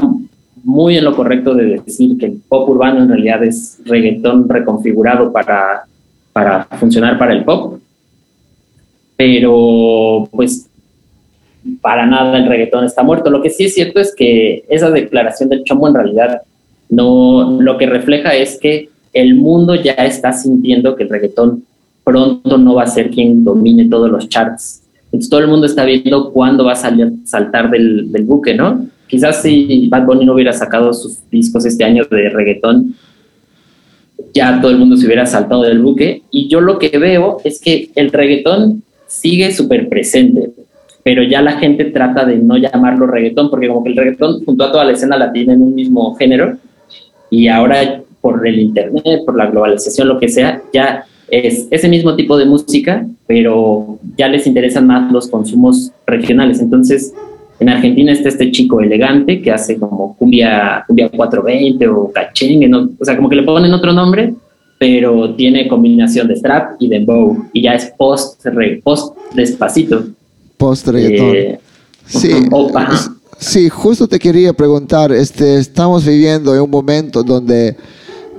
muy 0.64 0.98
en 0.98 1.06
lo 1.06 1.16
correcto 1.16 1.54
de 1.56 1.82
decir 1.86 2.18
que 2.18 2.28
el 2.28 2.42
pop 2.48 2.70
urbano 2.70 3.02
en 3.02 3.10
realidad 3.10 3.44
es 3.44 3.80
reggaetón 3.86 4.48
reconfigurado 4.48 5.32
para, 5.32 5.86
para 6.34 6.66
funcionar 6.80 7.18
para 7.18 7.34
el 7.34 7.44
pop. 7.44 7.80
Pero 9.16 10.30
pues 10.32 10.70
para 11.82 12.06
nada 12.06 12.38
el 12.38 12.48
reggaetón 12.48 12.86
está 12.86 13.02
muerto. 13.02 13.30
Lo 13.30 13.42
que 13.42 13.50
sí 13.50 13.66
es 13.66 13.74
cierto 13.74 14.00
es 14.00 14.14
que 14.16 14.64
esa 14.70 14.92
declaración 14.92 15.50
del 15.50 15.64
Chomo 15.64 15.88
en 15.88 15.96
realidad 15.96 16.42
no 16.90 17.60
lo 17.60 17.78
que 17.78 17.88
refleja 17.88 18.36
es 18.36 18.60
que 18.60 18.90
el 19.14 19.36
mundo 19.36 19.76
ya 19.76 19.94
está 19.94 20.32
sintiendo 20.32 20.96
que 20.96 21.04
el 21.04 21.10
reggaetón 21.10 21.64
pronto 22.08 22.58
no 22.58 22.76
va 22.76 22.84
a 22.84 22.88
ser 22.88 23.10
quien 23.12 23.44
domine 23.44 23.90
todos 23.90 24.10
los 24.10 24.30
charts. 24.30 24.82
Entonces 25.08 25.30
todo 25.30 25.42
el 25.42 25.48
mundo 25.50 25.66
está 25.66 25.84
viendo 25.84 26.32
cuándo 26.32 26.64
va 26.64 26.72
a 26.72 26.76
salir, 26.76 27.12
saltar 27.26 27.70
del, 27.70 28.10
del 28.14 28.24
buque, 28.24 28.54
¿no? 28.54 28.88
Quizás 29.08 29.42
si 29.42 29.88
Bad 29.90 30.06
Bunny 30.06 30.26
no 30.26 30.34
hubiera 30.34 30.54
sacado 30.54 30.94
sus 30.94 31.30
discos 31.30 31.66
este 31.66 31.84
año 31.84 32.06
de 32.10 32.30
reggaetón, 32.30 32.96
ya 34.34 34.62
todo 34.62 34.72
el 34.72 34.78
mundo 34.78 34.96
se 34.96 35.06
hubiera 35.06 35.26
saltado 35.26 35.64
del 35.64 35.80
buque. 35.80 36.24
Y 36.32 36.48
yo 36.48 36.62
lo 36.62 36.80
que 36.80 36.98
veo 36.98 37.40
es 37.44 37.60
que 37.60 37.90
el 37.96 38.10
reggaetón 38.12 38.84
sigue 39.08 39.52
súper 39.52 39.90
presente, 39.90 40.52
pero 41.04 41.24
ya 41.24 41.42
la 41.42 41.54
gente 41.60 41.86
trata 41.86 42.24
de 42.24 42.38
no 42.38 42.58
llamarlo 42.58 43.06
reggaetón, 43.06 43.50
porque 43.50 43.68
como 43.68 43.84
que 43.84 43.90
el 43.90 43.98
reggaetón 43.98 44.46
junto 44.46 44.64
a 44.64 44.72
toda 44.72 44.86
la 44.86 44.94
escena 44.94 45.18
la 45.18 45.34
tiene 45.34 45.54
en 45.54 45.62
un 45.62 45.76
mismo 45.76 46.16
género, 46.16 46.58
y 47.30 47.50
ahora 47.50 48.02
por 48.22 48.48
el 48.48 48.60
internet, 48.60 49.24
por 49.26 49.38
la 49.38 49.48
globalización, 49.48 50.08
lo 50.08 50.20
que 50.20 50.30
sea, 50.30 50.62
ya 50.74 51.06
es 51.30 51.68
ese 51.72 51.90
mismo 51.90 52.16
tipo 52.16 52.38
de 52.38 52.46
música, 52.46 53.06
pero 53.26 54.00
ya 54.16 54.28
les 54.28 54.48
interesan 54.48 54.88
más 54.88 55.12
los 55.12 55.28
consumos 55.28 55.92
regionales. 56.06 56.60
Entonces, 56.60 57.14
en 57.60 57.70
Argentina 57.70 58.12
está 58.12 58.30
este 58.30 58.52
chico 58.52 58.82
elegante 58.82 59.42
que 59.42 59.52
hace 59.52 59.78
como 59.78 60.16
cumbia, 60.16 60.84
cumbia 60.88 61.10
420 61.10 61.88
o 61.88 62.12
cachengue, 62.12 62.68
¿no? 62.68 62.90
o 63.00 63.06
sea, 63.06 63.16
como 63.16 63.30
que 63.30 63.36
le 63.36 63.44
ponen 63.44 63.74
otro 63.74 63.94
nombre, 63.94 64.34
pero 64.78 65.34
tiene 65.36 65.68
combinación 65.68 66.28
de 66.28 66.36
strap 66.36 66.76
y 66.80 66.88
de 66.88 67.04
bow, 67.04 67.46
y 67.52 67.64
ya 67.64 67.74
es 67.74 67.92
post, 67.98 68.46
post 68.84 69.18
despacito. 69.34 70.06
Post 70.58 70.88
reggaetón. 70.88 71.36
Eh, 71.36 71.60
sí, 72.06 72.30
sí, 73.40 73.70
justo 73.70 74.08
te 74.08 74.20
quería 74.20 74.54
preguntar, 74.54 75.12
este, 75.12 75.58
estamos 75.58 76.06
viviendo 76.06 76.54
en 76.54 76.62
un 76.62 76.70
momento 76.70 77.24
donde 77.24 77.76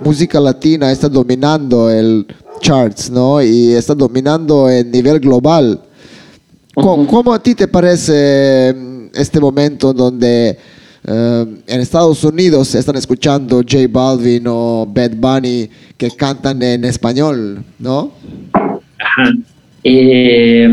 música 0.05 0.39
latina 0.39 0.93
está 0.93 1.09
dominando 1.09 1.91
el 1.91 2.25
charts, 2.59 3.11
¿no? 3.11 3.43
Y 3.43 3.73
está 3.73 3.95
dominando 3.95 4.69
el 4.69 4.91
nivel 4.91 5.21
global. 5.21 5.81
¿Cómo, 6.75 7.33
a 7.33 7.43
ti 7.43 7.55
te 7.55 7.67
parece 7.67 8.75
este 9.15 9.41
momento 9.41 9.93
donde 9.93 10.57
eh, 11.05 11.47
en 11.67 11.81
Estados 11.81 12.23
Unidos 12.23 12.75
están 12.75 12.97
escuchando 12.97 13.57
J 13.57 13.87
Balvin 13.91 14.45
o 14.47 14.87
Bad 14.87 15.17
Bunny 15.17 15.69
que 15.97 16.11
cantan 16.13 16.63
en 16.63 16.85
español, 16.85 17.65
¿no? 17.79 18.13
Ajá. 18.53 19.33
Eh, 19.83 20.69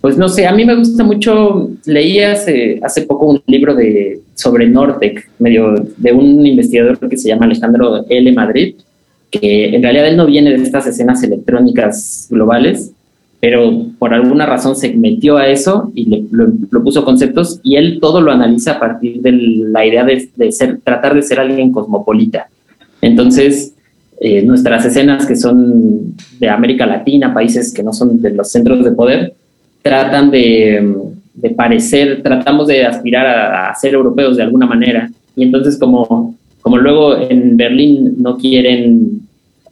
pues 0.00 0.16
no 0.16 0.28
sé, 0.28 0.46
a 0.46 0.52
mí 0.52 0.64
me 0.64 0.76
gusta 0.76 1.04
mucho, 1.04 1.70
leí 1.84 2.20
hace, 2.20 2.80
hace 2.82 3.02
poco 3.02 3.26
un 3.26 3.42
libro 3.46 3.74
de, 3.74 4.20
sobre 4.34 4.66
Nortec, 4.66 5.28
medio 5.38 5.74
de 5.96 6.12
un 6.12 6.46
investigador 6.46 6.98
que 7.08 7.18
se 7.18 7.28
llama 7.28 7.44
Alejandro 7.44 8.06
L. 8.08 8.32
Madrid, 8.32 8.76
que 9.30 9.74
en 9.74 9.82
realidad 9.82 10.08
él 10.08 10.16
no 10.16 10.26
viene 10.26 10.50
de 10.50 10.62
estas 10.62 10.86
escenas 10.86 11.22
electrónicas 11.22 12.26
globales, 12.30 12.92
pero 13.40 13.86
por 13.98 14.12
alguna 14.12 14.44
razón 14.44 14.76
se 14.76 14.92
metió 14.92 15.38
a 15.38 15.48
eso 15.48 15.90
y 15.94 16.04
le, 16.04 16.24
lo, 16.30 16.84
puso 16.84 17.04
conceptos 17.04 17.58
y 17.62 17.76
él 17.76 17.98
todo 18.00 18.20
lo 18.20 18.32
analiza 18.32 18.72
a 18.72 18.80
partir 18.80 19.22
de 19.22 19.32
la 19.32 19.86
idea 19.86 20.04
de, 20.04 20.52
ser, 20.52 20.78
tratar 20.84 21.14
de 21.14 21.22
ser 21.22 21.40
alguien 21.40 21.72
cosmopolita. 21.72 22.48
Entonces, 23.00 23.74
eh, 24.20 24.42
nuestras 24.42 24.84
escenas 24.84 25.24
que 25.24 25.36
son 25.36 26.14
de 26.38 26.48
América 26.50 26.84
Latina, 26.84 27.32
países 27.32 27.72
que 27.72 27.82
no 27.82 27.94
son 27.94 28.20
de 28.20 28.30
los 28.30 28.50
centros 28.50 28.84
de 28.84 28.92
poder, 28.92 29.32
tratan 29.82 30.30
de, 30.30 30.94
de 31.34 31.50
parecer, 31.50 32.22
tratamos 32.22 32.66
de 32.66 32.84
aspirar 32.84 33.26
a, 33.26 33.74
ser 33.74 33.94
europeos 33.94 34.36
de 34.36 34.42
alguna 34.42 34.66
manera. 34.66 35.10
Y 35.34 35.44
entonces 35.44 35.78
como, 35.78 36.34
como 36.70 36.82
luego 36.82 37.16
en 37.16 37.56
Berlín 37.56 38.14
no 38.18 38.36
quieren 38.36 39.22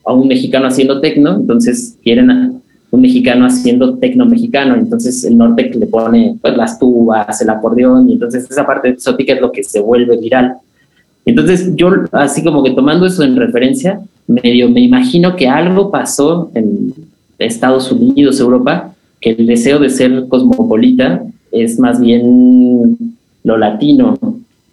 a 0.04 0.12
un 0.12 0.26
mexicano 0.26 0.66
haciendo 0.66 1.00
tecno, 1.00 1.36
entonces 1.36 1.96
quieren 2.02 2.60
un 2.90 3.00
mexicano 3.00 3.46
haciendo 3.46 3.96
tecno 3.98 4.26
mexicano, 4.26 4.74
entonces 4.74 5.22
el 5.22 5.38
norte 5.38 5.70
le 5.78 5.86
pone 5.86 6.36
pues, 6.42 6.56
las 6.56 6.76
tubas, 6.76 7.40
el 7.40 7.50
acordeón, 7.50 8.10
y 8.10 8.14
entonces 8.14 8.50
esa 8.50 8.66
parte 8.66 8.88
exótica 8.88 9.32
es 9.32 9.40
lo 9.40 9.52
que 9.52 9.62
se 9.62 9.78
vuelve 9.78 10.16
viral. 10.16 10.54
Entonces 11.24 11.70
yo, 11.76 11.90
así 12.10 12.42
como 12.42 12.64
que 12.64 12.72
tomando 12.72 13.06
eso 13.06 13.22
en 13.22 13.36
referencia, 13.36 14.00
medio 14.26 14.68
me 14.68 14.80
imagino 14.80 15.36
que 15.36 15.46
algo 15.46 15.92
pasó 15.92 16.50
en 16.54 16.94
Estados 17.38 17.92
Unidos, 17.92 18.40
Europa, 18.40 18.92
que 19.20 19.30
el 19.30 19.46
deseo 19.46 19.78
de 19.78 19.90
ser 19.90 20.26
cosmopolita 20.28 21.22
es 21.52 21.78
más 21.78 22.00
bien 22.00 22.96
lo 23.44 23.56
latino, 23.56 24.18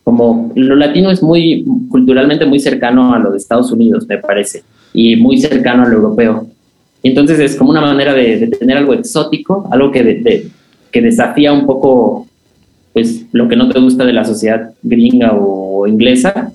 como 0.06 0.52
lo 0.56 0.76
latino 0.76 1.10
es 1.10 1.24
muy 1.24 1.66
culturalmente 1.90 2.46
muy 2.46 2.60
cercano 2.60 3.14
a 3.14 3.18
lo 3.18 3.32
de 3.32 3.38
Estados 3.38 3.72
Unidos, 3.72 4.06
me 4.08 4.20
parece, 4.20 4.64
y 4.94 5.16
muy 5.16 5.40
cercano 5.40 5.84
al 5.84 5.92
europeo. 5.92 6.48
Entonces 7.02 7.40
es 7.40 7.56
como 7.56 7.72
una 7.72 7.82
manera 7.82 8.14
de, 8.14 8.48
tener 8.60 8.78
algo 8.78 8.94
exótico, 8.94 9.68
algo 9.72 9.92
que, 9.92 10.48
que 10.92 11.02
desafía 11.02 11.52
un 11.52 11.66
poco 11.66 12.28
pues, 12.94 13.26
lo 13.32 13.48
que 13.48 13.56
no 13.56 13.68
te 13.68 13.80
gusta 13.80 14.06
de 14.06 14.14
la 14.14 14.24
sociedad 14.24 14.76
gringa 14.84 15.34
o 15.34 15.88
inglesa, 15.88 16.52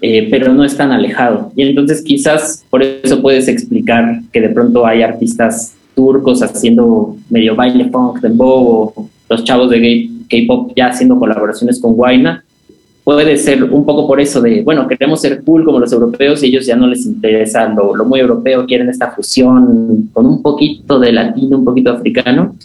eh, 0.00 0.28
pero 0.30 0.54
no 0.54 0.64
es 0.64 0.74
tan 0.74 0.90
alejado. 0.90 1.52
Y 1.54 1.64
entonces 1.64 2.00
quizás 2.02 2.64
por 2.70 2.82
eso 2.82 3.20
puedes 3.20 3.46
explicar 3.46 4.22
que 4.32 4.40
de 4.40 4.48
pronto 4.48 4.86
hay 4.86 5.02
artistas 5.02 5.74
turcos 5.94 6.42
haciendo 6.42 7.14
medio 7.28 7.54
baile 7.54 7.84
punk, 7.84 8.20
dembow, 8.22 8.92
o, 8.96 9.08
los 9.28 9.44
chavos 9.44 9.68
de 9.68 10.08
K-pop 10.30 10.72
ya 10.74 10.86
haciendo 10.86 11.18
colaboraciones 11.18 11.78
con 11.78 11.92
Guayna, 11.92 12.42
puede 13.06 13.36
ser 13.36 13.62
un 13.62 13.86
poco 13.86 14.04
por 14.04 14.20
eso 14.20 14.40
de, 14.40 14.64
bueno, 14.64 14.88
queremos 14.88 15.20
ser 15.20 15.44
cool 15.44 15.64
como 15.64 15.78
los 15.78 15.92
europeos 15.92 16.42
y 16.42 16.48
ellos 16.48 16.66
ya 16.66 16.74
no 16.74 16.88
les 16.88 17.06
interesa 17.06 17.68
lo, 17.68 17.94
lo 17.94 18.04
muy 18.04 18.18
europeo, 18.18 18.66
quieren 18.66 18.88
esta 18.88 19.12
fusión 19.12 20.10
con 20.12 20.26
un 20.26 20.42
poquito 20.42 20.98
de 20.98 21.12
latino, 21.12 21.56
un 21.56 21.64
poquito 21.64 21.92
africano 21.92 22.56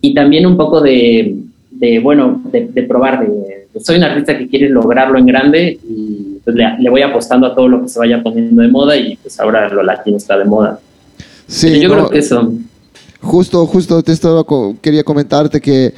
y 0.00 0.14
también 0.14 0.46
un 0.46 0.56
poco 0.56 0.80
de, 0.80 1.38
de 1.72 1.98
bueno, 1.98 2.40
de, 2.52 2.68
de 2.68 2.82
probar, 2.84 3.26
de, 3.26 3.66
soy 3.80 3.96
un 3.96 4.04
artista 4.04 4.38
que 4.38 4.46
quiere 4.46 4.68
lograrlo 4.68 5.18
en 5.18 5.26
grande 5.26 5.76
y 5.82 6.38
pues, 6.44 6.54
le, 6.54 6.88
voy 6.88 7.02
apostando 7.02 7.48
a 7.48 7.56
todo 7.56 7.66
lo 7.66 7.82
que 7.82 7.88
se 7.88 7.98
vaya 7.98 8.22
poniendo 8.22 8.62
de 8.62 8.68
moda 8.68 8.96
y 8.96 9.16
pues 9.16 9.40
ahora 9.40 9.68
lo 9.70 9.82
latino 9.82 10.18
está 10.18 10.38
de 10.38 10.44
moda. 10.44 10.78
Sí, 11.48 11.80
yo 11.80 11.90
creo 11.90 12.08
que 12.08 12.18
eso. 12.18 12.52
Justo, 13.20 13.66
justo 13.66 14.00
te 14.04 14.12
estaba, 14.12 14.46
quería 14.80 15.02
comentarte 15.02 15.60
que, 15.60 15.92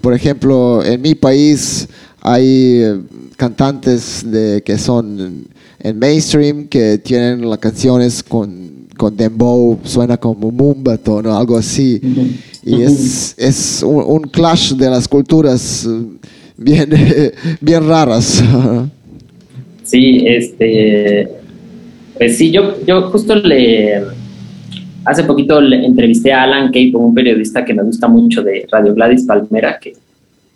por 0.00 0.12
ejemplo, 0.12 0.82
en 0.82 1.00
mi 1.00 1.14
país 1.14 1.88
hay 2.26 2.82
eh, 2.82 3.00
cantantes 3.36 4.28
de, 4.28 4.60
que 4.62 4.76
son 4.78 5.44
en 5.78 5.98
mainstream 5.98 6.66
que 6.66 6.98
tienen 6.98 7.48
las 7.48 7.60
canciones 7.60 8.20
con, 8.20 8.88
con 8.96 9.16
dembow, 9.16 9.78
suena 9.84 10.16
como 10.16 10.50
mumbato, 10.50 11.22
¿no? 11.22 11.36
algo 11.36 11.56
así. 11.56 12.00
Y 12.64 12.82
es, 12.82 13.32
es 13.38 13.80
un, 13.84 14.22
clash 14.22 14.72
de 14.72 14.90
las 14.90 15.06
culturas 15.06 15.86
eh, 15.88 16.04
bien, 16.56 16.90
bien 17.60 17.88
raras. 17.88 18.42
Sí, 19.84 20.24
este, 20.26 21.28
pues 22.18 22.36
sí, 22.36 22.50
yo, 22.50 22.84
yo 22.84 23.02
justo 23.02 23.36
le, 23.36 24.02
hace 25.04 25.22
poquito 25.22 25.60
le 25.60 25.86
entrevisté 25.86 26.32
a 26.32 26.42
Alan 26.42 26.72
Kay, 26.72 26.92
un 26.92 27.14
periodista 27.14 27.64
que 27.64 27.72
me 27.72 27.84
gusta 27.84 28.08
mucho 28.08 28.42
de 28.42 28.66
Radio 28.72 28.94
Gladys 28.94 29.24
Palmera, 29.24 29.78
que 29.80 29.94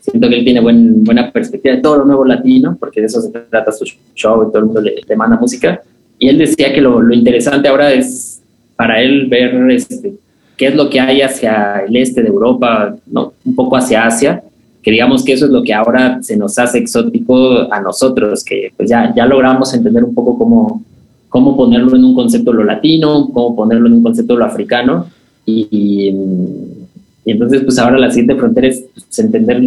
siento 0.01 0.29
que 0.29 0.37
él 0.37 0.45
tiene 0.45 0.61
buen, 0.61 1.05
buena 1.05 1.31
perspectiva 1.31 1.77
de 1.77 1.83
todo 1.83 1.99
lo 1.99 2.05
nuevo 2.05 2.25
latino, 2.25 2.77
porque 2.79 3.01
de 3.01 3.07
eso 3.07 3.21
se 3.21 3.31
trata 3.31 3.71
su 3.73 3.85
show 4.15 4.43
y 4.43 4.47
todo 4.47 4.59
el 4.59 4.65
mundo 4.65 4.81
le, 4.81 5.17
manda 5.17 5.39
música. 5.39 5.83
Y 6.19 6.29
él 6.29 6.39
decía 6.39 6.73
que 6.73 6.81
lo, 6.81 7.01
lo, 7.01 7.15
interesante 7.15 7.69
ahora 7.69 7.93
es 7.93 8.41
para 8.77 9.01
él 9.01 9.27
ver 9.27 9.71
este, 9.71 10.15
qué 10.57 10.69
es 10.69 10.75
lo 10.75 10.91
que 10.91 11.01
hay 11.01 11.23
hacia 11.23 11.85
el 11.87 11.97
este 11.97 12.23
de 12.23 12.29
Europa, 12.29 12.97
¿no? 13.07 13.33
un 13.45 13.55
poco 13.55 13.77
hacia 13.77 14.07
Asia, 14.07 14.43
que 14.83 14.91
digamos 14.91 15.25
que 15.25 15.33
eso 15.33 15.47
es 15.47 15.51
lo 15.51 15.63
que 15.63 15.75
ahora 15.75 16.23
se 16.23 16.37
nos 16.37 16.59
hace 16.59 16.79
exótico 16.79 17.73
a 17.73 17.81
nosotros, 17.81 18.45
que 18.45 18.73
pues 18.77 18.89
ya, 18.89 19.15
ya 19.15 19.27
logramos 19.27 19.73
entender 19.75 20.05
un 20.05 20.15
poco 20.15 20.39
cómo, 20.39 20.83
cómo 21.29 21.57
ponerlo 21.57 21.97
en 21.97 22.05
un 22.05 22.15
concepto 22.15 22.53
lo 22.53 22.65
latino, 22.65 23.31
cómo 23.33 23.55
ponerlo 23.55 23.87
en 23.87 23.95
un 23.95 24.03
concepto 24.03 24.37
lo 24.37 24.45
africano, 24.45 25.07
y, 25.45 25.69
y, 25.71 27.31
entonces 27.31 27.63
pues 27.63 27.79
ahora 27.79 27.99
la 27.99 28.11
siguiente 28.11 28.37
frontera 28.37 28.69
es 28.69 28.85
pues, 28.95 29.19
entender 29.19 29.63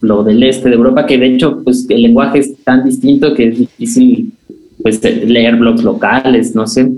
lo 0.00 0.22
del 0.22 0.42
este 0.42 0.68
de 0.68 0.74
Europa, 0.74 1.06
que 1.06 1.18
de 1.18 1.34
hecho 1.34 1.62
pues 1.62 1.86
el 1.88 2.02
lenguaje 2.02 2.40
es 2.40 2.52
tan 2.64 2.84
distinto 2.84 3.34
que 3.34 3.48
es 3.48 3.58
difícil 3.58 4.32
pues 4.82 5.02
leer 5.02 5.56
blogs 5.56 5.82
locales, 5.82 6.54
no 6.54 6.66
sé. 6.66 6.90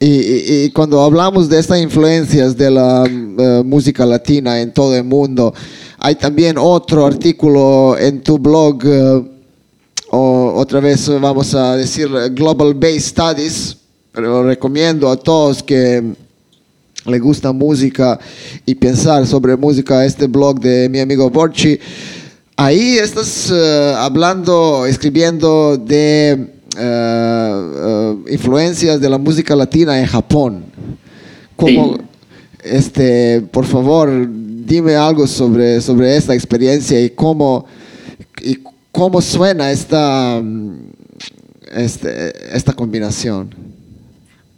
y, 0.00 0.70
cuando 0.70 1.00
hablamos 1.00 1.48
de 1.48 1.58
estas 1.58 1.80
influencias 1.80 2.56
de 2.56 2.70
la 2.70 3.04
eh, 3.06 3.62
música 3.64 4.04
latina 4.04 4.60
en 4.60 4.72
todo 4.72 4.94
el 4.94 5.04
mundo, 5.04 5.54
hay 5.98 6.14
también 6.16 6.56
otro 6.58 7.06
artículo 7.06 7.96
en 7.98 8.22
tu 8.22 8.38
blog, 8.38 8.78
eh, 8.84 9.22
o 10.10 10.52
otra 10.56 10.80
vez 10.80 11.08
vamos 11.20 11.54
a 11.54 11.76
decir 11.76 12.08
Global 12.32 12.74
Base 12.74 13.00
Studies, 13.00 13.76
pero 14.12 14.42
recomiendo 14.44 15.10
a 15.10 15.16
todos 15.16 15.62
que 15.62 16.02
le 17.06 17.18
gusta 17.18 17.52
música 17.52 18.18
y 18.64 18.74
pensar 18.74 19.26
sobre 19.26 19.56
música, 19.56 20.04
este 20.04 20.26
blog 20.26 20.60
de 20.60 20.88
mi 20.88 21.00
amigo 21.00 21.30
Borchi, 21.30 21.78
ahí 22.56 22.96
estás 22.98 23.52
eh, 23.54 23.94
hablando, 23.96 24.86
escribiendo 24.86 25.76
de 25.76 26.32
eh, 26.32 26.46
eh, 26.78 28.16
influencias 28.30 29.00
de 29.00 29.08
la 29.08 29.18
música 29.18 29.54
latina 29.54 29.98
en 29.98 30.06
Japón. 30.06 30.64
¿Cómo, 31.54 31.96
este, 32.62 33.40
por 33.50 33.64
favor, 33.64 34.10
dime 34.28 34.96
algo 34.96 35.26
sobre, 35.26 35.80
sobre 35.80 36.16
esta 36.16 36.34
experiencia 36.34 37.00
y 37.00 37.10
cómo, 37.10 37.64
y 38.42 38.58
cómo 38.90 39.20
suena 39.20 39.70
esta, 39.70 40.42
este, 41.74 42.56
esta 42.56 42.72
combinación. 42.72 43.54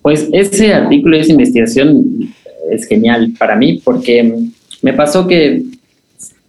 Pues 0.03 0.29
ese 0.33 0.73
artículo, 0.73 1.17
esa 1.17 1.33
investigación 1.33 2.35
es 2.71 2.87
genial 2.87 3.33
para 3.39 3.57
mí 3.57 3.81
porque 3.85 4.35
me 4.83 4.93
pasó 4.93 5.27
que 5.27 5.65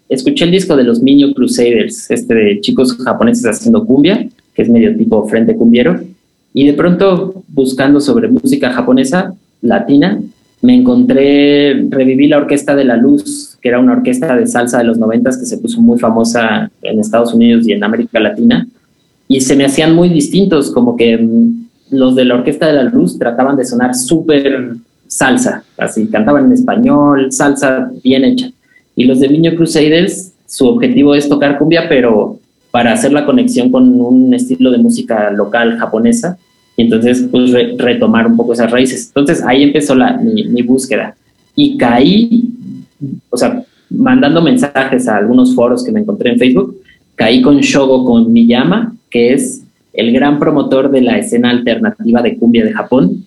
escuché 0.08 0.46
el 0.46 0.52
disco 0.52 0.76
de 0.76 0.84
los 0.84 1.02
Niño 1.02 1.34
Crusaders, 1.34 2.10
este 2.10 2.34
de 2.34 2.62
chicos 2.62 2.98
japoneses 2.98 3.46
haciendo 3.46 3.86
cumbia, 3.86 4.28
que 4.54 4.62
es 4.64 4.70
medio 4.70 4.96
tipo 4.98 5.28
frente 5.28 5.56
cumbiero, 5.56 6.00
y 6.54 6.66
de 6.66 6.74
pronto 6.74 7.44
buscando 7.48 8.02
sobre 8.02 8.28
música 8.28 8.72
japonesa, 8.72 9.34
latina, 9.62 10.20
me 10.62 10.76
encontré, 10.76 11.86
reviví 11.90 12.28
la 12.28 12.38
Orquesta 12.38 12.76
de 12.76 12.84
la 12.84 12.98
Luz, 12.98 13.58
que 13.62 13.70
era 13.70 13.80
una 13.80 13.94
orquesta 13.94 14.36
de 14.36 14.48
salsa 14.48 14.80
de 14.80 14.84
los 14.84 14.98
noventas 14.98 15.38
que 15.38 15.46
se 15.46 15.58
puso 15.58 15.82
muy 15.82 16.00
famosa 16.00 16.70
en 16.82 17.00
Estados 17.00 17.34
Unidos 17.34 17.68
y 17.68 17.74
en 17.74 17.84
América 17.84 18.20
Latina, 18.20 18.68
y 19.28 19.42
se 19.42 19.56
me 19.56 19.66
hacían 19.66 19.96
muy 19.96 20.10
distintos, 20.10 20.72
como 20.72 20.98
que 20.98 21.18
mm, 21.18 21.68
los 21.92 22.16
de 22.16 22.26
la 22.26 22.36
Orquesta 22.36 22.68
de 22.68 22.74
la 22.74 22.84
Luz 22.84 23.18
trataban 23.18 23.56
de 23.56 23.66
sonar 23.66 23.96
súper 23.96 24.76
salsa, 25.10 25.64
así, 25.78 26.08
cantaban 26.08 26.46
en 26.46 26.54
español, 26.54 27.32
salsa 27.32 27.92
bien 28.04 28.24
hecha. 28.24 28.52
Y 28.96 29.06
los 29.06 29.20
de 29.20 29.28
Niño 29.28 29.56
Crusaders, 29.56 30.34
su 30.46 30.68
objetivo 30.68 31.16
es 31.16 31.28
tocar 31.28 31.58
cumbia, 31.58 31.90
pero 31.90 32.40
para 32.72 32.94
hacer 32.94 33.12
la 33.12 33.26
conexión 33.26 33.72
con 33.72 34.00
un 34.00 34.34
estilo 34.34 34.72
de 34.72 34.78
música 34.78 35.32
local 35.32 35.78
japonesa, 35.78 36.38
y 36.78 36.84
entonces 36.84 37.28
pues 37.30 37.52
retomar 37.78 38.28
un 38.28 38.38
poco 38.38 38.54
esas 38.54 38.72
raíces. 38.72 39.08
Entonces 39.08 39.44
ahí 39.46 39.64
empezó 39.64 39.96
la, 39.96 40.18
mi, 40.18 40.62
búsqueda. 40.62 41.16
Y 41.56 41.76
caí, 41.76 42.54
o 43.30 43.36
sea, 43.36 43.64
mandando 43.90 44.42
mensajes 44.42 45.08
a 45.08 45.18
algunos 45.18 45.56
foros 45.56 45.84
que 45.84 45.92
me 45.92 46.00
encontré 46.00 46.32
en 46.32 46.40
Facebook, 46.40 46.78
caí 47.16 47.42
con 47.42 47.60
Shogo 47.60 48.06
con 48.06 48.32
Miyama, 48.32 48.96
que 49.10 49.34
es 49.34 49.64
el 49.92 50.14
gran 50.14 50.40
promotor 50.40 50.90
de 50.90 51.02
la 51.02 51.18
escena 51.18 51.50
alternativa 51.50 52.22
de 52.22 52.38
cumbia 52.38 52.64
de 52.64 52.72
Japón. 52.72 53.26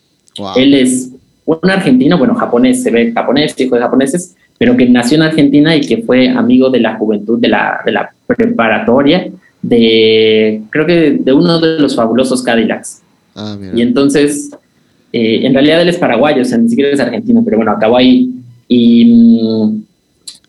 Él 0.56 0.72
es 0.72 1.11
un 1.44 1.70
argentino, 1.70 2.18
bueno, 2.18 2.34
japonés, 2.34 2.82
se 2.82 2.90
ve 2.90 3.12
japonés, 3.12 3.58
hijo 3.58 3.74
de 3.74 3.82
japoneses, 3.82 4.36
pero 4.58 4.76
que 4.76 4.88
nació 4.88 5.16
en 5.16 5.22
Argentina 5.22 5.74
y 5.74 5.80
que 5.80 5.98
fue 5.98 6.28
amigo 6.28 6.70
de 6.70 6.80
la 6.80 6.94
juventud 6.96 7.38
de 7.38 7.48
la, 7.48 7.80
de 7.84 7.92
la 7.92 8.12
preparatoria 8.26 9.28
de, 9.62 10.62
creo 10.70 10.86
que 10.86 11.12
de 11.12 11.32
uno 11.32 11.60
de 11.60 11.78
los 11.78 11.94
fabulosos 11.94 12.42
Cadillacs. 12.42 13.00
Ah, 13.34 13.56
y 13.74 13.80
entonces, 13.80 14.50
eh, 15.12 15.46
en 15.46 15.54
realidad 15.54 15.80
él 15.80 15.88
es 15.88 15.96
paraguayo, 15.96 16.42
o 16.42 16.44
sea, 16.44 16.58
ni 16.58 16.68
siquiera 16.68 16.90
es 16.90 17.00
argentino, 17.00 17.42
pero 17.44 17.56
bueno, 17.58 17.70
acabó 17.70 17.96
ahí. 17.96 18.30
Y, 18.68 19.04
mm, 19.04 19.82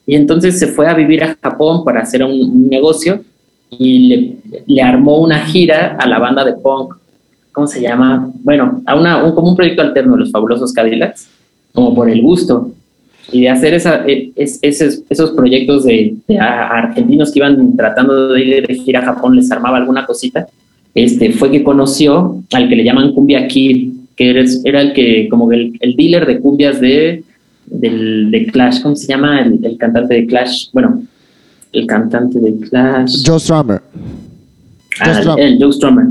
y 0.07 0.15
entonces 0.15 0.59
se 0.59 0.67
fue 0.67 0.87
a 0.87 0.93
vivir 0.93 1.23
a 1.23 1.37
Japón 1.41 1.85
para 1.85 2.01
hacer 2.01 2.23
un, 2.23 2.69
negocio 2.69 3.23
y 3.69 4.07
le, 4.07 4.35
le, 4.67 4.81
armó 4.81 5.19
una 5.19 5.45
gira 5.45 5.95
a 5.99 6.07
la 6.07 6.19
banda 6.19 6.43
de 6.43 6.53
punk 6.53 6.95
¿cómo 7.53 7.67
se 7.67 7.81
llama? 7.81 8.29
Bueno, 8.43 8.81
a 8.85 8.95
una, 8.95 9.23
un, 9.23 9.33
como 9.33 9.49
un 9.49 9.55
proyecto 9.55 9.81
alterno 9.81 10.13
de 10.13 10.19
los 10.19 10.31
fabulosos 10.31 10.73
Cadillacs, 10.73 11.29
como 11.71 11.95
por 11.95 12.09
el 12.09 12.21
gusto. 12.21 12.71
Y 13.31 13.41
de 13.41 13.49
hacer 13.49 13.73
esa, 13.73 14.05
e, 14.05 14.31
esos, 14.35 15.01
esos 15.09 15.31
proyectos 15.31 15.85
de, 15.85 16.15
argentinos 16.39 17.31
que 17.31 17.39
iban 17.39 17.75
tratando 17.77 18.33
de 18.33 18.41
ir 18.43 18.67
de 18.67 18.75
gira 18.75 18.99
a 18.99 19.05
Japón, 19.05 19.35
les 19.35 19.49
armaba 19.51 19.77
alguna 19.77 20.05
cosita, 20.05 20.47
este, 20.93 21.31
fue 21.31 21.49
que 21.49 21.63
conoció 21.63 22.43
al 22.53 22.67
que 22.67 22.75
le 22.75 22.83
llaman 22.83 23.13
Cumbia 23.13 23.47
Kid, 23.47 23.93
que 24.15 24.29
era, 24.29 24.43
era 24.63 24.81
el 24.81 24.93
que, 24.93 25.27
como 25.29 25.51
el, 25.51 25.77
el 25.79 25.95
dealer 25.95 26.25
de 26.25 26.39
cumbias 26.39 26.79
de, 26.79 27.23
del, 27.65 28.29
de 28.29 28.45
Clash, 28.47 28.81
¿cómo 28.81 28.95
se 28.95 29.07
llama 29.07 29.41
el, 29.41 29.77
cantante 29.77 30.13
de 30.13 30.27
Clash? 30.27 30.67
Bueno, 30.71 31.03
el 31.71 31.87
cantante 31.87 32.39
de 32.39 32.59
Clash. 32.59 33.23
Joe 33.25 33.39
Strummer. 33.39 33.81
Ah, 34.99 35.35
el 35.37 35.57
Joe 35.59 35.73
Strummer. 35.73 36.05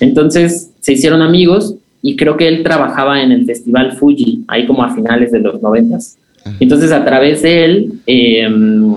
Entonces 0.00 0.70
se 0.80 0.94
hicieron 0.94 1.22
amigos 1.22 1.74
y 2.02 2.16
creo 2.16 2.36
que 2.36 2.48
él 2.48 2.62
trabajaba 2.62 3.22
en 3.22 3.30
el 3.32 3.44
Festival 3.44 3.92
Fuji, 3.92 4.44
ahí 4.48 4.66
como 4.66 4.82
a 4.82 4.94
finales 4.94 5.30
de 5.30 5.40
los 5.40 5.60
noventas. 5.60 6.16
Entonces 6.58 6.90
a 6.90 7.04
través 7.04 7.42
de 7.42 7.64
él 7.64 7.92
em, 8.06 8.94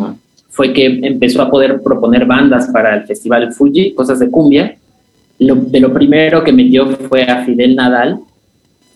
fue 0.49 0.71
que 0.71 0.85
empezó 0.85 1.41
a 1.41 1.51
poder 1.51 1.81
proponer 1.81 2.25
bandas 2.25 2.69
para 2.71 2.95
el 2.95 3.03
Festival 3.03 3.51
Fuji, 3.53 3.93
cosas 3.93 4.19
de 4.19 4.29
cumbia. 4.29 4.77
de 5.37 5.79
lo 5.79 5.93
primero 5.93 6.43
que 6.43 6.53
metió 6.53 6.87
fue 6.87 7.23
a 7.23 7.43
Fidel 7.43 7.75
Nadal 7.75 8.19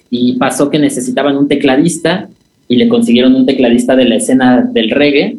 y 0.10 0.38
pasó 0.38 0.70
que 0.70 0.80
necesitaban 0.80 1.36
un 1.36 1.47
tecladista 1.49 2.30
y 2.70 2.78
le 2.78 2.88
consiguieron 2.88 3.36
un 3.36 3.45
tecladista 3.45 3.95
de 3.95 4.05
la 4.05 4.16
escena 4.16 4.62
del 4.62 4.91
reggae, 4.91 5.38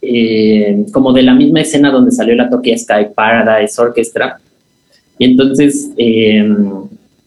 eh, 0.00 0.86
como 0.92 1.12
de 1.12 1.22
la 1.22 1.34
misma 1.34 1.60
escena 1.60 1.90
donde 1.90 2.12
salió 2.12 2.34
la 2.34 2.48
Tokyo 2.48 2.76
Sky 2.78 3.08
Paradise 3.14 3.80
Orchestra 3.80 4.38
y 5.18 5.24
entonces, 5.24 5.90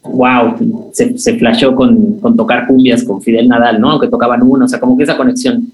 wow, 0.04 0.56
em, 0.60 1.18
se, 1.18 1.38
flashó 1.38 1.76
con, 1.76 2.20
con, 2.20 2.36
tocar 2.36 2.68
cumbias 2.68 3.04
con 3.04 3.22
Fidel 3.22 3.48
Nadal, 3.48 3.80
¿no? 3.80 3.92
Aunque 3.92 4.08
tocaban 4.08 4.42
uno, 4.44 4.66
o 4.66 4.68
sea, 4.68 4.80
como 4.80 4.98
que 4.98 5.04
esa 5.04 5.18
conexión. 5.18 5.72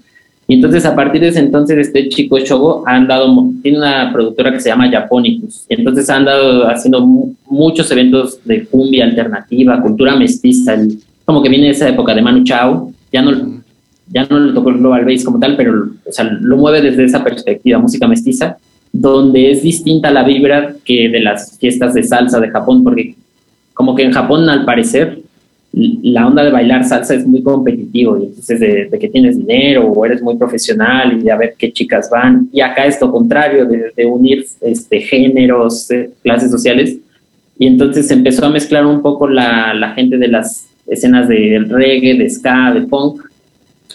Y 0.48 0.54
entonces 0.54 0.84
a 0.86 0.94
partir 0.94 1.20
de 1.20 1.28
ese 1.28 1.40
entonces 1.40 1.76
este 1.78 2.08
chico 2.08 2.38
Shogo 2.38 2.84
ha 2.86 2.94
andado, 2.94 3.50
tiene 3.62 3.78
una 3.78 4.12
productora 4.12 4.52
que 4.52 4.60
se 4.60 4.68
llama 4.68 4.88
Japonicus, 4.88 5.64
entonces 5.68 6.08
ha 6.08 6.16
andado 6.16 6.68
haciendo 6.68 7.04
muchos 7.50 7.90
eventos 7.90 8.38
de 8.44 8.64
cumbia 8.64 9.06
alternativa, 9.06 9.82
cultura 9.82 10.14
mestiza, 10.14 10.78
como 11.24 11.42
que 11.42 11.48
viene 11.48 11.70
esa 11.70 11.88
época 11.88 12.14
de 12.14 12.22
Manu 12.22 12.44
Chao, 12.44 12.92
ya 13.12 13.22
no, 13.22 13.60
ya 14.08 14.24
no 14.30 14.38
le 14.38 14.52
tocó 14.52 14.70
el 14.70 14.78
Global 14.78 15.04
Bass 15.04 15.24
como 15.24 15.40
tal, 15.40 15.56
pero 15.56 15.88
o 16.08 16.12
sea, 16.12 16.24
lo 16.24 16.56
mueve 16.56 16.80
desde 16.80 17.04
esa 17.04 17.24
perspectiva, 17.24 17.80
música 17.80 18.06
mestiza, 18.06 18.56
donde 19.00 19.50
es 19.50 19.62
distinta 19.62 20.10
la 20.10 20.24
vibra 20.24 20.74
que 20.84 21.08
de 21.08 21.20
las 21.20 21.58
fiestas 21.58 21.94
de 21.94 22.02
salsa 22.02 22.40
de 22.40 22.50
Japón, 22.50 22.82
porque 22.82 23.14
como 23.74 23.94
que 23.94 24.02
en 24.02 24.12
Japón 24.12 24.48
al 24.48 24.64
parecer 24.64 25.20
la 25.72 26.26
onda 26.26 26.42
de 26.42 26.50
bailar 26.50 26.84
salsa 26.84 27.14
es 27.14 27.26
muy 27.26 27.42
competitivo, 27.42 28.18
y 28.18 28.24
entonces 28.24 28.60
de, 28.60 28.98
que 28.98 29.08
tienes 29.08 29.36
dinero 29.36 29.86
o 29.86 30.06
eres 30.06 30.22
muy 30.22 30.36
profesional 30.36 31.12
y 31.12 31.22
de 31.22 31.30
a 31.30 31.36
ver 31.36 31.54
qué 31.58 31.70
chicas 31.70 32.08
van. 32.10 32.48
Y 32.50 32.62
acá 32.62 32.86
es 32.86 32.98
lo 32.98 33.12
contrario, 33.12 33.66
de, 33.66 34.06
unir 34.06 34.46
este, 34.62 35.00
géneros, 35.00 35.90
eh, 35.90 36.10
clases 36.22 36.50
sociales. 36.50 36.96
Y 37.58 37.66
entonces 37.66 38.10
empezó 38.10 38.46
a 38.46 38.50
mezclar 38.50 38.86
un 38.86 39.02
poco 39.02 39.28
la, 39.28 39.74
la 39.74 39.92
gente 39.92 40.16
de 40.16 40.28
las 40.28 40.66
escenas 40.86 41.28
del 41.28 41.68
reggae, 41.68 42.14
de 42.14 42.30
ska, 42.30 42.72
de 42.72 42.82
punk. 42.82 43.20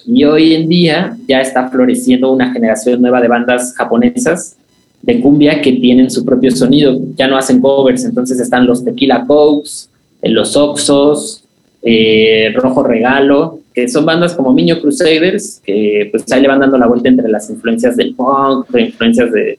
Y 0.05 0.23
hoy 0.23 0.53
en 0.53 0.69
día 0.69 1.17
ya 1.27 1.41
está 1.41 1.67
floreciendo 1.69 2.31
una 2.31 2.53
generación 2.53 3.01
nueva 3.01 3.21
de 3.21 3.27
bandas 3.27 3.73
japonesas 3.75 4.55
de 5.01 5.19
cumbia 5.19 5.61
que 5.61 5.73
tienen 5.73 6.11
su 6.11 6.23
propio 6.23 6.51
sonido, 6.51 6.99
ya 7.15 7.27
no 7.27 7.37
hacen 7.37 7.61
covers, 7.61 8.03
entonces 8.05 8.39
están 8.39 8.67
los 8.67 8.83
Tequila 8.83 9.25
Cokes, 9.25 9.89
eh, 10.21 10.29
los 10.29 10.55
Oxos, 10.55 11.43
eh, 11.81 12.51
Rojo 12.55 12.83
Regalo, 12.83 13.59
que 13.73 13.87
son 13.87 14.05
bandas 14.05 14.35
como 14.35 14.53
Miño 14.53 14.79
Crusaders, 14.79 15.61
que 15.65 16.09
pues 16.11 16.31
ahí 16.31 16.41
le 16.41 16.47
van 16.47 16.59
dando 16.59 16.77
la 16.77 16.87
vuelta 16.87 17.09
entre 17.09 17.29
las 17.29 17.49
influencias 17.49 17.95
del 17.95 18.13
punk, 18.13 18.69
de 18.69 18.81
influencias 18.81 19.31
de 19.31 19.57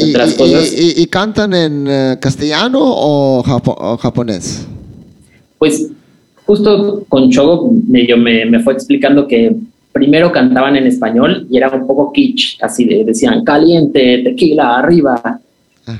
otras 0.00 0.34
cosas. 0.34 0.74
Y, 0.76 1.06
cantan 1.06 1.54
en 1.54 1.86
eh, 1.88 2.16
castellano 2.20 2.80
o, 2.82 3.42
japonés? 4.00 4.66
Pues 5.58 5.88
justo 6.44 7.04
con 7.08 7.30
Chogo 7.30 7.72
me, 7.86 8.46
me, 8.46 8.60
fue 8.60 8.72
explicando 8.72 9.28
que 9.28 9.54
primero 9.94 10.32
cantaban 10.32 10.74
en 10.74 10.88
español 10.88 11.46
y 11.48 11.56
era 11.56 11.70
un 11.70 11.86
poco 11.86 12.12
kitsch, 12.12 12.60
así 12.60 12.84
de, 12.84 13.04
decían 13.04 13.44
caliente, 13.44 14.22
tequila, 14.24 14.78
arriba. 14.78 15.40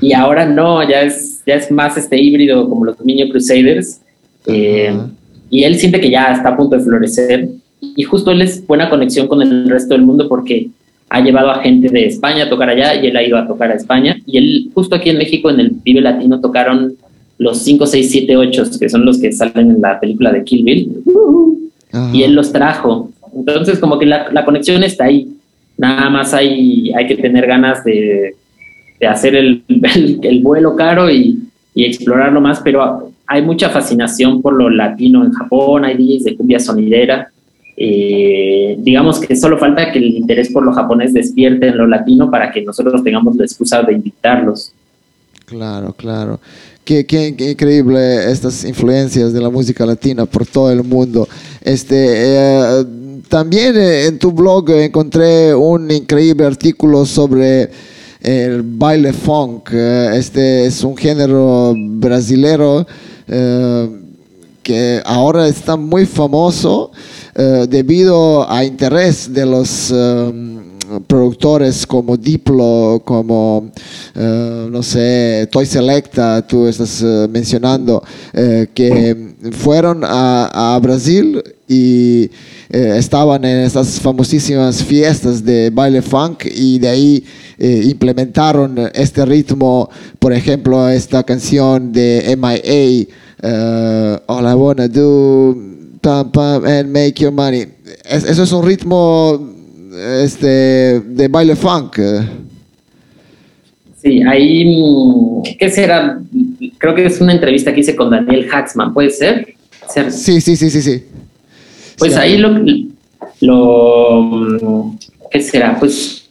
Y 0.01 0.11
ahora 0.11 0.45
no, 0.45 0.87
ya 0.87 1.01
es, 1.03 1.41
ya 1.45 1.55
es 1.55 1.71
más 1.71 1.95
este 1.95 2.21
híbrido 2.21 2.67
como 2.67 2.83
los 2.83 2.99
Miño 3.05 3.29
Crusaders. 3.29 4.01
Eh, 4.47 4.93
y 5.49 5.63
él 5.63 5.75
siente 5.79 6.01
que 6.01 6.09
ya 6.09 6.33
está 6.33 6.49
a 6.49 6.57
punto 6.57 6.75
de 6.75 6.83
florecer. 6.83 7.49
Y 7.79 8.03
justo 8.03 8.31
él 8.31 8.41
es 8.41 8.67
buena 8.67 8.89
conexión 8.89 9.27
con 9.27 9.41
el 9.41 9.69
resto 9.69 9.93
del 9.93 10.03
mundo 10.03 10.27
porque 10.27 10.67
ha 11.07 11.21
llevado 11.21 11.51
a 11.51 11.61
gente 11.61 11.87
de 11.87 12.07
España 12.07 12.43
a 12.43 12.49
tocar 12.49 12.67
allá 12.67 13.01
y 13.01 13.07
él 13.07 13.15
ha 13.15 13.23
ido 13.23 13.37
a 13.37 13.47
tocar 13.47 13.71
a 13.71 13.75
España. 13.75 14.17
Y 14.25 14.37
él 14.37 14.71
justo 14.73 14.95
aquí 14.95 15.09
en 15.09 15.19
México 15.19 15.49
en 15.49 15.61
el 15.61 15.69
Vive 15.69 16.01
Latino 16.01 16.41
tocaron 16.41 16.95
los 17.37 17.59
5, 17.59 17.85
6, 17.85 18.11
7, 18.11 18.35
8 18.35 18.63
que 18.77 18.89
son 18.89 19.05
los 19.05 19.19
que 19.19 19.31
salen 19.31 19.71
en 19.71 19.81
la 19.81 19.97
película 20.01 20.33
de 20.33 20.43
Kill 20.43 20.65
Bill. 20.65 21.03
Y 22.11 22.23
él 22.23 22.33
los 22.33 22.51
trajo 22.51 23.11
entonces 23.35 23.79
como 23.79 23.99
que 23.99 24.05
la, 24.05 24.45
conexión 24.45 24.83
está 24.83 25.05
ahí 25.05 25.27
nada 25.77 26.09
más 26.09 26.33
hay, 26.33 26.91
hay 26.93 27.05
que 27.07 27.17
tener 27.17 27.45
ganas 27.45 27.83
de, 27.83 28.35
de 28.99 29.07
hacer 29.07 29.35
el, 29.35 29.63
el, 29.67 30.41
vuelo 30.41 30.75
caro 30.75 31.09
y, 31.09 31.39
y 31.73 31.85
explorarlo 31.85 32.41
más 32.41 32.61
pero 32.61 33.11
hay 33.27 33.41
mucha 33.41 33.69
fascinación 33.69 34.41
por 34.41 34.53
lo 34.53 34.69
latino 34.69 35.23
en 35.23 35.31
Japón, 35.31 35.85
hay 35.85 35.95
DJs 35.95 36.23
de 36.23 36.35
cumbia 36.35 36.59
sonidera. 36.59 37.29
Eh, 37.77 38.77
digamos 38.79 39.19
que 39.19 39.35
solo 39.35 39.57
falta 39.57 39.91
que 39.91 39.99
el 39.99 40.05
interés 40.05 40.49
por 40.49 40.63
lo 40.63 40.71
japonés 40.71 41.13
despierte 41.13 41.67
en 41.67 41.77
lo 41.77 41.87
latino 41.87 42.31
para 42.31 42.51
que 42.51 42.61
nosotros 42.61 43.03
tengamos 43.03 43.35
la 43.35 43.43
excusa 43.43 43.81
de 43.81 43.93
invitarlos. 43.93 44.71
Claro, 45.45 45.93
claro. 45.93 46.39
Qué, 46.85 47.05
qué, 47.05 47.35
increíble 47.49 48.31
estas 48.31 48.63
influencias 48.63 49.33
de 49.33 49.41
la 49.41 49.49
música 49.49 49.85
latina 49.85 50.25
por 50.25 50.45
todo 50.45 50.71
el 50.71 50.83
mundo. 50.83 51.27
Este, 51.61 51.95
eh, 51.97 52.85
también 53.29 53.75
eh, 53.77 54.05
en 54.05 54.19
tu 54.19 54.31
blog 54.31 54.69
encontré 54.71 55.53
un 55.53 55.89
increíble 55.91 56.45
artículo 56.45 57.05
sobre 57.05 57.69
el 58.21 58.63
baile 58.63 59.13
funk. 59.13 59.71
Este 59.73 60.65
es 60.65 60.83
un 60.83 60.97
género 60.97 61.73
brasilero 61.75 62.85
eh, 63.27 63.89
que 64.63 65.01
ahora 65.05 65.47
está 65.47 65.75
muy 65.75 66.07
famoso 66.07 66.91
eh, 67.35 67.67
debido 67.69 68.49
a 68.49 68.63
interés 68.63 69.31
de 69.31 69.45
los 69.45 69.91
eh, 69.93 70.33
productores 71.07 71.85
como 71.85 72.17
Diplo, 72.17 73.01
como, 73.05 73.71
no 74.15 74.83
sé, 74.83 75.47
Toy 75.51 75.65
Selecta, 75.65 76.45
tú 76.45 76.67
estás 76.67 77.01
mencionando, 77.29 78.03
que 78.73 79.35
fueron 79.51 80.01
a, 80.03 80.79
Brasil 80.81 81.41
y 81.67 82.29
estaban 82.69 83.45
en 83.45 83.59
esas 83.59 83.99
famosísimas 83.99 84.83
fiestas 84.83 85.43
de 85.43 85.69
baile 85.69 86.01
funk 86.01 86.45
y 86.45 86.79
de 86.79 86.87
ahí 86.87 87.23
implementaron 87.59 88.89
este 88.93 89.25
ritmo, 89.25 89.89
por 90.19 90.33
ejemplo, 90.33 90.87
esta 90.89 91.23
canción 91.23 91.91
de 91.91 92.35
MIA, 92.37 93.07
uh, 93.43 94.17
All 94.27 94.45
I 94.45 94.53
Wanna 94.53 94.87
Do, 94.87 95.55
pam, 96.01 96.31
pam, 96.31 96.65
and 96.65 96.89
Make 96.89 97.15
Your 97.23 97.31
Money. 97.31 97.67
eso 98.03 98.43
es 98.43 98.51
un 98.51 98.65
ritmo 98.65 99.54
este, 100.23 100.99
de 101.01 101.27
baile 101.27 101.55
funk. 101.55 101.99
Sí, 103.97 104.21
ahí, 104.23 105.43
¿qué 105.57 105.69
será? 105.69 106.19
Creo 106.77 106.93
que 106.93 107.05
es 107.05 107.19
una 107.21 107.33
entrevista 107.33 107.73
que 107.73 107.79
hice 107.79 107.95
con 107.95 108.09
Daniel 108.09 108.47
Haxman, 108.51 108.93
¿puede 108.93 109.09
ser? 109.09 109.55
Sí, 110.09 110.41
sí, 110.41 110.55
sí, 110.55 110.69
sí, 110.69 110.81
sí. 110.81 111.03
Pues 111.97 112.15
ahí 112.17 112.37
lo, 112.37 112.49
lo, 113.41 114.95
¿qué 115.31 115.41
será? 115.41 115.79
Pues 115.79 116.29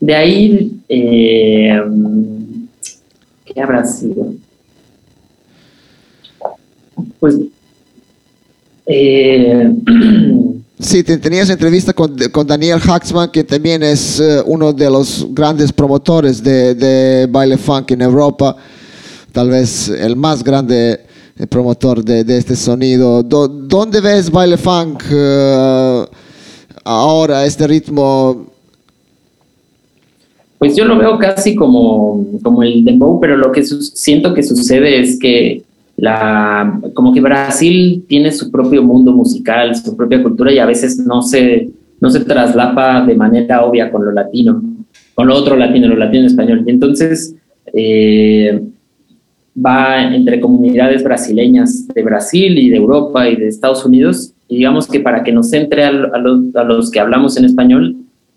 de 0.00 0.14
ahí, 0.14 0.72
eh, 0.88 1.80
¿qué 3.44 3.60
habrá 3.60 3.84
sido? 3.84 4.34
pues... 7.20 7.38
Eh, 8.86 9.72
sí, 10.78 11.02
tenías 11.02 11.50
entrevista 11.50 11.92
con, 11.92 12.46
Daniel 12.46 12.80
Haxman, 12.84 13.30
que 13.30 13.44
también 13.44 13.82
es 13.82 14.20
eh, 14.20 14.42
uno 14.46 14.72
de 14.72 14.90
los 14.90 15.26
grandes 15.30 15.72
promotores 15.72 16.42
de, 16.42 17.28
baile 17.30 17.56
funk 17.56 17.92
en 17.92 18.02
Europa, 18.02 18.56
tal 19.32 19.50
vez 19.50 19.88
el 19.88 20.16
más 20.16 20.42
grande 20.42 21.00
eh, 21.38 21.46
promotor 21.46 22.04
de, 22.04 22.36
este 22.36 22.56
sonido. 22.56 23.22
¿Dónde 23.22 24.00
ves 24.00 24.30
baile 24.30 24.56
funk 24.56 25.02
ahora, 26.84 27.44
este 27.44 27.66
ritmo? 27.66 28.46
Pues 30.58 30.76
yo 30.76 30.84
lo 30.84 30.96
veo 30.96 31.18
casi 31.18 31.54
como, 31.54 32.24
como 32.42 32.62
el 32.62 32.84
dembow, 32.84 33.20
pero 33.20 33.36
lo 33.36 33.52
que 33.52 33.62
siento 33.64 34.32
que 34.32 34.42
sucede 34.42 35.00
es 35.00 35.18
que 35.18 35.62
la, 35.96 36.80
como 36.92 37.12
que 37.12 37.20
Brasil 37.20 38.04
tiene 38.08 38.32
su 38.32 38.50
propio 38.50 38.82
mundo 38.82 39.12
musical, 39.12 39.74
su 39.76 39.96
propia 39.96 40.22
cultura 40.22 40.52
y 40.52 40.58
a 40.58 40.66
veces 40.66 40.98
no 40.98 41.22
se, 41.22 41.70
no 42.00 42.10
se 42.10 42.24
traslapa 42.24 43.04
de 43.06 43.14
manera 43.14 43.64
obvia 43.64 43.90
con 43.90 44.04
lo 44.04 44.12
latino, 44.12 44.62
con 45.14 45.28
lo 45.28 45.34
otro 45.34 45.56
latino, 45.56 45.88
lo 45.88 45.96
latino 45.96 46.26
español. 46.26 46.64
Y 46.66 46.70
entonces 46.70 47.34
eh, 47.72 48.62
va 49.64 50.14
entre 50.14 50.40
comunidades 50.40 51.04
brasileñas 51.04 51.86
de 51.88 52.02
Brasil 52.02 52.58
y 52.58 52.70
de 52.70 52.76
Europa 52.76 53.28
y 53.28 53.36
de 53.36 53.48
Estados 53.48 53.84
Unidos 53.84 54.32
y 54.48 54.56
digamos 54.56 54.88
que 54.88 55.00
para 55.00 55.22
que 55.22 55.32
nos 55.32 55.52
entre 55.52 55.84
a, 55.84 55.92
los, 55.92 56.54
a 56.54 56.64
los 56.64 56.90
que 56.90 57.00
hablamos 57.00 57.36
en 57.36 57.44
español 57.44 57.96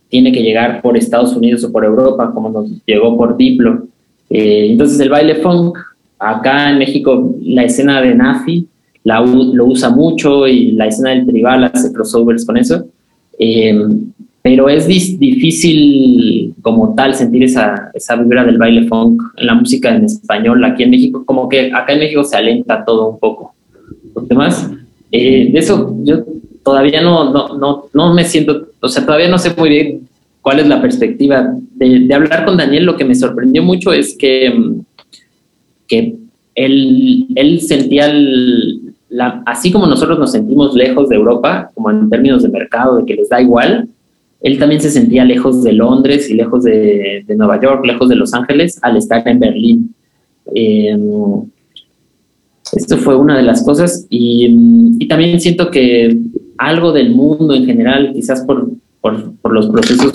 tiene 0.09 0.31
que 0.31 0.41
llegar 0.41 0.81
por 0.81 0.95
Estados 0.95 1.35
Unidos 1.35 1.63
o 1.63 1.71
por 1.71 1.83
Europa, 1.83 2.31
como 2.33 2.49
nos 2.49 2.69
llegó 2.85 3.17
por 3.17 3.35
Diplo. 3.35 3.87
Eh, 4.29 4.67
entonces 4.71 4.99
el 4.99 5.09
baile 5.09 5.35
funk 5.35 5.77
Acá 6.19 6.71
en 6.71 6.79
México 6.79 7.35
la 7.41 7.63
escena 7.63 8.01
de 8.01 8.15
Nafi 8.15 8.67
la, 9.03 9.21
lo 9.21 9.65
usa 9.65 9.89
mucho 9.89 10.47
y 10.47 10.71
la 10.71 10.87
escena 10.87 11.11
del 11.11 11.25
tribal 11.25 11.63
hace 11.63 11.93
crossovers 11.93 12.45
con 12.45 12.57
eso. 12.57 12.85
Em, 13.39 14.11
pero 14.41 14.69
es 14.69 14.87
difícil 14.87 16.53
como 16.61 16.93
tal 16.95 17.13
sentir 17.15 17.43
esa, 17.43 17.91
esa 17.93 18.15
vibra 18.15 18.43
del 18.45 18.57
baile 18.57 18.87
funk 18.87 19.21
en 19.35 19.45
la 19.45 19.55
música 19.55 19.95
en 19.95 20.05
español 20.05 20.63
aquí 20.63 20.83
en 20.83 20.89
México, 20.89 21.23
como 21.25 21.49
que 21.49 21.71
acá 21.73 21.93
en 21.93 21.99
México 21.99 22.23
se 22.23 22.37
alenta 22.37 22.83
todo 22.85 23.09
un 23.09 23.19
poco. 23.19 23.53
Los 24.15 24.27
demás, 24.27 24.71
eh, 25.11 25.49
de 25.51 25.59
eso 25.59 25.95
yo 26.03 26.23
todavía 26.63 27.01
no, 27.01 27.31
no, 27.31 27.57
no, 27.57 27.85
no 27.93 28.13
me 28.13 28.23
siento, 28.23 28.67
o 28.79 28.87
sea, 28.87 29.05
todavía 29.05 29.27
no 29.29 29.37
sé 29.37 29.53
muy 29.57 29.69
bien 29.69 30.07
cuál 30.41 30.59
es 30.59 30.67
la 30.67 30.81
perspectiva. 30.81 31.53
De, 31.75 31.99
de 31.99 32.13
hablar 32.13 32.45
con 32.45 32.57
Daniel, 32.57 32.85
lo 32.85 32.97
que 32.97 33.05
me 33.05 33.15
sorprendió 33.15 33.63
mucho 33.63 33.93
es 33.93 34.17
que 34.17 34.47
em, 34.47 34.81
que 35.87 36.15
él, 36.55 37.27
él 37.35 37.61
sentía, 37.61 38.11
así 39.45 39.71
como 39.71 39.85
nosotros 39.85 40.19
nos 40.19 40.31
sentimos 40.31 40.75
lejos 40.75 41.07
de 41.09 41.15
Europa, 41.15 41.71
como 41.73 41.91
en 41.91 42.09
términos 42.09 42.43
de 42.43 42.49
mercado, 42.49 42.97
de 42.97 43.05
que 43.05 43.15
les 43.15 43.29
da 43.29 43.41
igual, 43.41 43.87
él 44.41 44.59
también 44.59 44.81
se 44.81 44.91
sentía 44.91 45.25
lejos 45.25 45.63
de 45.63 45.73
Londres 45.73 46.29
y 46.29 46.35
lejos 46.35 46.63
de, 46.63 47.25
Nueva 47.35 47.59
York, 47.61 47.85
lejos 47.85 48.09
de 48.09 48.15
Los 48.15 48.33
Ángeles, 48.33 48.79
al 48.81 48.97
estar 48.97 49.27
en 49.27 49.39
Berlín. 49.39 49.95
Em, 50.53 51.43
esto 52.73 52.97
fue 52.97 53.15
una 53.15 53.37
de 53.37 53.43
las 53.43 53.63
cosas 53.63 54.05
y, 54.09 55.07
también 55.07 55.39
siento 55.39 55.71
que 55.71 56.17
algo 56.57 56.91
del 56.91 57.15
mundo 57.15 57.53
en 57.53 57.65
general, 57.65 58.11
quizás 58.13 58.41
por, 58.41 58.69
por, 59.01 59.53
los 59.53 59.69
procesos 59.69 60.11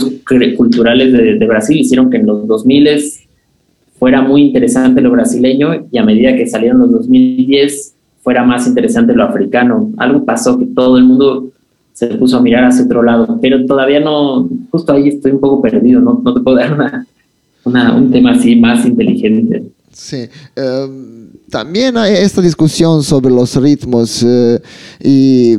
culturales 0.57 1.13
de, 1.13 1.37
de, 1.37 1.47
Brasil, 1.47 1.79
hicieron 1.79 2.11
que 2.11 2.19
en 2.19 2.27
los 2.27 2.47
2000 2.47 2.89
fuera 4.03 4.21
muy 4.21 4.43
interesante 4.43 5.01
lo 5.01 5.13
brasileño 5.13 5.87
y 5.93 5.97
a 5.97 6.03
medida 6.03 6.35
que 6.35 6.49
salieron 6.49 6.81
los 6.81 6.91
2010 6.91 7.95
fuera 8.21 8.43
más 8.43 8.67
interesante 8.67 9.15
lo 9.15 9.23
africano. 9.23 9.93
Algo 9.97 10.25
pasó 10.25 10.59
que 10.59 10.67
todo 10.67 10.99
el 10.99 11.05
mundo 11.05 11.53
se 11.93 12.09
puso 12.09 12.37
a 12.37 12.43
mirar 12.43 12.65
hacia 12.65 12.85
otro 12.85 13.05
lado, 13.05 13.39
pero 13.41 13.65
todavía 13.65 14.01
no, 14.01 14.49
justo 14.73 14.93
ahí 14.93 15.07
estoy 15.07 15.31
un 15.31 15.39
poco 15.39 15.63
perdido, 15.63 16.01
no, 16.01 16.21
no 16.21 16.35
te 16.35 16.41
puedo 16.41 16.57
dar 16.57 16.73
una, 17.65 17.95
un 17.95 18.11
tema 18.11 18.33
así 18.33 18.57
más 18.57 18.85
inteligente. 18.85 19.71
Sí, 19.93 20.29
em, 20.57 21.29
también 21.49 21.97
hay 21.97 22.15
esta 22.15 22.43
discusión 22.43 23.05
sobre 23.05 23.33
los 23.33 23.55
ritmos 23.55 24.25
eh, 24.27 24.59
y 25.01 25.57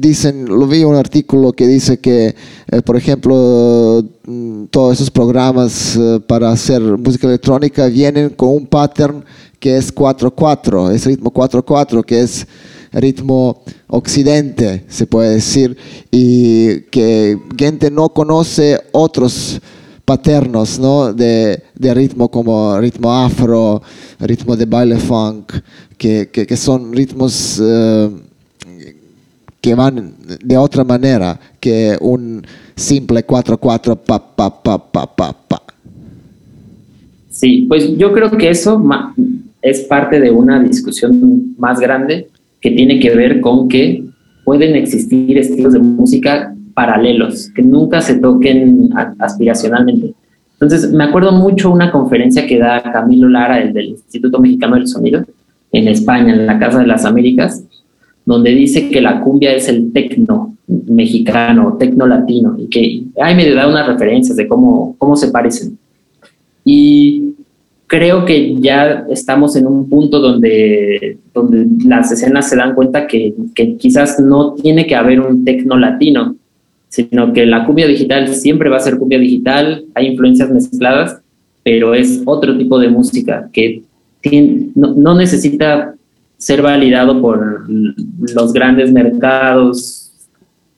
dicen, 0.00 0.46
lo 0.46 0.66
vi 0.66 0.82
un 0.84 0.94
artículo 0.94 1.52
que 1.52 1.66
dice 1.66 1.98
que, 1.98 2.34
eh, 2.70 2.82
por 2.82 2.96
ejemplo, 2.96 4.02
mm, 4.26 4.64
todos 4.70 4.94
esos 4.94 5.10
programas 5.10 5.96
eh, 5.96 6.20
para 6.26 6.50
hacer 6.50 6.80
música 6.80 7.26
electrónica 7.26 7.86
vienen 7.86 8.30
con 8.30 8.50
un 8.50 8.66
pattern 8.66 9.24
que 9.58 9.76
es 9.76 9.94
4-4, 9.94 10.90
es 10.90 11.04
ritmo 11.04 11.30
4-4, 11.30 12.02
que 12.02 12.20
es 12.20 12.46
ritmo 12.92 13.62
occidente, 13.88 14.84
se 14.88 15.06
puede 15.06 15.34
decir, 15.34 15.76
y 16.10 16.80
que 16.90 17.38
gente 17.56 17.90
no 17.90 18.08
conoce 18.08 18.80
otros 18.92 19.60
paternos 20.04 20.78
¿no? 20.78 21.12
de, 21.12 21.62
de, 21.74 21.94
ritmo 21.94 22.28
como 22.30 22.76
ritmo 22.80 23.12
afro, 23.12 23.82
ritmo 24.18 24.56
de 24.56 24.64
baile 24.64 24.96
funk, 24.96 25.52
que, 25.96 26.30
que, 26.32 26.56
son 26.56 26.92
ritmos 26.92 27.60
eh, 27.62 28.10
que 29.60 29.74
van 29.74 30.14
de 30.42 30.56
otra 30.56 30.84
manera 30.84 31.38
que 31.60 31.96
un 32.00 32.42
simple 32.74 33.26
4-4 33.26 33.98
pa 33.98 34.18
pa 34.18 34.62
pa 34.62 34.78
pa 34.78 35.06
pa 35.06 35.32
pa. 35.32 35.62
Sí, 37.30 37.66
pues 37.68 37.96
yo 37.96 38.12
creo 38.12 38.30
que 38.30 38.50
eso 38.50 38.82
es 39.62 39.80
parte 39.82 40.20
de 40.20 40.30
una 40.30 40.62
discusión 40.62 41.54
más 41.58 41.80
grande 41.80 42.28
que 42.60 42.70
tiene 42.70 43.00
que 43.00 43.14
ver 43.14 43.40
con 43.40 43.68
que 43.68 44.04
pueden 44.44 44.74
existir 44.74 45.38
estilos 45.38 45.72
de 45.72 45.78
música 45.78 46.54
paralelos, 46.74 47.50
que 47.54 47.62
nunca 47.62 48.00
se 48.00 48.18
toquen 48.18 48.90
aspiracionalmente. 49.18 50.14
Entonces, 50.54 50.92
me 50.92 51.04
acuerdo 51.04 51.32
mucho 51.32 51.70
una 51.70 51.90
conferencia 51.90 52.46
que 52.46 52.58
da 52.58 52.82
Camilo 52.92 53.28
Lara, 53.28 53.60
el 53.60 53.72
del 53.72 53.88
Instituto 53.88 54.40
Mexicano 54.40 54.76
del 54.76 54.86
Sonido, 54.86 55.24
en 55.72 55.88
España, 55.88 56.34
en 56.34 56.46
la 56.46 56.58
Casa 56.58 56.80
de 56.80 56.86
las 56.86 57.04
Américas, 57.04 57.64
donde 58.30 58.50
dice 58.52 58.88
que 58.88 59.00
la 59.00 59.20
cumbia 59.20 59.52
es 59.52 59.68
el 59.68 59.92
tecno 59.92 60.56
mexicano, 60.66 61.76
tecno 61.78 62.06
latino, 62.06 62.56
y 62.58 62.68
que 62.68 63.02
ahí 63.20 63.34
me 63.34 63.50
da 63.50 63.66
unas 63.66 63.88
referencias 63.88 64.36
de 64.36 64.46
cómo, 64.46 64.94
cómo 64.98 65.16
se 65.16 65.32
parecen. 65.32 65.76
Y 66.64 67.34
creo 67.88 68.24
que 68.24 68.54
ya 68.60 69.04
estamos 69.10 69.56
en 69.56 69.66
un 69.66 69.88
punto 69.88 70.20
donde, 70.20 71.18
donde 71.34 71.66
las 71.84 72.12
escenas 72.12 72.48
se 72.48 72.56
dan 72.56 72.76
cuenta 72.76 73.08
que, 73.08 73.34
que 73.52 73.76
quizás 73.76 74.20
no 74.20 74.54
tiene 74.54 74.86
que 74.86 74.94
haber 74.94 75.20
un 75.20 75.44
tecno 75.44 75.76
latino, 75.76 76.36
sino 76.88 77.32
que 77.32 77.46
la 77.46 77.66
cumbia 77.66 77.88
digital 77.88 78.28
siempre 78.28 78.70
va 78.70 78.76
a 78.76 78.80
ser 78.80 78.96
cumbia 78.96 79.18
digital, 79.18 79.86
hay 79.94 80.06
influencias 80.06 80.50
mezcladas, 80.50 81.20
pero 81.64 81.94
es 81.94 82.22
otro 82.26 82.56
tipo 82.56 82.78
de 82.78 82.88
música 82.88 83.50
que 83.52 83.82
no, 84.74 84.94
no, 84.94 85.14
necesita 85.14 85.94
ser 86.40 86.62
validado 86.62 87.20
por 87.20 87.66
los 87.68 88.52
grandes 88.54 88.90
mercados 88.90 90.10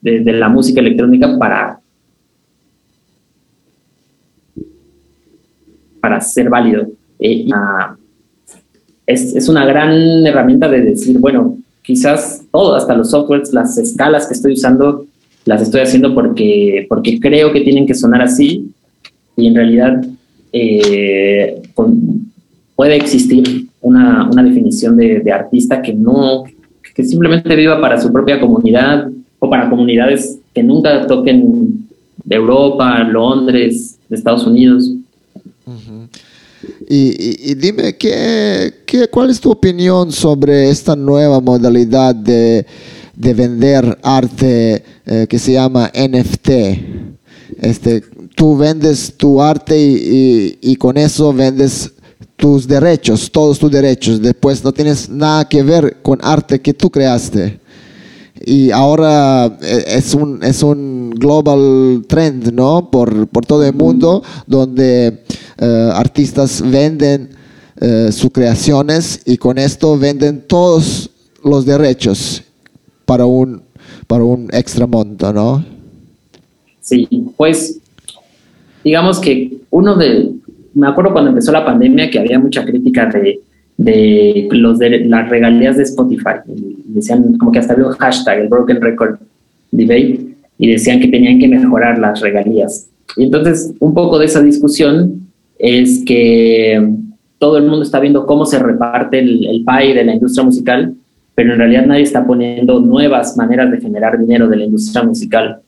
de, 0.01 0.21
la 0.33 0.49
música 0.49 0.81
electrónica 0.81 1.39
para, 1.39 1.79
para 6.01 6.19
ser 6.19 6.49
válido. 6.49 6.89
Eh, 7.17 7.47
es, 9.07 9.33
es, 9.35 9.47
una 9.47 9.65
gran 9.65 10.27
herramienta 10.27 10.67
de 10.67 10.81
decir, 10.81 11.17
bueno, 11.17 11.57
quizás 11.81 12.43
todo, 12.51 12.75
hasta 12.75 12.97
los 12.97 13.11
softwares, 13.11 13.53
las 13.53 13.77
escalas 13.77 14.27
que 14.27 14.33
estoy 14.33 14.53
usando, 14.53 15.05
las 15.45 15.61
estoy 15.61 15.79
haciendo 15.79 16.13
porque, 16.13 16.85
porque 16.89 17.21
creo 17.21 17.53
que 17.53 17.61
tienen 17.61 17.87
que 17.87 17.93
sonar 17.93 18.21
así 18.21 18.69
y 19.37 19.47
en 19.47 19.55
realidad 19.55 20.05
eh, 20.51 21.61
puede 22.75 22.97
existir 22.97 23.67
una, 23.83 24.29
una 24.31 24.43
definición 24.43 24.97
de, 24.97 25.19
de, 25.19 25.31
artista 25.31 25.81
que 25.81 25.93
no, 25.93 26.43
que 26.95 27.03
simplemente 27.03 27.55
viva 27.55 27.79
para 27.79 28.01
su 28.01 28.11
propia 28.11 28.39
comunidad 28.39 29.09
o 29.39 29.49
para 29.49 29.69
comunidades 29.69 30.39
que 30.53 30.63
nunca 30.63 31.05
toquen 31.05 31.87
de 32.23 32.35
Europa, 32.35 33.03
Londres, 33.03 33.99
Estados 34.09 34.47
Unidos. 34.47 34.91
Y, 36.89 37.55
dime, 37.55 37.95
¿qué, 37.97 38.73
qué, 38.85 39.07
cuál 39.07 39.29
es 39.29 39.39
tu 39.39 39.51
opinión 39.51 40.11
sobre 40.11 40.69
esta 40.69 40.95
nueva 40.95 41.41
modalidad 41.41 42.15
de, 42.15 42.65
de 43.15 43.33
vender 43.33 43.97
arte 44.01 44.83
eh, 45.05 45.27
que 45.27 45.39
se 45.39 45.53
llama 45.53 45.91
NFT? 45.93 46.49
Este, 47.61 48.01
tú 48.35 48.57
vendes 48.57 49.15
tu 49.17 49.41
arte 49.41 49.77
y, 49.77 50.57
y, 50.61 50.75
con 50.75 50.97
eso 50.97 51.33
vendes 51.33 51.92
tus 52.43 52.67
derechos, 52.67 53.31
todos 53.31 53.57
tus 53.57 53.71
derechos. 53.71 54.21
Después 54.21 54.61
no 54.65 54.73
tienes 54.73 55.07
nada 55.07 55.47
que 55.47 55.63
ver 55.63 56.01
con 56.01 56.19
arte 56.21 56.59
que 56.59 56.73
tú 56.73 56.89
creaste 56.89 57.57
y 58.45 58.69
ahora 58.69 59.57
eh, 59.61 59.85
es 59.87 60.13
un, 60.13 60.43
es 60.43 60.61
un 60.61 61.11
global 61.11 62.03
trend, 62.05 62.51
¿no? 62.51 62.91
Por, 62.91 63.27
por 63.27 63.45
todo 63.45 63.63
el 63.63 63.73
mundo, 63.73 64.21
donde 64.45 65.23
eh, 65.57 65.89
artistas 65.93 66.61
venden 66.69 67.29
eh, 67.79 68.09
sus 68.11 68.29
creaciones 68.29 69.21
y 69.25 69.37
con 69.37 69.57
esto 69.57 69.97
venden 69.97 70.43
todos 70.45 71.09
los 71.45 71.65
derechos 71.65 72.43
para 73.05 73.25
un, 73.25 73.61
para 74.05 74.25
un 74.25 74.49
extra 74.51 74.85
monto, 74.85 75.31
¿no? 75.31 75.63
Sí, 76.81 77.07
pues 77.37 77.79
digamos 78.83 79.19
que 79.19 79.59
uno 79.69 79.95
de, 79.95 80.33
me 80.73 80.87
acuerdo 80.87 81.11
cuando 81.11 81.29
empezó 81.29 81.51
la 81.51 81.65
pandemia 81.65 82.09
que 82.09 82.19
había 82.19 82.39
mucha 82.39 82.65
crítica 82.65 83.05
de 83.07 83.41
de, 83.77 84.47
los 84.51 84.79
de 84.79 85.05
las 85.05 85.29
regalías 85.29 85.77
de 85.77 85.83
Spotify. 85.83 86.39
decían 86.85 87.37
como 87.37 87.51
que 87.51 87.59
hasta 87.59 87.73
había 87.73 87.87
un 87.87 87.93
hashtag, 87.93 88.39
el 88.39 88.47
Broken 88.47 88.81
Record 88.81 89.19
Debate, 89.71 90.19
y 90.57 90.71
decían 90.71 90.99
que 90.99 91.07
tenían 91.07 91.39
que 91.39 91.47
mejorar 91.47 91.97
las 91.97 92.21
regalías. 92.21 92.89
Y 93.17 93.23
entonces 93.23 93.73
un 93.79 93.93
poco 93.93 94.19
de 94.19 94.25
esa 94.25 94.41
discusión 94.41 95.27
es 95.57 96.03
que 96.05 96.89
todo 97.39 97.57
el 97.57 97.63
mundo 97.65 97.83
está 97.83 97.99
viendo 97.99 98.25
cómo 98.25 98.45
se 98.45 98.59
reparte 98.59 99.19
el, 99.19 99.45
el 99.45 99.65
pie 99.65 99.93
de 99.93 100.05
la 100.05 100.13
industria 100.13 100.45
musical, 100.45 100.93
pero 101.35 101.53
en 101.53 101.59
realidad 101.59 101.85
nadie 101.85 102.03
está 102.03 102.25
poniendo 102.25 102.79
nuevas 102.79 103.35
maneras 103.35 103.71
de 103.71 103.81
generar 103.81 104.17
dinero 104.17 104.47
de 104.47 104.57
la 104.57 104.65
industria 104.65 105.03
musical. 105.03 105.59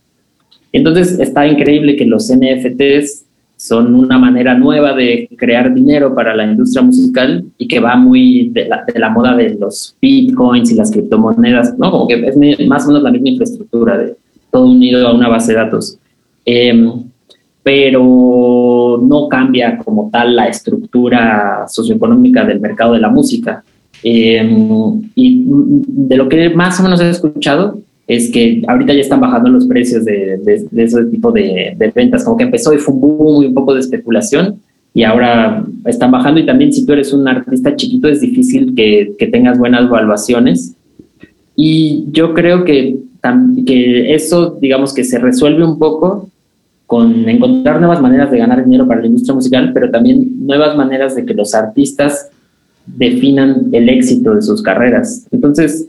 Entonces 0.71 1.19
está 1.19 1.47
increíble 1.47 1.95
que 1.95 2.05
los 2.05 2.31
NFTs 2.31 3.24
son 3.57 3.95
una 3.95 4.17
manera 4.17 4.53
nueva 4.53 4.93
de 4.93 5.29
crear 5.37 5.73
dinero 5.73 6.13
para 6.13 6.35
la 6.35 6.45
industria 6.45 6.83
musical 6.83 7.45
y 7.57 7.67
que 7.67 7.79
va 7.79 7.95
muy 7.95 8.49
de 8.49 8.67
la, 8.67 9.09
moda 9.09 9.35
de 9.35 9.55
los 9.55 9.95
bitcoins 10.01 10.71
y 10.71 10.75
las 10.75 10.91
criptomonedas, 10.91 11.77
¿no? 11.77 11.89
Como 11.89 12.07
que 12.07 12.15
es 12.27 12.67
más 12.67 12.85
o 12.85 12.87
menos 12.87 13.03
la 13.03 13.11
misma 13.11 13.29
infraestructura 13.29 13.97
de 13.97 14.15
todo 14.51 14.67
unido 14.67 15.07
a 15.07 15.13
una 15.13 15.29
base 15.29 15.53
de 15.53 15.57
datos. 15.57 15.97
Em, 16.43 16.91
pero 17.63 19.01
no 19.01 19.27
cambia 19.27 19.77
como 19.77 20.09
tal 20.11 20.35
la 20.35 20.47
estructura 20.47 21.65
socioeconómica 21.67 22.45
del 22.45 22.59
mercado 22.59 22.93
de 22.93 22.99
la 22.99 23.09
música. 23.09 23.63
Em, 24.03 25.01
y 25.15 25.43
de 25.47 26.17
lo 26.17 26.29
que 26.29 26.49
más 26.49 26.79
o 26.79 26.83
menos 26.83 27.01
he 27.01 27.09
escuchado 27.09 27.79
es 28.07 28.29
que 28.31 28.61
ahorita 28.67 28.93
ya 28.93 29.01
están 29.01 29.19
bajando 29.19 29.49
los 29.49 29.65
precios 29.65 30.05
de, 30.05 30.37
de, 30.37 30.83
ese 30.83 31.05
tipo 31.05 31.31
de, 31.31 31.75
ventas, 31.93 32.23
como 32.23 32.37
que 32.37 32.43
empezó 32.43 32.73
y 32.73 32.77
fue 32.77 32.93
un 32.93 33.01
boom 33.01 33.43
y 33.43 33.47
un 33.47 33.53
poco 33.53 33.73
de 33.73 33.79
especulación 33.79 34.59
y 34.93 35.03
ahora 35.03 35.65
están 35.85 36.11
bajando. 36.11 36.39
Y 36.39 36.45
también 36.45 36.71
si 36.71 36.85
tú 36.85 36.93
eres 36.93 37.13
un 37.13 37.27
artista 37.27 37.75
chiquito 37.75 38.07
es 38.07 38.21
difícil 38.21 38.75
que, 38.75 39.13
que 39.17 39.27
tengas 39.27 39.57
buenas 39.57 39.85
evaluaciones 39.85 40.75
y 41.55 42.05
yo 42.11 42.33
creo 42.33 42.63
que, 42.63 42.97
que 43.65 44.13
eso 44.13 44.57
digamos 44.61 44.93
que 44.93 45.03
se 45.03 45.17
resuelve 45.17 45.63
un 45.63 45.79
poco 45.79 46.29
con 46.85 47.27
encontrar 47.27 47.79
nuevas 47.79 48.01
maneras 48.01 48.29
de 48.29 48.37
ganar 48.37 48.63
dinero 48.63 48.87
para 48.87 49.01
la 49.01 49.07
industria 49.07 49.33
musical, 49.33 49.71
pero 49.73 49.89
también 49.89 50.45
nuevas 50.45 50.77
maneras 50.77 51.15
de 51.15 51.25
que 51.25 51.33
los 51.33 51.55
artistas 51.55 52.29
definan 52.85 53.69
el 53.71 53.89
éxito 53.89 54.35
de 54.35 54.43
sus 54.43 54.61
carreras. 54.61 55.25
Entonces, 55.31 55.87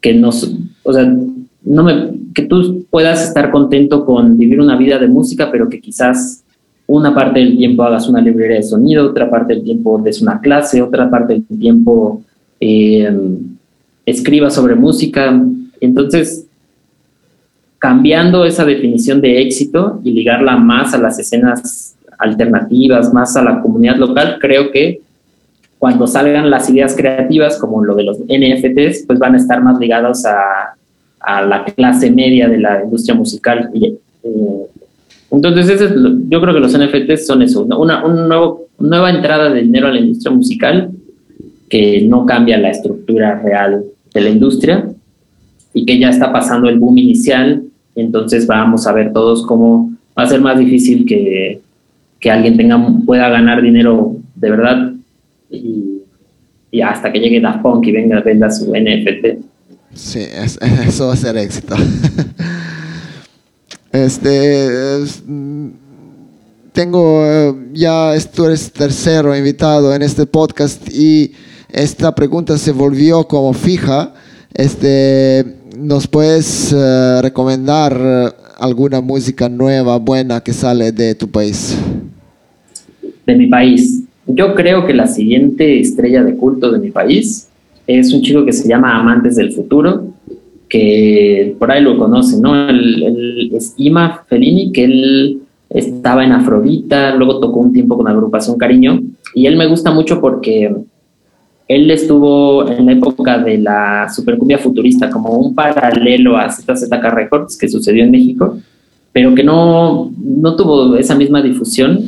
que 0.00 0.12
nos, 0.14 0.52
o 0.82 0.92
sea, 0.92 1.14
no 1.64 1.84
me, 1.84 2.12
que 2.34 2.42
tú 2.42 2.86
puedas 2.90 3.26
estar 3.26 3.50
contento 3.50 4.04
con 4.04 4.38
vivir 4.38 4.60
una 4.60 4.76
vida 4.76 4.98
de 4.98 5.08
música, 5.08 5.50
pero 5.50 5.68
que 5.68 5.80
quizás 5.80 6.42
una 6.86 7.14
parte 7.14 7.40
del 7.40 7.56
tiempo 7.56 7.84
hagas 7.84 8.08
una 8.08 8.20
librería 8.20 8.56
de 8.56 8.62
sonido, 8.62 9.06
otra 9.06 9.30
parte 9.30 9.54
del 9.54 9.62
tiempo 9.62 9.98
des 9.98 10.20
una 10.20 10.40
clase, 10.40 10.82
otra 10.82 11.08
parte 11.08 11.34
del 11.34 11.58
tiempo 11.58 12.22
eh, 12.60 13.10
escribas 14.04 14.54
sobre 14.54 14.74
música. 14.74 15.40
Entonces, 15.80 16.46
cambiando 17.78 18.44
esa 18.44 18.64
definición 18.64 19.20
de 19.20 19.42
éxito 19.42 20.00
y 20.04 20.12
ligarla 20.12 20.56
más 20.56 20.94
a 20.94 20.98
las 20.98 21.18
escenas 21.18 21.96
alternativas, 22.18 23.12
más 23.12 23.36
a 23.36 23.42
la 23.42 23.60
comunidad 23.60 23.96
local, 23.96 24.38
creo 24.40 24.70
que 24.70 25.00
cuando 25.78 26.06
salgan 26.06 26.50
las 26.50 26.70
ideas 26.70 26.94
creativas, 26.96 27.58
como 27.58 27.84
lo 27.84 27.96
de 27.96 28.04
los 28.04 28.18
NFTs, 28.18 29.04
pues 29.06 29.18
van 29.18 29.34
a 29.34 29.38
estar 29.38 29.60
más 29.62 29.80
ligados 29.80 30.24
a, 30.24 30.76
a 31.22 31.42
la 31.42 31.64
clase 31.64 32.10
media 32.10 32.48
de 32.48 32.58
la 32.58 32.82
industria 32.84 33.14
musical. 33.14 33.70
Eh, 33.74 34.66
entonces, 35.30 35.80
yo 36.28 36.40
creo 36.40 36.54
que 36.54 36.60
los 36.60 36.76
NFTs 36.76 37.26
son 37.26 37.42
eso, 37.42 37.64
una, 37.64 38.02
nuevo, 38.02 38.66
nueva 38.78 39.10
entrada 39.10 39.50
de 39.50 39.62
dinero 39.62 39.88
a 39.88 39.92
la 39.92 40.00
industria 40.00 40.34
musical 40.34 40.90
que 41.68 42.02
no 42.02 42.26
cambia 42.26 42.58
la 42.58 42.70
estructura 42.70 43.40
real 43.40 43.82
de 44.12 44.20
la 44.20 44.28
industria 44.28 44.90
y 45.72 45.86
que 45.86 45.98
ya 45.98 46.10
está 46.10 46.30
pasando 46.30 46.68
el 46.68 46.78
boom 46.78 46.98
inicial. 46.98 47.62
Entonces 47.94 48.46
vamos 48.46 48.86
a 48.86 48.92
ver 48.92 49.12
todos 49.12 49.46
cómo 49.46 49.90
va 50.16 50.24
a 50.24 50.26
ser 50.26 50.40
más 50.40 50.58
difícil 50.58 51.06
que, 51.06 51.60
que 52.20 52.30
alguien 52.30 52.56
tenga, 52.56 52.78
pueda 53.06 53.28
ganar 53.28 53.62
dinero 53.62 54.16
de 54.34 54.50
verdad 54.50 54.92
y, 55.50 56.00
hasta 56.82 57.12
que 57.12 57.20
llegue 57.20 57.40
Daft 57.40 57.62
Punk 57.62 57.86
y 57.86 57.92
venga 57.92 58.20
venda 58.20 58.50
su 58.50 58.72
NFT. 58.72 59.51
Sí, 59.94 60.20
eso 60.86 61.06
va 61.06 61.12
a 61.12 61.16
ser 61.16 61.36
éxito. 61.36 61.74
Este, 63.94 65.04
tengo 66.72 67.26
eh, 67.26 67.54
ya, 67.74 68.14
tú 68.34 68.46
eres 68.46 68.72
tercero 68.72 69.36
invitado 69.36 69.94
en 69.94 70.00
este 70.00 70.24
podcast 70.24 70.88
y 70.88 71.32
esta 71.70 72.14
pregunta 72.14 72.56
se 72.56 72.72
volvió 72.72 73.24
como 73.24 73.52
fija. 73.52 74.14
Este, 74.54 75.56
¿Nos 75.76 76.06
puedes 76.06 76.72
eh, 76.74 77.20
recomendar 77.20 78.34
alguna 78.58 79.02
música 79.02 79.50
nueva, 79.50 79.98
buena 79.98 80.40
que 80.40 80.54
sale 80.54 80.90
de 80.90 81.14
tu 81.14 81.28
país? 81.28 81.76
De 83.26 83.34
mi 83.34 83.48
país. 83.48 84.04
Yo 84.26 84.54
creo 84.54 84.86
que 84.86 84.94
la 84.94 85.06
siguiente 85.06 85.80
estrella 85.80 86.22
de 86.22 86.34
culto 86.34 86.72
de 86.72 86.78
mi 86.78 86.90
país 86.90 87.48
es 87.86 88.12
un 88.12 88.22
chico 88.22 88.44
que 88.44 88.52
se 88.52 88.68
llama 88.68 88.98
Amantes 88.98 89.36
del 89.36 89.52
Futuro 89.52 90.12
que 90.72 91.54
por 91.58 91.70
ahí 91.70 91.82
lo 91.82 91.98
conocen, 91.98 92.40
¿no? 92.40 92.66
El, 92.66 93.50
es 93.52 93.74
Ima 93.76 94.24
Fellini, 94.26 94.72
que 94.72 94.84
él 94.84 95.42
estaba 95.68 96.24
en 96.24 96.32
Afrodita, 96.32 97.14
luego 97.14 97.40
tocó 97.40 97.60
un 97.60 97.74
tiempo 97.74 97.94
con 97.94 98.06
la 98.06 98.12
agrupación 98.12 98.56
Cariño, 98.56 99.02
y 99.34 99.44
él 99.44 99.58
me 99.58 99.66
gusta 99.66 99.90
mucho 99.90 100.18
porque 100.18 100.74
él 101.68 101.90
estuvo 101.90 102.66
en 102.66 102.86
la 102.86 102.92
época 102.92 103.38
de 103.38 103.58
la 103.58 104.08
supercumbia 104.08 104.56
futurista, 104.56 105.10
como 105.10 105.32
un 105.32 105.54
paralelo 105.54 106.38
a 106.38 106.48
ZZK 106.48 107.04
Records 107.12 107.58
que 107.58 107.68
sucedió 107.68 108.04
en 108.04 108.10
México, 108.10 108.56
pero 109.12 109.34
que 109.34 109.44
no, 109.44 110.10
no 110.18 110.56
tuvo 110.56 110.96
esa 110.96 111.14
misma 111.14 111.42
difusión, 111.42 112.00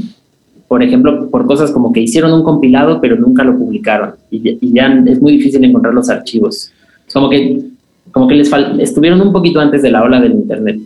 por 0.69 0.83
ejemplo, 0.83 1.29
por 1.31 1.47
cosas 1.47 1.71
como 1.71 1.93
que 1.93 2.01
hicieron 2.01 2.33
un 2.33 2.43
compilado, 2.43 3.01
pero 3.01 3.17
nunca 3.17 3.45
lo 3.45 3.57
publicaron, 3.57 4.12
y, 4.31 4.59
y 4.61 4.73
ya 4.73 4.87
es 5.07 5.21
muy 5.21 5.33
difícil 5.33 5.65
encontrar 5.65 5.95
los 5.95 6.11
archivos. 6.11 6.71
Como 7.12 7.29
que 7.29 7.75
como 8.15 8.29
que 8.29 8.37
les 8.37 8.51
estuvieron 8.79 9.21
un 9.21 9.33
poquito 9.33 9.59
antes 9.59 9.83
de 9.83 9.91
la 9.91 10.05
ola 10.05 10.21
del 10.21 10.33
internet. 10.33 10.79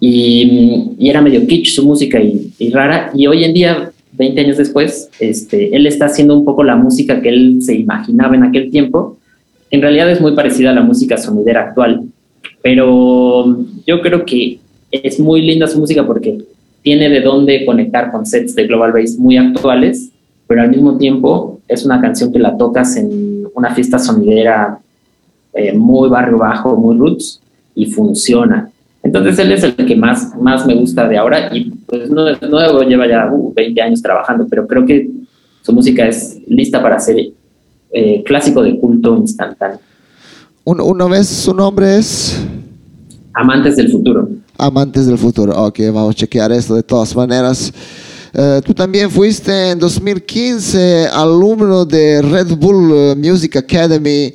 Y, 0.00 0.92
y, 0.98 1.08
era 1.08 1.22
medio 1.22 1.46
kitsch 1.46 1.74
su 1.74 1.84
música 1.84 2.20
y, 2.20 2.52
y, 2.58 2.70
rara. 2.70 3.10
Y 3.14 3.26
hoy 3.26 3.44
en 3.44 3.54
día, 3.54 3.90
20 4.12 4.40
años 4.40 4.56
después, 4.58 5.08
este, 5.18 5.74
él 5.74 5.86
está 5.86 6.06
haciendo 6.06 6.36
un 6.36 6.44
poco 6.44 6.62
la 6.62 6.76
música 6.76 7.22
que 7.22 7.30
él 7.30 7.58
se 7.62 7.74
imaginaba 7.74 8.36
en 8.36 8.44
aquel 8.44 8.70
tiempo. 8.70 9.16
En 9.70 9.80
realidad 9.80 10.10
es 10.10 10.20
muy 10.20 10.34
parecida 10.34 10.70
a 10.70 10.74
la 10.74 10.82
música 10.82 11.16
sonidera 11.16 11.62
actual. 11.62 12.02
Pero 12.62 13.56
yo 13.86 14.02
creo 14.02 14.26
que 14.26 14.58
es 14.90 15.18
muy 15.18 15.40
linda 15.40 15.66
su 15.66 15.78
música 15.78 16.06
porque 16.06 16.38
tiene 16.82 17.08
de 17.08 17.20
dónde 17.20 17.64
conectar 17.64 18.10
con 18.10 18.26
sets 18.26 18.54
de 18.54 18.66
Global 18.66 18.92
Bass 18.92 19.16
muy 19.16 19.36
actuales, 19.36 20.10
pero 20.46 20.62
al 20.62 20.70
mismo 20.70 20.98
tiempo 20.98 21.60
es 21.68 21.84
una 21.84 22.00
canción 22.00 22.32
que 22.32 22.38
la 22.38 22.56
tocas 22.56 22.96
en 22.96 23.46
una 23.54 23.74
fiesta 23.74 23.98
sonidera 23.98 24.78
eh, 25.54 25.72
muy 25.72 26.08
barrio 26.08 26.38
bajo, 26.38 26.76
muy 26.76 26.96
roots, 26.96 27.40
y 27.74 27.86
funciona. 27.86 28.70
Entonces 29.02 29.38
él 29.38 29.52
es 29.52 29.64
el 29.64 29.74
que 29.74 29.96
más, 29.96 30.34
más 30.40 30.66
me 30.66 30.74
gusta 30.74 31.08
de 31.08 31.18
ahora 31.18 31.54
y 31.54 31.70
pues 31.86 32.08
no 32.10 32.28
es 32.28 32.40
nuevo, 32.42 32.82
lleva 32.82 33.08
ya 33.08 33.30
20 33.30 33.80
uh, 33.80 33.84
años 33.84 34.02
trabajando, 34.02 34.46
pero 34.48 34.66
creo 34.66 34.86
que 34.86 35.10
su 35.62 35.72
música 35.72 36.06
es 36.06 36.40
lista 36.46 36.80
para 36.80 37.00
ser 37.00 37.16
eh, 37.92 38.22
clásico 38.24 38.62
de 38.62 38.78
culto 38.78 39.16
instantáneo. 39.16 39.78
Una 40.64 41.06
vez 41.06 41.26
su 41.26 41.52
nombre 41.52 41.98
es... 41.98 42.46
Amantes 43.34 43.76
del 43.76 43.90
Futuro. 43.90 44.28
Amantes 44.58 45.06
del 45.06 45.18
Futuro, 45.18 45.52
ok, 45.64 45.80
vamos 45.92 46.10
a 46.10 46.18
chequear 46.18 46.52
esto 46.52 46.74
de 46.74 46.82
todas 46.82 47.14
maneras. 47.14 47.72
Eh, 48.34 48.60
tú 48.64 48.72
también 48.72 49.10
fuiste 49.10 49.70
en 49.70 49.78
2015 49.78 51.08
alumno 51.12 51.84
de 51.84 52.22
Red 52.22 52.56
Bull 52.56 53.16
Music 53.16 53.56
Academy 53.56 54.32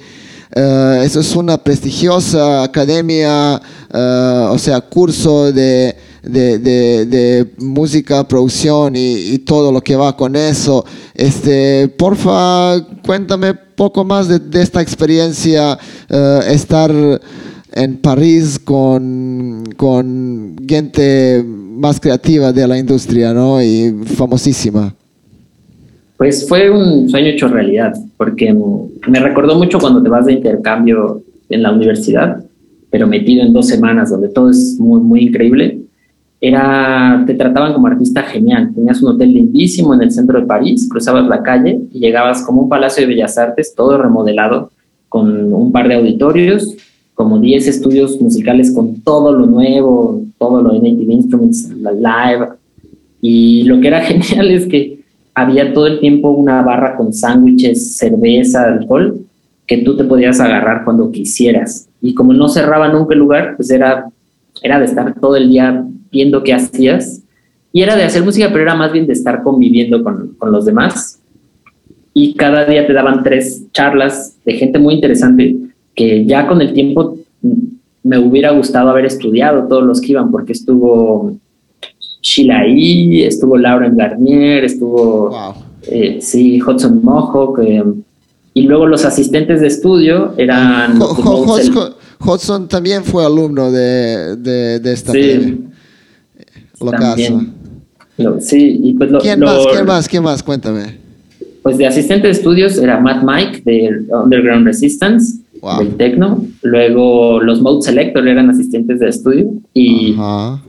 Uh, 0.55 1.03
eso 1.03 1.19
es 1.19 1.35
una 1.35 1.57
prestigiosa 1.57 2.63
academia, 2.63 3.61
uh, 3.93 4.53
o 4.53 4.57
sea, 4.57 4.79
curso 4.79 5.51
de, 5.51 5.95
de, 6.23 6.57
de, 6.57 7.53
música, 7.57 8.25
producción 8.25 8.95
y, 8.95 9.33
y, 9.33 9.37
todo 9.39 9.71
lo 9.71 9.81
que 9.81 9.95
va 9.97 10.15
con 10.15 10.35
eso. 10.35 10.85
Este, 11.13 11.89
porfa, 11.89 12.81
cuéntame 13.05 13.53
poco 13.53 14.05
más 14.05 14.29
de, 14.29 14.61
esta 14.61 14.81
experiencia, 14.81 15.77
uh, 16.09 16.41
estar 16.49 16.91
en 17.77 17.97
París 17.97 18.59
con, 18.59 19.63
con 19.77 20.55
gente 20.67 21.43
más 21.45 21.99
creativa 21.99 22.51
de 22.51 22.67
la 22.67 22.77
industria, 22.77 23.33
¿no? 23.33 23.61
Y 23.61 23.93
famosísima. 24.05 24.93
Pues 26.17 26.47
fue 26.49 26.69
un 26.71 27.07
sueño 27.07 27.27
hecho 27.27 27.47
realidad, 27.47 27.93
porque 28.17 28.51
me 29.07 29.19
recordó 29.19 29.55
mucho 29.55 29.77
cuando 29.79 30.01
te 30.01 30.09
vas 30.09 30.25
de 30.25 30.33
intercambio 30.33 31.21
en 31.49 31.61
la 31.61 31.71
universidad, 31.71 32.43
pero 32.89 33.05
metido 33.05 33.45
en 33.45 33.53
dos 33.53 33.67
semanas 33.67 34.09
donde 34.09 34.29
todo 34.29 34.49
es 34.49 34.77
muy, 34.79 34.99
muy 35.01 35.27
increíble. 35.27 35.81
Era, 36.41 37.23
te 37.27 37.35
trataban 37.35 37.73
como 37.73 37.87
artista 37.87 38.23
genial. 38.23 38.71
Tenías 38.73 39.01
un 39.03 39.09
hotel 39.09 39.33
lindísimo 39.33 39.93
en 39.93 40.01
el 40.01 40.11
centro 40.11 40.39
de 40.39 40.47
París, 40.47 40.87
cruzabas 40.89 41.27
la 41.27 41.43
calle 41.43 41.81
y 41.91 41.99
llegabas 41.99 42.43
como 42.43 42.61
un 42.63 42.69
palacio 42.69 43.01
de 43.01 43.13
bellas 43.13 43.37
artes, 43.37 43.75
todo 43.75 44.01
remodelado, 44.01 44.71
con 45.09 45.53
un 45.53 45.71
par 45.71 45.87
de 45.87 45.95
auditorios, 45.95 46.75
como 47.17 47.39
10 47.39 47.67
estudios 47.67 48.21
musicales 48.21 48.71
con 48.71 49.01
todo 49.01 49.33
lo 49.33 49.47
nuevo, 49.47 50.21
todo 50.37 50.61
lo 50.61 50.73
de 50.73 50.87
Native 50.87 51.13
Instruments, 51.13 51.71
la 51.81 51.91
live. 51.91 52.47
Y 53.21 53.63
lo 53.63 53.81
que 53.81 53.87
era 53.87 54.01
genial 54.05 54.51
es 54.51 54.67
que 54.67 54.99
había 55.33 55.73
todo 55.73 55.87
el 55.87 55.99
tiempo 55.99 56.29
una 56.29 56.61
barra 56.61 56.95
con 56.95 57.11
sándwiches, 57.11 57.97
cerveza, 57.97 58.65
alcohol, 58.65 59.19
que 59.65 59.79
tú 59.79 59.97
te 59.97 60.03
podías 60.03 60.39
agarrar 60.39 60.85
cuando 60.85 61.11
quisieras. 61.11 61.89
Y 62.03 62.13
como 62.13 62.33
no 62.33 62.47
cerraba 62.49 62.87
nunca 62.87 63.15
el 63.15 63.19
lugar, 63.19 63.55
pues 63.55 63.71
era, 63.71 64.07
era 64.61 64.77
de 64.77 64.85
estar 64.85 65.19
todo 65.19 65.35
el 65.35 65.49
día 65.49 65.87
viendo 66.11 66.43
qué 66.43 66.53
hacías. 66.53 67.23
Y 67.73 67.81
era 67.81 67.95
de 67.95 68.03
hacer 68.03 68.23
música, 68.23 68.49
pero 68.51 68.61
era 68.61 68.75
más 68.75 68.91
bien 68.91 69.07
de 69.07 69.13
estar 69.13 69.41
conviviendo 69.41 70.03
con, 70.03 70.35
con 70.37 70.51
los 70.51 70.65
demás. 70.65 71.19
Y 72.13 72.35
cada 72.35 72.63
día 72.65 72.85
te 72.85 72.93
daban 72.93 73.23
tres 73.23 73.63
charlas 73.71 74.37
de 74.45 74.53
gente 74.53 74.77
muy 74.77 74.93
interesante 74.93 75.66
que 75.97 76.25
ya 76.25 76.47
con 76.47 76.61
el 76.61 76.73
tiempo 76.73 77.17
me 78.03 78.19
hubiera 78.19 78.51
gustado 78.51 78.89
haber 78.89 79.05
estudiado 79.05 79.67
todos 79.67 79.83
los 79.83 79.99
que 79.99 80.11
iban, 80.13 80.31
porque 80.31 80.53
estuvo 80.53 81.35
Sheila 82.21 82.59
ahí, 82.59 83.23
estuvo 83.23 83.57
Lauren 83.57 83.97
Garnier, 83.97 84.63
estuvo, 84.63 85.35
eh, 85.89 86.19
sí, 86.21 86.61
Hudson 86.61 87.03
Mohawk, 87.03 87.59
y 88.53 88.61
luego 88.61 88.85
los 88.85 89.05
asistentes 89.05 89.59
de 89.59 89.67
estudio 89.67 90.33
eran... 90.37 90.99
Hudson 92.19 92.67
también 92.67 93.03
fue 93.03 93.25
alumno 93.25 93.71
de, 93.71 94.35
de, 94.37 94.91
esta 94.91 95.11
sí, 95.11 95.65
Lo 96.79 98.41
sí, 98.41 98.79
y 98.83 98.93
pues 98.93 99.11
lo, 99.11 99.19
¿Quién 99.19 99.39
más? 99.39 99.67
¿Quién 99.71 99.85
más? 99.85 100.07
¿Quién 100.07 100.23
más? 100.23 100.43
Cuéntame. 100.43 100.97
Pues 101.61 101.77
de 101.77 101.85
asistente 101.85 102.27
de 102.27 102.33
estudios 102.33 102.77
era 102.77 102.99
Matt 102.99 103.23
Mike 103.23 103.61
de 103.65 104.05
Underground 104.09 104.65
Resistance, 104.65 105.41
del 105.79 105.95
Tecno. 105.95 106.43
Luego 106.61 107.41
los 107.41 107.61
Mode 107.61 107.81
Selector 107.81 108.27
eran 108.27 108.49
asistentes 108.49 108.99
de 108.99 109.09
estudio 109.09 109.49
y 109.73 110.15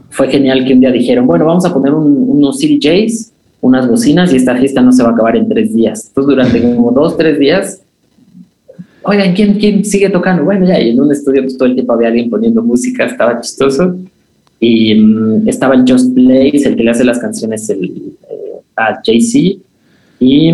fue 0.09 0.29
genial 0.29 0.65
que 0.65 0.73
un 0.73 0.79
día 0.81 0.91
dijeron, 0.91 1.27
bueno, 1.27 1.45
vamos 1.45 1.65
a 1.65 1.73
poner 1.73 1.93
unos 1.93 2.59
CDJs, 2.59 3.31
unas 3.61 3.87
bocinas 3.87 4.31
y 4.33 4.37
esta 4.37 4.55
fiesta 4.55 4.81
no 4.81 4.91
se 4.91 5.03
va 5.03 5.09
a 5.09 5.11
acabar 5.13 5.35
en 5.35 5.47
tres 5.47 5.73
días. 5.73 6.07
Entonces 6.07 6.29
durante 6.29 6.61
como 6.75 6.91
dos, 6.91 7.17
tres 7.17 7.39
días, 7.39 7.81
oigan, 9.03 9.33
¿quién, 9.33 9.55
quién 9.55 9.83
sigue 9.85 10.09
tocando? 10.09 10.43
Bueno, 10.43 10.65
ya, 10.65 10.79
y 10.79 10.89
en 10.89 11.01
un 11.01 11.11
estudio 11.11 11.41
pues, 11.43 11.57
todo 11.57 11.67
el 11.67 11.75
tiempo 11.75 11.93
había 11.93 12.07
alguien 12.09 12.29
poniendo 12.29 12.61
música, 12.61 13.05
estaba 13.05 13.39
chistoso. 13.41 13.95
Y 14.59 14.93
mm, 14.95 15.47
estaba 15.47 15.75
el 15.75 15.85
Just 15.87 16.13
Blaze, 16.13 16.67
el 16.67 16.75
que 16.75 16.83
le 16.83 16.91
hace 16.91 17.05
las 17.05 17.19
canciones 17.19 17.69
el, 17.69 17.85
eh, 18.29 18.59
a 18.75 18.99
Jay-Z. 19.03 19.59
Y, 20.19 20.53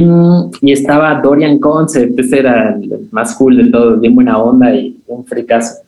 estaba 0.72 1.20
Dorian 1.22 1.58
Concept, 1.60 2.20
ese 2.20 2.40
era 2.40 2.76
el 2.76 3.08
más 3.12 3.36
cool 3.36 3.58
de 3.58 3.72
todo, 3.72 3.98
bien 3.98 4.14
buena 4.14 4.38
onda 4.38 4.74
y 4.76 4.98
un 5.08 5.26
fricazo. 5.26 5.82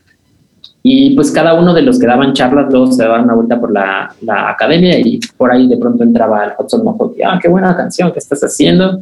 Y 0.81 1.15
pues 1.15 1.31
cada 1.31 1.53
uno 1.59 1.73
de 1.73 1.81
los 1.81 1.99
que 1.99 2.07
daban 2.07 2.33
charlas 2.33 2.71
luego 2.71 2.91
se 2.91 3.03
daban 3.03 3.25
una 3.25 3.35
vuelta 3.35 3.59
por 3.59 3.71
la, 3.71 4.13
la 4.21 4.49
academia 4.49 4.97
y 4.99 5.19
por 5.35 5.51
ahí 5.51 5.67
de 5.67 5.77
pronto 5.77 6.03
entraba 6.03 6.45
el 6.45 6.51
Hudson 6.57 6.83
Mohawk 6.83 7.15
y, 7.17 7.23
ah, 7.23 7.37
qué 7.41 7.49
buena 7.49 7.75
canción 7.75 8.11
que 8.11 8.19
estás 8.19 8.41
haciendo. 8.41 9.01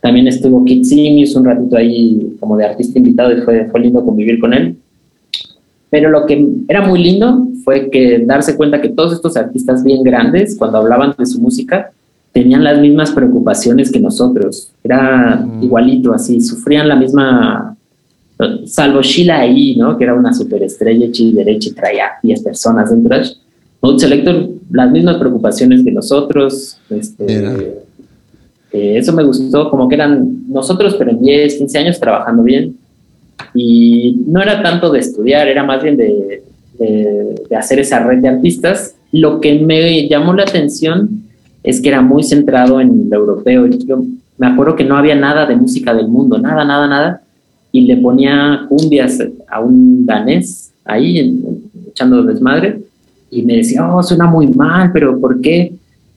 También 0.00 0.28
estuvo 0.28 0.64
Kit 0.64 0.84
Simius 0.84 1.34
un 1.36 1.46
ratito 1.46 1.76
ahí 1.76 2.36
como 2.38 2.56
de 2.56 2.66
artista 2.66 2.98
invitado 2.98 3.32
y 3.32 3.40
fue, 3.40 3.68
fue 3.70 3.80
lindo 3.80 4.04
convivir 4.04 4.38
con 4.38 4.52
él. 4.52 4.76
Pero 5.88 6.10
lo 6.10 6.26
que 6.26 6.46
era 6.68 6.86
muy 6.86 7.02
lindo 7.02 7.46
fue 7.64 7.88
que 7.88 8.18
darse 8.26 8.56
cuenta 8.56 8.82
que 8.82 8.88
todos 8.88 9.12
estos 9.12 9.36
artistas 9.36 9.84
bien 9.84 10.02
grandes, 10.02 10.58
cuando 10.58 10.78
hablaban 10.78 11.14
de 11.16 11.24
su 11.24 11.40
música, 11.40 11.92
tenían 12.34 12.64
las 12.64 12.80
mismas 12.80 13.12
preocupaciones 13.12 13.90
que 13.90 14.00
nosotros. 14.00 14.72
Era 14.82 15.36
mm. 15.36 15.62
igualito, 15.62 16.12
así, 16.12 16.40
sufrían 16.40 16.88
la 16.88 16.96
misma 16.96 17.76
salvo 18.66 19.00
Sheila 19.00 19.40
ahí, 19.40 19.76
¿no? 19.76 19.96
Que 19.96 20.04
era 20.04 20.14
una 20.14 20.34
superestrella 20.34 21.06
hecha 21.06 21.22
y 21.22 21.32
derecha 21.32 21.68
y 21.70 21.72
traía 21.72 22.06
10 22.22 22.42
personas 22.42 22.90
en 22.90 23.04
Trash. 23.04 23.34
Mode 23.80 24.00
Selector, 24.00 24.48
las 24.70 24.90
mismas 24.90 25.16
preocupaciones 25.18 25.84
que 25.84 25.92
nosotros. 25.92 26.76
Este, 26.90 27.84
eh, 28.72 28.98
eso 28.98 29.12
me 29.12 29.22
gustó, 29.22 29.70
como 29.70 29.88
que 29.88 29.94
eran 29.94 30.48
nosotros, 30.48 30.96
pero 30.98 31.12
en 31.12 31.22
10, 31.22 31.54
15 31.58 31.78
años 31.78 32.00
trabajando 32.00 32.42
bien. 32.42 32.76
Y 33.54 34.22
no 34.26 34.42
era 34.42 34.60
tanto 34.60 34.90
de 34.90 34.98
estudiar, 34.98 35.46
era 35.46 35.62
más 35.62 35.80
bien 35.80 35.96
de, 35.96 36.42
de 36.78 37.56
hacer 37.56 37.78
esa 37.78 38.00
red 38.00 38.18
de 38.18 38.28
artistas. 38.28 38.96
Lo 39.12 39.40
que 39.40 39.60
me 39.60 40.08
llamó 40.08 40.34
la 40.34 40.42
atención 40.42 41.23
es 41.64 41.80
que 41.80 41.88
era 41.88 42.02
muy 42.02 42.22
centrado 42.22 42.80
en 42.80 43.10
lo 43.10 43.16
europeo. 43.16 43.66
Yo 43.66 44.04
me 44.38 44.46
acuerdo 44.46 44.76
que 44.76 44.84
no 44.84 44.96
había 44.96 45.16
nada 45.16 45.46
de 45.46 45.56
música 45.56 45.92
del 45.92 46.06
mundo, 46.06 46.38
nada, 46.38 46.64
nada, 46.64 46.86
nada 46.86 47.20
y 47.74 47.80
le 47.80 47.96
ponía 47.96 48.66
cumbias 48.68 49.18
a 49.48 49.58
un 49.58 50.06
danés 50.06 50.72
ahí 50.84 51.42
echando 51.88 52.22
desmadre 52.22 52.82
y 53.32 53.42
me 53.42 53.56
decía, 53.56 53.92
oh, 53.92 54.00
suena 54.00 54.26
muy 54.26 54.46
mal, 54.46 54.92
pero 54.92 55.18
¿por 55.18 55.40
qué? 55.40 55.72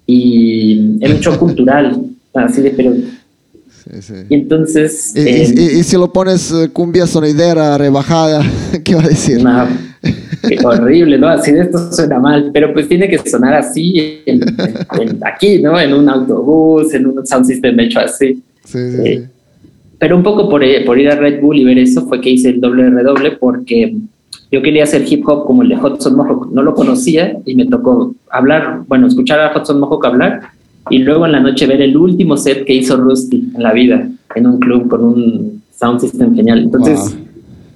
Y 0.06 1.04
era 1.04 1.16
un 1.16 1.20
show 1.20 1.36
cultural, 1.40 2.00
así 2.36 2.62
de, 2.62 2.70
pero... 2.70 2.94
Y 4.30 4.34
entonces... 4.36 5.14
¿Y, 5.16 5.80
y, 5.80 5.84
si 5.84 5.96
lo 5.96 6.12
pones 6.12 6.52
eh, 6.52 6.70
cumbia 6.72 7.08
sonidera 7.08 7.78
rebajada, 7.78 8.42
¿qué 8.84 8.96
va 8.96 9.04
a 9.04 9.08
decir? 9.08 9.40
qué 10.48 10.60
horrible, 10.66 11.18
¿no? 11.18 11.28
Así 11.28 11.52
de 11.52 11.62
esto 11.62 11.92
suena 11.92 12.20
mal, 12.20 12.52
pero 12.54 12.74
pues 12.74 12.88
tiene 12.88 13.10
que 13.10 13.18
sonar 13.20 13.54
así 13.54 14.24
aquí, 15.26 15.62
¿no? 15.62 15.80
En 15.80 15.94
un 15.94 16.10
autobús, 16.10 16.94
en 16.94 17.08
un 17.08 17.26
sound 17.26 17.46
system 17.46 17.80
hecho 17.80 18.00
así. 18.00 18.42
Sí, 18.64 18.92
sí, 18.92 18.98
eh, 19.04 19.24
sí 19.24 19.38
pero 20.00 20.16
un 20.16 20.24
poco 20.24 20.50
por, 20.50 20.64
eh, 20.64 20.84
por, 20.86 21.00
ir 21.00 21.10
a 21.10 21.16
Red 21.16 21.42
Bull 21.42 21.58
y 21.58 21.64
ver 21.64 21.80
eso 21.80 22.08
fue 22.08 22.22
que 22.22 22.30
hice 22.30 22.50
el 22.50 22.62
doble 22.62 22.90
redoble 22.90 23.32
porque 23.32 23.96
yo 24.52 24.62
quería 24.62 24.84
hacer 24.84 25.04
hip 25.08 25.28
hop 25.28 25.46
como 25.46 25.64
el 25.64 25.70
de 25.70 25.76
Hudson 25.76 26.16
Mohawk, 26.16 26.52
no 26.52 26.62
lo 26.62 26.74
conocía 26.74 27.38
y 27.46 27.56
me 27.56 27.66
tocó 27.66 28.14
hablar, 28.30 28.84
bueno, 28.88 29.08
escuchar 29.08 29.40
a 29.40 29.58
Hudson 29.58 29.80
Mohawk 29.80 30.06
hablar 30.06 30.52
y 30.90 31.00
luego 31.00 31.26
en 31.26 31.32
la 31.34 31.40
noche 31.40 31.68
ver 31.68 31.82
el 31.82 31.96
último 31.98 32.38
set 32.38 32.66
que 32.66 32.74
hizo 32.74 32.98
Rusty 32.98 33.52
en 33.56 33.64
la 33.64 33.74
vida, 33.74 34.08
en 34.36 34.48
un 34.48 34.60
club 34.60 34.88
con 34.88 35.04
un 35.04 35.62
sound 35.76 36.00
system 36.00 36.36
genial. 36.36 36.60
Entonces, 36.60 37.18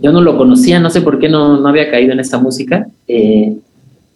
yo 0.01 0.11
no 0.11 0.21
lo 0.21 0.37
conocía, 0.37 0.79
no 0.79 0.89
sé 0.89 1.01
por 1.01 1.19
qué 1.19 1.29
no, 1.29 1.59
no 1.59 1.67
había 1.67 1.89
caído 1.89 2.13
en 2.13 2.19
esa 2.19 2.39
música. 2.39 2.87
Eh, 3.07 3.55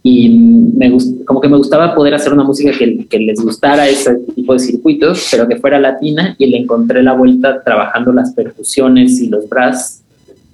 y 0.08 0.30
me 0.30 0.96
como 1.26 1.42
que 1.42 1.50
me 1.50 1.58
gustaba 1.58 1.96
poder 1.96 2.14
hacer 2.14 2.32
una 2.32 2.44
música 2.44 2.72
que, 2.78 3.08
que, 3.08 3.18
les 3.18 3.42
gustara 3.42 3.88
ese 3.88 4.14
tipo 4.36 4.54
de 4.54 4.60
circuitos, 4.60 5.30
pero 5.32 5.48
que 5.48 5.56
fuera 5.56 5.80
latina 5.80 6.36
y 6.38 6.46
le 6.46 6.58
encontré 6.60 7.02
la 7.02 7.14
vuelta 7.14 7.64
trabajando 7.64 8.14
las 8.14 8.32
percusiones 8.34 9.20
y 9.20 9.30
los 9.30 9.50
brass, 9.50 10.04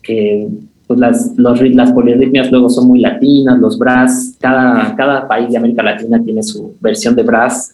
que 0.02 0.48
pues 0.88 1.00
las, 1.00 1.34
los, 1.38 1.62
las 1.62 1.92
polirritmias 1.92 2.50
luego 2.50 2.70
son 2.70 2.88
muy 2.88 3.02
latinas, 3.02 3.60
los 3.60 3.78
brass, 3.78 4.36
cada, 4.40 4.96
cada 4.96 5.28
país 5.28 5.50
de 5.50 5.58
América 5.58 5.84
Latina 5.84 6.22
tiene 6.24 6.44
su 6.44 6.74
versión 6.80 7.16
de 7.16 7.24
brass. 7.24 7.74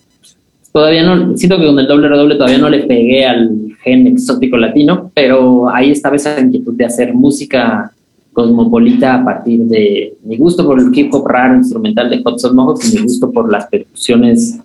Todavía 0.72 1.04
no, 1.04 1.36
siento 1.38 1.58
que 1.58 1.66
con 1.66 1.80
el 1.80 1.88
doble 1.88 2.08
redoble 2.08 2.36
todavía 2.36 2.60
no 2.60 2.70
le 2.70 2.84
pegué 2.84 3.26
al 3.26 3.50
gen 3.82 4.08
exótico 4.08 4.58
latino, 4.58 5.12
pero 5.14 5.70
ahí 5.70 5.92
estaba 5.92 6.16
esa 6.16 6.40
inquietud 6.40 6.76
de 6.76 6.86
hacer 6.86 7.14
música 7.14 7.92
cosmopolita 8.34 9.16
a 9.16 9.26
partir 9.26 9.62
de 9.62 10.14
mi 10.24 10.38
gusto 10.38 10.64
por 10.64 10.80
el 10.80 10.96
hip 10.96 11.12
hop 11.12 11.28
raro 11.28 11.56
instrumental 11.56 12.10
de 12.10 12.22
Hudson 12.24 12.56
Mohawk 12.56 12.80
y 12.84 12.96
mi 12.96 13.04
gusto 13.04 13.32
por 13.32 13.52
las 13.52 13.66
percusiones 13.66 14.60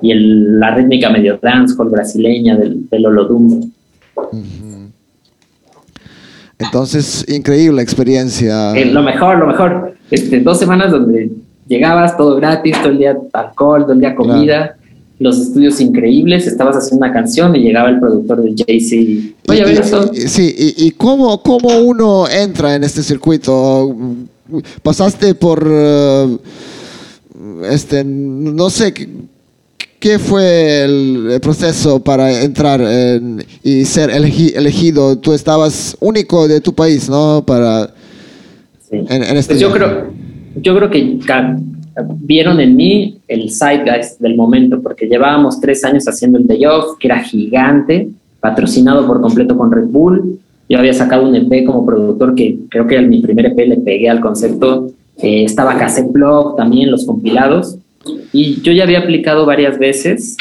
y 0.00 0.12
el, 0.12 0.58
la 0.58 0.74
rítmica 0.74 1.10
medio 1.10 1.38
dancehall 1.42 1.90
brasileña 1.90 2.56
del, 2.56 2.88
del 2.88 3.06
Olodum. 3.06 3.70
Entonces, 6.58 7.26
increíble 7.28 7.82
experiencia. 7.82 8.74
Eh, 8.74 8.86
lo 8.86 9.02
mejor, 9.02 9.38
lo 9.38 9.46
mejor. 9.46 9.94
Este, 10.10 10.40
dos 10.40 10.58
semanas 10.58 10.90
donde 10.90 11.30
llegabas, 11.66 12.16
todo 12.16 12.36
gratis, 12.36 12.80
todo 12.80 12.92
el 12.92 12.98
día 12.98 13.18
alcohol, 13.34 13.82
todo 13.82 13.92
el 13.92 14.00
día 14.00 14.14
comida 14.14 14.77
los 15.18 15.38
estudios 15.38 15.80
increíbles, 15.80 16.46
estabas 16.46 16.76
haciendo 16.76 17.04
una 17.04 17.12
canción 17.12 17.54
y 17.56 17.60
llegaba 17.60 17.90
el 17.90 17.98
productor 17.98 18.42
de 18.42 18.54
Jay-Z. 18.56 19.34
Oye, 19.48 19.62
a 19.62 19.64
ver 19.64 19.80
eso. 19.80 20.10
Sí, 20.14 20.54
y, 20.56 20.86
y 20.86 20.90
cómo, 20.92 21.42
cómo, 21.42 21.76
uno 21.80 22.28
entra 22.28 22.76
en 22.76 22.84
este 22.84 23.02
circuito? 23.02 23.96
¿Pasaste 24.82 25.34
por, 25.34 25.66
uh, 25.66 26.38
este, 27.68 28.04
no 28.04 28.70
sé, 28.70 28.94
qué 29.98 30.18
fue 30.20 30.84
el, 30.84 31.38
proceso 31.42 32.02
para 32.02 32.42
entrar 32.42 32.80
y 33.64 33.84
ser 33.84 34.10
elegido? 34.10 35.18
Tú 35.18 35.32
estabas 35.32 35.96
único 36.00 36.46
de 36.46 36.60
tu 36.60 36.72
país, 36.72 37.08
¿no? 37.08 37.44
Para, 37.44 37.92
sí. 38.88 38.98
en, 39.08 39.36
este 39.36 39.54
pues 39.54 39.60
yo 39.60 39.72
creo, 39.72 40.12
yo 40.56 40.76
creo 40.76 40.90
que 40.90 41.18
vieron 42.20 42.60
en 42.60 42.76
mí 42.76 43.18
el 43.28 43.50
zeitgeist 43.50 44.20
del 44.20 44.36
momento, 44.36 44.80
porque 44.80 45.06
llevábamos 45.06 45.60
tres 45.60 45.84
años 45.84 46.04
haciendo 46.06 46.38
el 46.38 46.46
Day 46.46 46.64
Off, 46.66 46.96
que 46.98 47.08
era 47.08 47.20
gigante, 47.20 48.08
patrocinado 48.40 49.06
por 49.06 49.20
completo 49.20 49.56
con 49.56 49.72
Red 49.72 49.86
Bull. 49.86 50.38
Yo 50.68 50.78
había 50.78 50.92
sacado 50.92 51.28
un 51.28 51.34
EP 51.34 51.64
como 51.64 51.84
productor, 51.86 52.34
que 52.34 52.58
creo 52.68 52.86
que 52.86 52.96
en 52.96 53.08
mi 53.08 53.20
primer 53.20 53.46
EP 53.46 53.58
le 53.68 53.76
pegué 53.78 54.08
al 54.08 54.20
concepto. 54.20 54.90
Eh, 55.16 55.44
estaba 55.44 55.78
Cassette 55.78 56.12
Blog 56.12 56.56
también, 56.56 56.90
los 56.90 57.06
compilados. 57.06 57.76
Y 58.32 58.60
yo 58.62 58.72
ya 58.72 58.84
había 58.84 59.00
aplicado 59.00 59.46
varias 59.46 59.78
veces, 59.78 60.36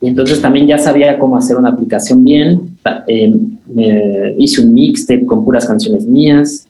y 0.00 0.08
entonces 0.08 0.42
también 0.42 0.66
ya 0.66 0.76
sabía 0.76 1.18
cómo 1.18 1.36
hacer 1.36 1.56
una 1.56 1.70
aplicación 1.70 2.22
bien. 2.24 2.76
Eh, 3.06 4.34
hice 4.38 4.60
un 4.60 4.74
mixtape 4.74 5.24
con 5.24 5.44
puras 5.44 5.66
canciones 5.66 6.04
mías. 6.06 6.66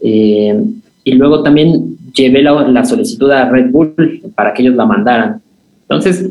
Eh, 0.00 0.62
y 1.02 1.12
luego 1.12 1.42
también 1.42 1.97
llevé 2.14 2.42
la, 2.42 2.84
solicitud 2.84 3.30
a 3.30 3.48
Red 3.48 3.70
Bull 3.70 4.22
para 4.34 4.52
que 4.52 4.62
ellos 4.62 4.74
la 4.74 4.86
mandaran. 4.86 5.40
Entonces, 5.82 6.30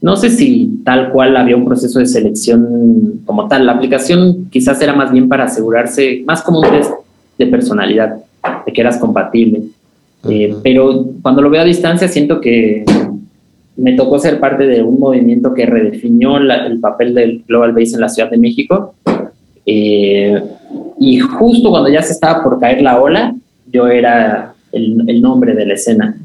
no 0.00 0.16
sé 0.16 0.30
si 0.30 0.80
tal 0.84 1.10
cual 1.10 1.36
había 1.36 1.56
un 1.56 1.64
proceso 1.64 1.98
de 1.98 2.06
selección 2.06 3.20
como 3.24 3.48
tal. 3.48 3.66
La 3.66 3.72
aplicación 3.72 4.48
quizás 4.50 4.80
era 4.80 4.94
más 4.94 5.10
bien 5.10 5.28
para 5.28 5.44
asegurarse, 5.44 6.22
más 6.26 6.42
como 6.42 6.60
un 6.60 6.70
test 6.70 6.90
de 7.36 7.46
personalidad, 7.46 8.16
de 8.64 8.72
que 8.72 8.80
eras 8.80 8.98
compatible. 8.98 9.62
Eh, 10.28 10.54
pero 10.62 11.06
cuando 11.22 11.42
lo 11.42 11.50
veo 11.50 11.62
a 11.62 11.64
distancia 11.64 12.08
siento 12.08 12.40
que 12.40 12.84
me 13.76 13.92
tocó 13.92 14.18
ser 14.18 14.40
parte 14.40 14.66
de 14.66 14.82
un 14.82 14.98
movimiento 14.98 15.54
que 15.54 15.64
redefinió 15.64 16.36
el 16.36 16.80
papel 16.80 17.14
del 17.14 17.44
Global 17.46 17.72
Base 17.72 17.94
en 17.94 18.00
la 18.00 18.08
Ciudad 18.08 18.30
de 18.30 18.38
México. 18.38 18.94
Eh, 19.64 20.40
y 20.98 21.18
justo 21.20 21.70
cuando 21.70 21.88
ya 21.88 22.02
se 22.02 22.12
estaba 22.12 22.42
por 22.42 22.58
caer 22.58 22.82
la 22.82 23.00
ola, 23.00 23.34
yo 23.70 23.86
era 23.86 24.54
el, 24.72 25.20
nombre 25.20 25.54
de 25.54 25.66
la 25.66 25.74
escena. 25.74 26.16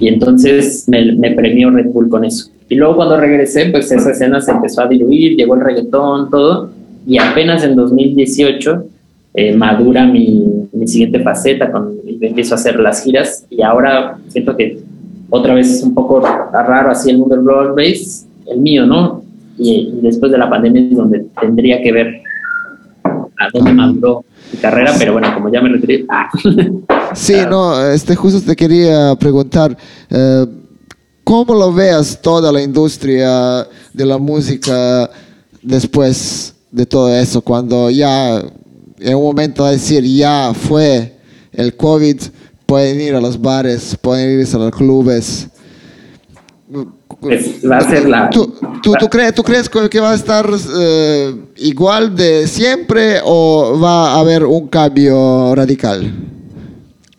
Y 0.00 0.08
entonces 0.08 0.84
me, 0.88 1.12
me, 1.12 1.32
premió 1.32 1.70
Red 1.70 1.86
Bull 1.86 2.08
con 2.08 2.24
eso. 2.24 2.50
Y 2.68 2.74
luego 2.74 2.96
cuando 2.96 3.16
regresé, 3.18 3.66
pues 3.66 3.90
esa 3.92 4.10
escena 4.10 4.40
se 4.40 4.50
empezó 4.50 4.82
a 4.82 4.88
diluir, 4.88 5.36
llegó 5.36 5.54
el 5.54 5.60
reggaetón, 5.60 6.30
todo. 6.30 6.70
Y 7.06 7.18
apenas 7.18 7.62
en 7.62 7.76
2018 7.76 8.84
eh, 9.38 9.54
madura 9.54 10.06
mi, 10.06 10.66
mi, 10.72 10.88
siguiente 10.88 11.20
faceta, 11.20 11.70
con, 11.70 11.92
y 12.06 12.24
empiezo 12.24 12.54
a 12.54 12.56
hacer 12.56 12.80
las 12.80 13.04
giras. 13.04 13.46
Y 13.50 13.60
ahora 13.60 14.18
siento 14.28 14.56
que 14.56 14.78
otra 15.28 15.52
vez 15.52 15.70
es 15.70 15.82
un 15.82 15.94
poco 15.94 16.20
raro 16.20 16.90
así 16.90 17.10
el 17.10 17.18
mundo 17.18 17.36
del 17.36 17.44
Bass, 17.44 18.26
el 18.46 18.60
mío, 18.60 18.86
¿no? 18.86 19.22
Y, 19.58 19.90
después 20.00 20.32
de 20.32 20.38
la 20.38 20.48
pandemia 20.48 20.82
es 20.82 20.96
donde 20.96 21.26
tendría 21.38 21.82
que 21.82 21.92
ver 21.92 22.22
a 23.04 23.48
dónde 23.52 23.74
maduró 23.74 24.24
mi 24.52 24.58
carrera, 24.58 24.94
pero 24.98 25.12
bueno, 25.12 25.32
como 25.34 25.50
ya 25.52 25.60
me 25.60 25.70
retiré. 25.70 26.06
Ah. 26.88 27.14
Sí, 27.14 27.34
no, 27.48 27.84
este, 27.88 28.14
justo 28.16 28.40
te 28.40 28.56
quería 28.56 29.14
preguntar, 29.16 29.76
eh, 30.10 30.46
¿cómo 31.24 31.54
lo 31.54 31.72
veas 31.72 32.20
toda 32.20 32.50
la 32.52 32.62
industria 32.62 33.66
de 33.92 34.06
la 34.06 34.18
música 34.18 35.08
después 35.62 36.54
de 36.70 36.86
todo 36.86 37.14
eso? 37.14 37.40
Cuando 37.42 37.90
ya 37.90 38.42
en 38.98 39.16
un 39.16 39.22
momento 39.22 39.64
a 39.64 39.72
decir, 39.72 40.04
ya 40.04 40.52
fue 40.54 41.16
el 41.52 41.76
COVID, 41.76 42.20
pueden 42.66 43.00
ir 43.00 43.14
a 43.14 43.20
los 43.20 43.40
bares, 43.40 43.96
pueden 44.00 44.40
ir 44.40 44.46
a 44.52 44.58
los 44.58 44.70
clubes. 44.72 45.48
Pues, 47.26 47.60
va 47.70 47.78
a 47.78 47.80
ser 47.80 48.08
la... 48.08 48.30
¿Tú, 48.30 48.54
tú, 48.82 48.92
tú 48.98 49.08
crees, 49.08 49.34
¿Tú 49.34 49.42
crees 49.42 49.68
que 49.68 50.00
va 50.00 50.12
a 50.12 50.14
estar 50.14 50.46
eh, 50.78 51.34
igual 51.56 52.14
de 52.14 52.46
siempre 52.46 53.18
o 53.24 53.78
va 53.82 54.12
a 54.14 54.20
haber 54.20 54.44
un 54.44 54.68
cambio 54.68 55.54
radical? 55.54 56.10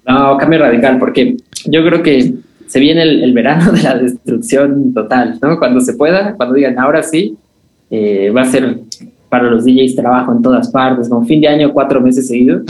No, 0.08 0.38
cambio 0.38 0.60
radical, 0.60 0.98
porque 1.00 1.38
yo 1.66 1.84
creo 1.86 2.02
que 2.02 2.34
se 2.68 2.80
viene 2.80 3.02
el, 3.04 3.34
verano 3.34 3.72
de 3.72 3.84
la 3.84 3.98
destrucción 3.98 4.94
total, 4.94 5.38
¿no? 5.42 5.58
Cuando 5.58 5.82
se 5.82 5.94
pueda, 5.94 6.36
cuando 6.36 6.56
digan 6.56 6.80
ahora 6.80 7.04
sí, 7.04 7.36
eh, 7.90 8.32
va 8.36 8.42
a 8.42 8.46
ser 8.46 8.80
para 9.30 9.50
los 9.50 9.66
DJs 9.66 9.96
trabajo 9.96 10.32
en 10.32 10.42
todas 10.42 10.70
partes, 10.70 11.10
con 11.10 11.26
fin 11.26 11.42
de 11.42 11.48
año 11.48 11.74
cuatro 11.74 12.00
meses 12.02 12.28
seguidos. 12.28 12.64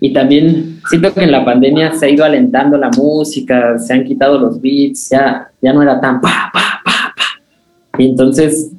Y 0.00 0.12
también 0.12 0.80
siento 0.88 1.12
que 1.12 1.24
en 1.24 1.32
la 1.32 1.44
pandemia 1.44 1.94
se 1.94 2.06
ha 2.06 2.08
ido 2.10 2.24
alentando 2.24 2.76
la 2.76 2.90
música, 2.90 3.78
se 3.78 3.94
han 3.94 4.04
quitado 4.04 4.38
los 4.38 4.60
beats, 4.60 5.08
ya, 5.10 5.48
ya 5.60 5.72
no 5.72 5.82
era 5.82 6.00
tan 6.00 6.20
pa, 6.20 6.50
pa. 6.52 6.75
Y 7.98 8.10
entonces 8.10 8.72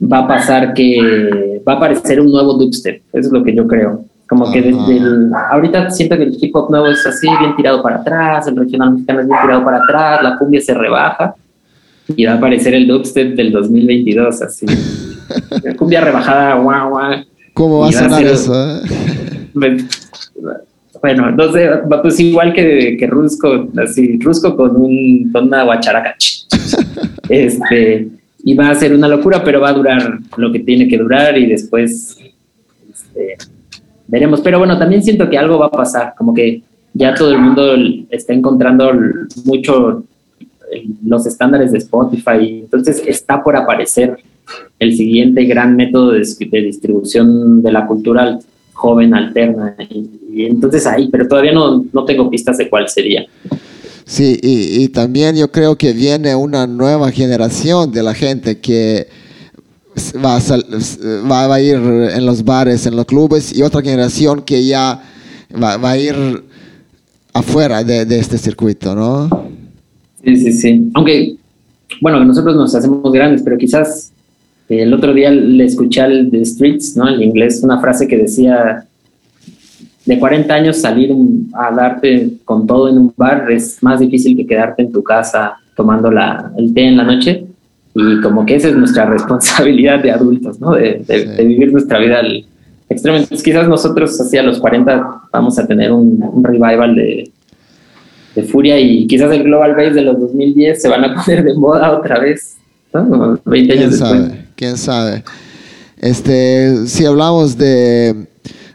va 0.00 0.20
a 0.20 0.28
pasar 0.28 0.74
que 0.74 1.60
va 1.66 1.74
a 1.74 1.76
aparecer 1.76 2.20
un 2.20 2.32
nuevo 2.32 2.54
dubstep, 2.54 3.02
eso 3.12 3.28
es 3.28 3.32
lo 3.32 3.42
que 3.42 3.54
yo 3.54 3.66
creo. 3.66 4.04
Como 4.28 4.50
que 4.52 4.62
desde 4.62 4.96
el, 4.96 5.30
ahorita 5.50 5.90
siento 5.90 6.16
que 6.16 6.22
el 6.22 6.36
hip 6.40 6.54
hop 6.54 6.70
nuevo 6.70 6.86
es 6.86 7.04
así, 7.04 7.26
bien 7.40 7.56
tirado 7.56 7.82
para 7.82 7.96
atrás, 7.96 8.46
el 8.46 8.56
regional 8.56 8.92
mexicano 8.92 9.20
es 9.20 9.26
bien 9.26 9.40
tirado 9.42 9.64
para 9.64 9.78
atrás, 9.78 10.22
la 10.22 10.38
cumbia 10.38 10.60
se 10.60 10.72
rebaja 10.72 11.34
y 12.16 12.24
va 12.24 12.32
a 12.32 12.36
aparecer 12.36 12.74
el 12.74 12.86
dubstep 12.86 13.34
del 13.34 13.52
2022, 13.52 14.42
así. 14.42 14.66
La 15.62 15.74
cumbia 15.76 16.00
rebajada, 16.00 16.56
guau, 16.56 16.90
guau. 16.90 17.24
¿Cómo 17.54 17.80
va 17.80 17.88
a 17.88 17.92
sonar 17.92 18.24
eso? 18.24 18.54
Eh? 18.54 19.76
Bueno, 21.02 21.30
no 21.30 21.50
sé, 21.50 21.66
pues 22.02 22.20
igual 22.20 22.52
que, 22.52 22.96
que 22.98 23.06
Rusco, 23.06 23.68
así, 23.82 24.18
Rusco 24.20 24.54
con, 24.54 24.76
un, 24.76 25.30
con 25.32 25.46
una 25.46 25.64
guacharaca. 25.64 26.14
este, 27.30 28.08
y 28.44 28.54
va 28.54 28.70
a 28.70 28.74
ser 28.74 28.94
una 28.94 29.08
locura, 29.08 29.42
pero 29.44 29.60
va 29.60 29.70
a 29.70 29.74
durar 29.74 30.18
lo 30.36 30.52
que 30.52 30.60
tiene 30.60 30.88
que 30.88 30.98
durar 30.98 31.36
y 31.36 31.46
después 31.46 32.18
este, 32.90 33.36
veremos. 34.06 34.40
Pero 34.40 34.58
bueno, 34.58 34.78
también 34.78 35.02
siento 35.02 35.28
que 35.28 35.38
algo 35.38 35.58
va 35.58 35.66
a 35.66 35.70
pasar, 35.70 36.14
como 36.16 36.34
que 36.34 36.62
ya 36.92 37.14
todo 37.14 37.32
el 37.32 37.38
mundo 37.38 37.74
está 38.10 38.32
encontrando 38.32 38.92
mucho 39.44 40.04
los 41.04 41.26
estándares 41.26 41.72
de 41.72 41.78
Spotify, 41.78 42.60
entonces 42.60 43.02
está 43.06 43.42
por 43.42 43.56
aparecer 43.56 44.18
el 44.78 44.96
siguiente 44.96 45.44
gran 45.44 45.76
método 45.76 46.12
de, 46.12 46.20
distribución 46.20 47.62
de 47.62 47.72
la 47.72 47.86
cultura 47.86 48.38
joven 48.72 49.14
alterna. 49.14 49.76
Y, 49.88 50.44
entonces 50.44 50.86
ahí, 50.86 51.08
pero 51.10 51.28
todavía 51.28 51.52
no, 51.52 51.84
no, 51.92 52.04
tengo 52.04 52.30
pistas 52.30 52.58
de 52.58 52.68
cuál 52.68 52.88
sería. 52.88 53.26
Sí, 54.10 54.36
y, 54.42 54.88
también 54.88 55.36
yo 55.36 55.52
creo 55.52 55.76
que 55.76 55.92
viene 55.92 56.34
una 56.34 56.66
nueva 56.66 57.12
generación 57.12 57.92
de 57.92 58.02
la 58.02 58.12
gente 58.12 58.58
que 58.58 59.06
va 60.16 60.36
a, 60.36 61.54
a 61.54 61.60
ir 61.60 61.76
en 61.76 62.26
los 62.26 62.44
bares, 62.44 62.86
en 62.86 62.96
los 62.96 63.06
clubes, 63.06 63.56
y 63.56 63.62
otra 63.62 63.82
generación 63.82 64.42
que 64.42 64.66
ya 64.66 65.00
va, 65.62 65.76
va 65.76 65.92
a 65.92 65.96
ir 65.96 66.42
afuera 67.32 67.84
de, 67.84 68.04
de, 68.04 68.18
este 68.18 68.36
circuito, 68.36 68.96
¿no? 68.96 69.28
Sí, 70.24 70.36
sí, 70.38 70.52
sí. 70.54 70.90
Aunque, 70.94 71.36
bueno, 72.00 72.24
nosotros 72.24 72.56
nos 72.56 72.74
hacemos 72.74 73.12
grandes, 73.12 73.42
pero 73.44 73.56
quizás 73.58 74.10
el 74.68 74.92
otro 74.92 75.14
día 75.14 75.30
le 75.30 75.66
escuché 75.66 76.00
al 76.00 76.32
The 76.32 76.44
Streets, 76.44 76.96
¿no? 76.96 77.08
En 77.08 77.22
inglés, 77.22 77.60
una 77.62 77.80
frase 77.80 78.08
que 78.08 78.16
decía, 78.16 78.88
de 80.10 80.18
40 80.18 80.52
años 80.52 80.76
salir 80.78 81.14
a 81.54 81.72
darte 81.72 82.32
con 82.44 82.66
todo 82.66 82.88
en 82.88 82.98
un 82.98 83.14
bar 83.16 83.48
es 83.48 83.80
más 83.80 84.00
difícil 84.00 84.36
que 84.36 84.44
quedarte 84.44 84.82
en 84.82 84.90
tu 84.90 85.04
casa 85.04 85.56
tomando 85.76 86.10
la, 86.10 86.50
el 86.58 86.74
té 86.74 86.82
en 86.88 86.96
la 86.96 87.04
noche. 87.04 87.46
Y 87.94 88.20
como 88.20 88.44
que 88.44 88.56
esa 88.56 88.70
es 88.70 88.74
nuestra 88.74 89.04
responsabilidad 89.16 90.02
de 90.02 90.10
adultos, 90.10 90.58
¿no? 90.58 90.72
De, 90.72 91.04
vivir 91.38 91.72
nuestra 91.72 92.00
vida 92.00 92.18
al 92.18 92.44
extremo. 92.88 93.18
Entonces, 93.18 93.44
quizás 93.44 93.68
nosotros 93.68 94.20
hacia 94.20 94.42
los 94.42 94.58
40 94.58 95.28
vamos 95.32 95.56
a 95.60 95.66
tener 95.68 95.92
un, 95.92 96.42
revival 96.42 96.96
de, 96.96 97.30
de 98.34 98.42
furia 98.42 98.80
y 98.80 99.06
quizás 99.06 99.30
el 99.30 99.44
Global 99.44 99.76
Base 99.76 99.92
de 99.92 100.02
los 100.02 100.18
2010 100.18 100.82
se 100.82 100.88
van 100.88 101.04
a 101.04 101.14
poner 101.24 101.44
de 101.44 101.54
moda 101.54 101.96
otra 101.96 102.18
vez, 102.18 102.56
¿no? 102.92 103.38
20 103.44 103.72
años 103.74 103.92
después 103.92 104.32
quién 104.56 104.76
sabe. 104.76 105.22
Este, 105.98 106.88
si 106.88 107.06
hablamos 107.06 107.56
de 107.56 108.26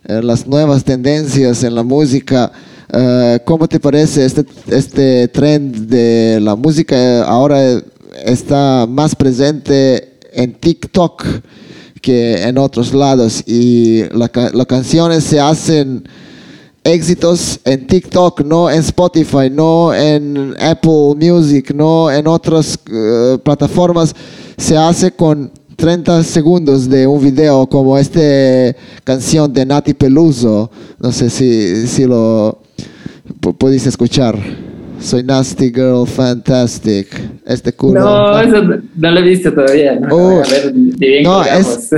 las 0.08 0.46
nuevas 0.48 0.84
tendencias 0.84 1.64
en 1.64 1.76
la 1.76 1.84
música, 1.84 2.52
uh, 2.94 3.44
¿cómo 3.44 3.68
te 3.68 3.80
parece 3.80 4.26
este, 4.26 4.46
este 4.68 5.28
trend 5.30 5.88
de 5.88 6.40
la 6.42 6.56
música 6.56 7.24
ahora 7.24 7.82
está 8.24 8.86
más 8.88 9.16
presente 9.16 10.18
en 10.34 10.54
TikTok 10.54 11.26
que 12.02 12.44
en 12.44 12.58
otros 12.58 12.94
lados 12.94 13.44
y 13.48 14.04
las 14.12 14.30
canciones 14.68 15.24
se 15.24 15.40
hacen 15.40 16.08
éxitos 16.84 17.60
en 17.66 17.88
TikTok, 17.88 18.42
no 18.42 18.70
en 18.70 18.82
Spotify, 18.82 19.50
no 19.52 19.92
en 19.92 20.56
Apple 20.60 21.16
Music, 21.18 21.74
no 21.74 22.12
en 22.12 22.28
otras 22.28 22.78
uh, 22.92 23.40
plataformas, 23.40 24.14
se 24.56 24.78
hace 24.78 25.12
con 25.12 25.52
30 25.76 26.24
segundos 26.24 26.90
de 26.90 27.06
un 27.06 27.22
video 27.22 27.68
como 27.68 27.98
esta 27.98 28.76
canción 29.04 29.52
de 29.52 29.66
Nati 29.66 29.94
Peluso. 29.94 30.72
No 31.00 31.12
sé 31.12 31.30
si, 31.30 31.88
si 31.88 32.06
lo 32.06 32.60
podéis 33.58 33.86
escuchar. 33.86 34.38
Soy 35.00 35.24
Nasty 35.24 35.72
Girl 35.72 36.08
Fantastic. 36.08 37.08
Este 37.46 37.74
culo. 37.74 38.00
No, 38.00 38.40
eso 38.40 38.64
no, 38.96 39.12
lo 39.12 39.20
he 39.20 39.24
visto 39.24 39.54
todavía. 39.54 40.00
No, 40.00 40.16
oh, 40.16 40.44
no 41.24 41.44
es, 41.44 41.92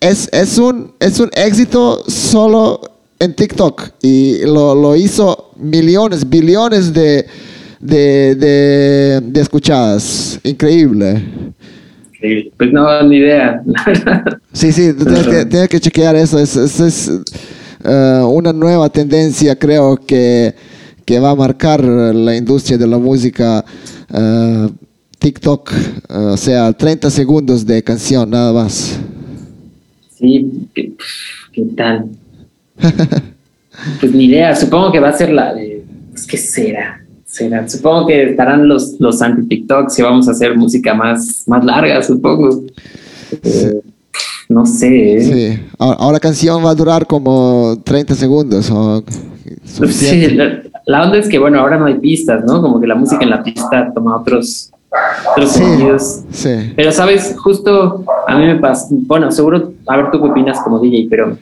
es, 0.00 0.28
es, 0.32 0.58
un, 0.58 0.92
es 0.98 1.20
un 1.20 1.30
éxito 1.34 2.02
solo 2.08 2.80
en 3.18 3.34
TikTok 3.34 3.90
y 4.02 4.40
lo, 4.44 4.74
lo 4.74 4.96
hizo 4.96 5.52
millones, 5.56 6.28
billones 6.28 6.92
de, 6.92 7.24
de, 7.78 8.34
de, 8.34 9.20
de 9.20 9.40
escuchadas. 9.40 10.40
Increíble. 10.42 11.22
Pues 12.56 12.72
no, 12.72 13.02
ni 13.02 13.16
idea. 13.16 13.62
sí, 14.52 14.70
sí, 14.72 14.92
tienes 14.94 15.68
que, 15.68 15.80
chequear 15.80 16.14
eso. 16.14 16.38
Es, 16.38 16.56
es, 16.56 17.10
eh, 17.84 18.22
una 18.24 18.52
nueva 18.52 18.88
tendencia, 18.90 19.56
creo, 19.56 19.96
que, 19.96 20.54
que, 21.04 21.18
va 21.18 21.30
a 21.30 21.34
marcar 21.34 21.82
la 21.82 22.36
industria 22.36 22.78
de 22.78 22.86
la 22.86 22.98
música. 22.98 23.64
Uh, 24.10 24.70
TikTok, 25.18 25.72
uh, 26.10 26.14
o 26.32 26.36
sea, 26.36 26.72
30 26.72 27.08
segundos 27.08 27.64
de 27.64 27.82
canción, 27.82 28.28
nada 28.28 28.52
más. 28.52 28.98
Sí, 30.18 30.68
¿qué, 30.74 30.92
qué 31.52 31.62
tal? 31.76 32.06
pues 34.00 34.12
ni 34.12 34.24
idea, 34.24 34.54
supongo 34.56 34.90
que 34.90 34.98
va 34.98 35.10
a 35.10 35.16
ser 35.16 35.32
la 35.32 35.54
de... 35.54 35.84
Pues, 36.10 36.26
¿Qué 36.26 36.36
será? 36.36 37.01
Supongo 37.66 38.06
que 38.06 38.30
estarán 38.30 38.68
los, 38.68 39.00
los 39.00 39.22
anti-TikToks 39.22 39.98
y 39.98 40.02
vamos 40.02 40.28
a 40.28 40.32
hacer 40.32 40.54
música 40.54 40.92
más, 40.92 41.44
más 41.46 41.64
larga, 41.64 42.02
supongo. 42.02 42.62
Eh, 43.42 43.80
no 44.50 44.66
sé. 44.66 45.16
¿eh? 45.16 45.20
Sí. 45.22 45.62
Ahora, 45.78 46.12
la 46.12 46.20
canción 46.20 46.62
va 46.62 46.70
a 46.70 46.74
durar 46.74 47.06
como 47.06 47.78
30 47.84 48.14
segundos. 48.14 48.70
O 48.70 49.02
sí, 49.86 50.28
la, 50.86 51.02
onda 51.02 51.16
es 51.16 51.28
que, 51.28 51.38
bueno, 51.38 51.58
ahora 51.58 51.78
no 51.78 51.86
hay 51.86 51.94
pistas, 51.94 52.44
¿no? 52.44 52.60
Como 52.60 52.78
que 52.78 52.86
la 52.86 52.96
música 52.96 53.24
en 53.24 53.30
la 53.30 53.42
pista 53.42 53.90
toma 53.94 54.16
otros, 54.16 54.70
otros 55.30 55.52
sentidos. 55.52 56.20
Sí. 56.30 56.72
Pero, 56.76 56.92
¿sabes? 56.92 57.34
Justo 57.38 58.04
a 58.26 58.36
mí 58.36 58.44
me 58.44 58.56
pasa, 58.56 58.88
bueno, 58.90 59.32
seguro, 59.32 59.72
a 59.86 59.96
ver 59.96 60.10
tú 60.10 60.20
qué 60.20 60.28
opinas 60.28 60.60
como 60.60 60.78
DJ, 60.80 61.06
pero 61.08 61.38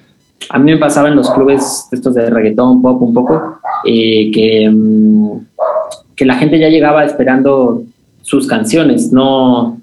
a 0.48 0.58
mí 0.58 0.72
me 0.72 0.78
pasaba 0.78 1.08
en 1.08 1.16
los 1.16 1.30
clubes 1.30 1.86
estos 1.92 2.14
de 2.14 2.30
reggaetón, 2.30 2.80
pop, 2.82 3.02
un 3.02 3.14
poco, 3.14 3.58
eh, 3.84 4.30
que... 4.32 4.70
Mm, 4.70 5.38
que 6.20 6.26
la 6.26 6.34
gente 6.34 6.58
ya 6.58 6.68
llegaba 6.68 7.02
esperando 7.06 7.82
sus 8.20 8.46
canciones, 8.46 9.10
no 9.10 9.80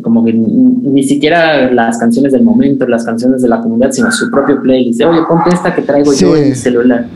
como 0.00 0.24
que 0.24 0.32
ni 0.32 1.02
siquiera 1.02 1.72
las 1.72 1.98
canciones 1.98 2.30
del 2.30 2.44
momento, 2.44 2.86
las 2.86 3.04
canciones 3.04 3.42
de 3.42 3.48
la 3.48 3.60
comunidad, 3.60 3.90
sino 3.90 4.12
su 4.12 4.30
propio 4.30 4.62
playlist. 4.62 5.02
Oye, 5.02 5.22
ponte 5.28 5.50
esta 5.52 5.74
que 5.74 5.82
traigo 5.82 6.14
yo 6.14 6.36
en 6.36 6.50
mi 6.50 6.54
celular. 6.54 7.08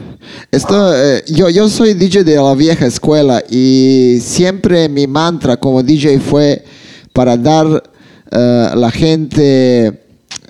Esto, 0.50 0.92
eh, 0.96 1.22
yo, 1.28 1.48
yo 1.48 1.68
soy 1.68 1.94
DJ 1.94 2.24
de 2.24 2.34
la 2.34 2.52
vieja 2.56 2.86
escuela 2.86 3.40
y 3.48 4.18
siempre 4.20 4.88
mi 4.88 5.06
mantra 5.06 5.56
como 5.56 5.84
DJ 5.84 6.18
fue 6.18 6.64
para 7.12 7.36
dar 7.36 7.84
eh, 8.32 8.68
a 8.72 8.74
la 8.74 8.90
gente 8.90 9.96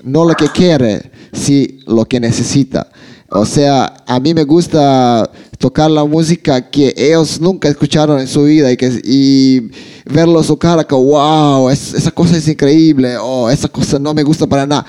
no 0.03 0.25
lo 0.25 0.35
que 0.35 0.49
quiere, 0.49 1.11
sí 1.33 1.81
lo 1.87 2.05
que 2.05 2.21
necesita. 2.21 2.91
O 3.33 3.47
sea, 3.47 3.95
a 4.07 4.19
mí 4.19 4.35
me 4.35 4.43
gusta 4.43 5.31
tocar 5.59 5.91
la 5.91 6.05
música 6.05 6.69
que 6.69 6.93
ellos 6.97 7.41
nunca 7.41 7.69
escucharon 7.69 8.19
en 8.19 8.27
su 8.27 8.43
vida 8.43 8.73
y, 8.73 8.77
que, 8.77 9.01
y 9.05 9.71
verlo 10.05 10.43
su 10.43 10.57
cara 10.57 10.83
que, 10.83 10.95
wow, 10.95 11.71
esa 11.71 12.11
cosa 12.11 12.37
es 12.39 12.49
increíble, 12.49 13.17
o 13.19 13.49
esa 13.49 13.69
cosa 13.69 13.99
no 14.01 14.15
me 14.15 14.25
gusta 14.25 14.47
para 14.49 14.67
nada. 14.67 14.85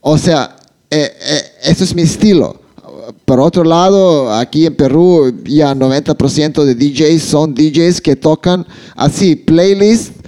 O 0.00 0.16
sea, 0.16 0.56
eh, 0.88 1.10
eh, 1.20 1.42
eso 1.64 1.82
es 1.82 1.94
mi 1.94 2.02
estilo. 2.02 2.60
por 3.24 3.40
otro 3.40 3.64
lado, 3.64 4.32
aquí 4.32 4.66
en 4.66 4.76
Perú 4.76 5.32
ya 5.44 5.74
90% 5.74 6.64
de 6.64 6.74
DJs 6.76 7.22
son 7.22 7.54
DJs 7.54 8.00
que 8.00 8.14
tocan 8.14 8.64
así, 8.94 9.34
playlists 9.34 10.19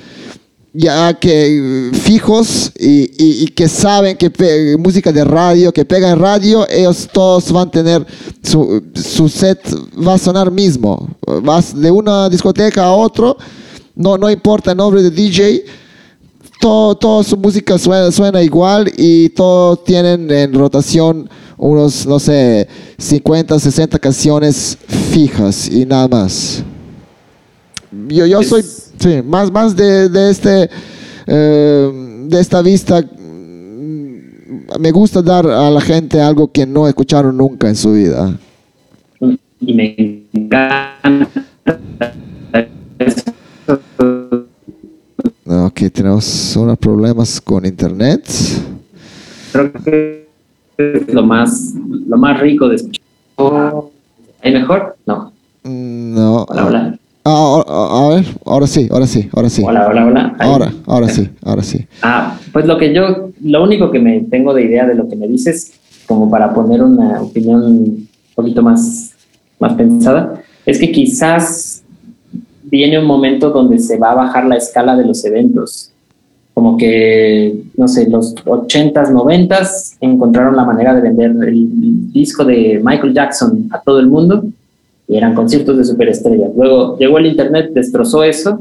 ya 0.73 1.13
que 1.15 1.91
fijos 1.93 2.73
y, 2.79 3.47
que 3.49 3.69
saben 3.69 4.17
que 4.17 4.77
música 4.79 5.13
de 5.13 5.25
radio, 5.25 5.73
que 5.73 5.85
pega 5.85 6.11
en 6.11 6.19
radio, 6.19 6.67
ellos 6.69 7.09
todos 7.13 7.53
van 7.53 7.69
a 7.69 7.71
tener 7.71 8.07
su, 8.43 8.83
su 8.95 9.29
set, 9.29 9.61
va 10.07 10.15
a 10.15 10.19
sonar 10.19 10.51
mismo. 10.51 11.09
Vas 11.43 11.79
de 11.79 11.91
una 11.91 12.29
discoteca 12.29 12.85
a 12.85 12.93
otro, 12.93 13.37
no, 13.95 14.17
no 14.17 14.31
importa 14.31 14.71
el 14.71 14.79
nombre 14.79 15.03
de 15.03 15.11
DJ, 15.11 15.65
todo, 16.61 16.95
toda 16.95 17.25
su 17.25 17.37
música 17.37 17.77
suena, 17.79 18.11
suena 18.11 18.43
igual 18.43 18.91
y 18.97 19.29
todos 19.31 19.85
tienen 19.85 20.31
en 20.31 20.55
rotación 20.55 21.29
unos, 21.59 22.07
no 22.07 22.19
sé, 22.19 22.67
50, 22.99 23.59
60 23.59 23.99
canciones 23.99 24.79
fijas 25.13 25.69
y 25.69 25.85
nada 25.85 26.09
más. 26.09 26.65
Yo, 28.09 28.27
yo 28.27 28.43
soy 28.43 28.63
sí, 28.63 29.23
más, 29.25 29.53
más 29.53 29.77
de, 29.77 30.09
de 30.09 30.31
este, 30.31 30.71
eh, 31.27 32.25
de 32.29 32.41
esta 32.41 32.63
vista. 32.63 33.03
Me 34.79 34.91
gusta 34.91 35.23
dar 35.23 35.47
a 35.47 35.71
la 35.71 35.81
gente 35.81 36.21
algo 36.21 36.51
que 36.51 36.67
no 36.67 36.89
escucharon 36.89 37.37
nunca 37.37 37.69
en 37.69 37.77
su 37.77 37.93
vida. 37.93 38.39
Y 39.61 39.75
me 39.75 40.27
encanta 40.33 41.29
Ok, 45.45 45.83
tenemos 45.93 46.57
unos 46.57 46.79
problemas 46.79 47.41
con 47.41 47.67
internet. 47.67 48.27
Creo 49.53 49.73
que 49.73 50.29
es 50.79 51.13
lo 51.13 51.25
más, 51.25 51.75
lo 52.07 52.17
más 52.17 52.41
rico 52.41 52.69
de 52.69 52.77
escuchar. 52.77 53.03
¿Hay 54.43 54.53
mejor? 54.53 54.97
No. 55.07 55.33
No. 55.65 56.45
Hola, 56.49 56.67
hola. 56.67 56.99
Ah, 57.25 57.63
a 57.67 58.09
ver, 58.17 58.25
ahora 58.45 58.67
sí, 58.67 58.89
ahora 58.91 59.07
sí, 59.07 59.29
ahora 59.33 59.49
sí. 59.49 59.63
Hola, 59.65 59.87
hola, 59.87 60.07
hola. 60.07 60.37
Ahora, 60.41 60.73
ahora 60.87 61.09
sí, 61.09 61.29
ahora 61.45 61.63
sí. 61.63 61.87
Ah, 62.03 62.37
pues 62.53 62.67
lo 62.67 62.77
que 62.79 62.93
yo, 62.93 63.31
lo 63.45 63.63
único 63.63 63.93
que 63.93 64.01
me 64.01 64.23
tengo 64.23 64.53
de 64.53 64.65
idea 64.65 64.87
de 64.87 64.97
lo 64.97 65.09
que 65.09 65.15
me 65.15 65.29
dices, 65.29 65.73
como 66.09 66.29
para 66.29 66.53
poner 66.53 66.83
una 66.83 67.23
opinión 67.23 67.63
un 67.63 68.09
poquito 68.35 68.61
más, 68.63 69.13
más 69.61 69.75
pensada, 69.75 70.43
es 70.67 70.81
que 70.81 70.91
quizás 70.91 71.85
viene 72.65 72.99
un 72.99 73.07
momento 73.07 73.51
donde 73.51 73.79
se 73.79 73.99
va 73.99 74.11
a 74.11 74.17
bajar 74.17 74.47
la 74.47 74.57
escala 74.57 74.97
de 74.97 75.05
los 75.05 75.25
eventos. 75.25 75.93
Como 76.55 76.77
que, 76.77 77.63
no 77.77 77.87
sé, 77.87 78.11
los 78.11 78.35
80s, 78.35 79.11
90s 79.11 79.97
encontraron 80.01 80.57
la 80.57 80.65
manera 80.65 80.93
de 80.95 81.03
vender 81.03 81.31
el 81.49 82.13
disco 82.13 82.45
de 82.45 82.81
Michael 82.85 83.15
Jackson 83.15 83.69
a 83.71 83.81
todo 83.81 84.01
el 84.01 84.09
mundo 84.09 84.45
y 85.09 85.17
eran 85.17 85.35
conciertos 85.35 85.77
de 85.79 85.85
superestrellas. 85.85 86.51
Luego 86.57 86.99
llegó 86.99 87.19
el 87.19 87.27
Internet, 87.27 87.73
destrozó 87.75 88.23
eso 88.25 88.61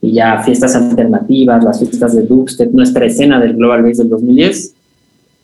y 0.00 0.12
ya 0.12 0.42
fiestas 0.42 0.74
alternativas, 0.76 1.64
las 1.64 1.78
fiestas 1.78 2.14
de 2.14 2.22
Dubstep, 2.22 2.72
nuestra 2.72 3.06
escena 3.06 3.40
del 3.40 3.56
Global 3.56 3.82
Base 3.82 4.02
del 4.02 4.10
2010. 4.10 4.74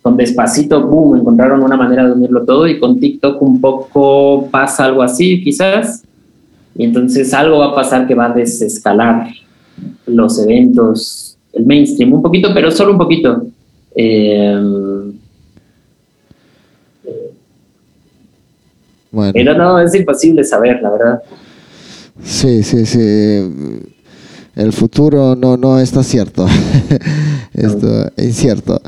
Con 0.03 0.17
Despacito, 0.17 0.87
boom, 0.87 1.17
encontraron 1.17 1.63
una 1.63 1.77
manera 1.77 2.07
de 2.07 2.13
unirlo 2.13 2.45
todo 2.45 2.69
y 2.69 2.79
con 2.79 3.01
TikTok 3.01 3.43
un 3.43 3.61
poco 3.61 4.49
pasa 4.51 4.85
algo 4.85 5.03
así, 5.03 5.43
quizás 5.43 6.05
y 6.79 6.85
entonces 6.85 7.33
algo 7.33 7.59
va 7.59 7.69
a 7.69 7.75
pasar 7.75 8.07
que 8.07 8.15
va 8.15 8.27
a 8.27 8.35
desescalar 8.35 9.29
los 10.07 10.39
eventos, 10.39 11.39
el 11.53 11.65
mainstream, 11.65 12.13
un 12.13 12.23
poquito, 12.23 12.51
pero 12.53 12.71
solo 12.71 12.93
un 12.93 12.99
poquito. 12.99 13.47
Eh, 13.95 14.61
bueno. 19.17 19.33
Pero 19.33 19.55
no, 19.57 19.81
es 19.81 19.95
imposible 19.95 20.45
saber, 20.45 20.81
la 20.83 20.91
verdad. 20.91 21.23
Sí, 22.23 22.63
sí, 22.63 22.85
sí. 22.85 22.99
El 24.55 24.73
futuro 24.73 25.35
no, 25.35 25.57
no 25.57 25.81
está 25.81 26.03
cierto. 26.03 26.47
Esto 27.55 28.11
es 28.17 28.25
incierto. 28.25 28.81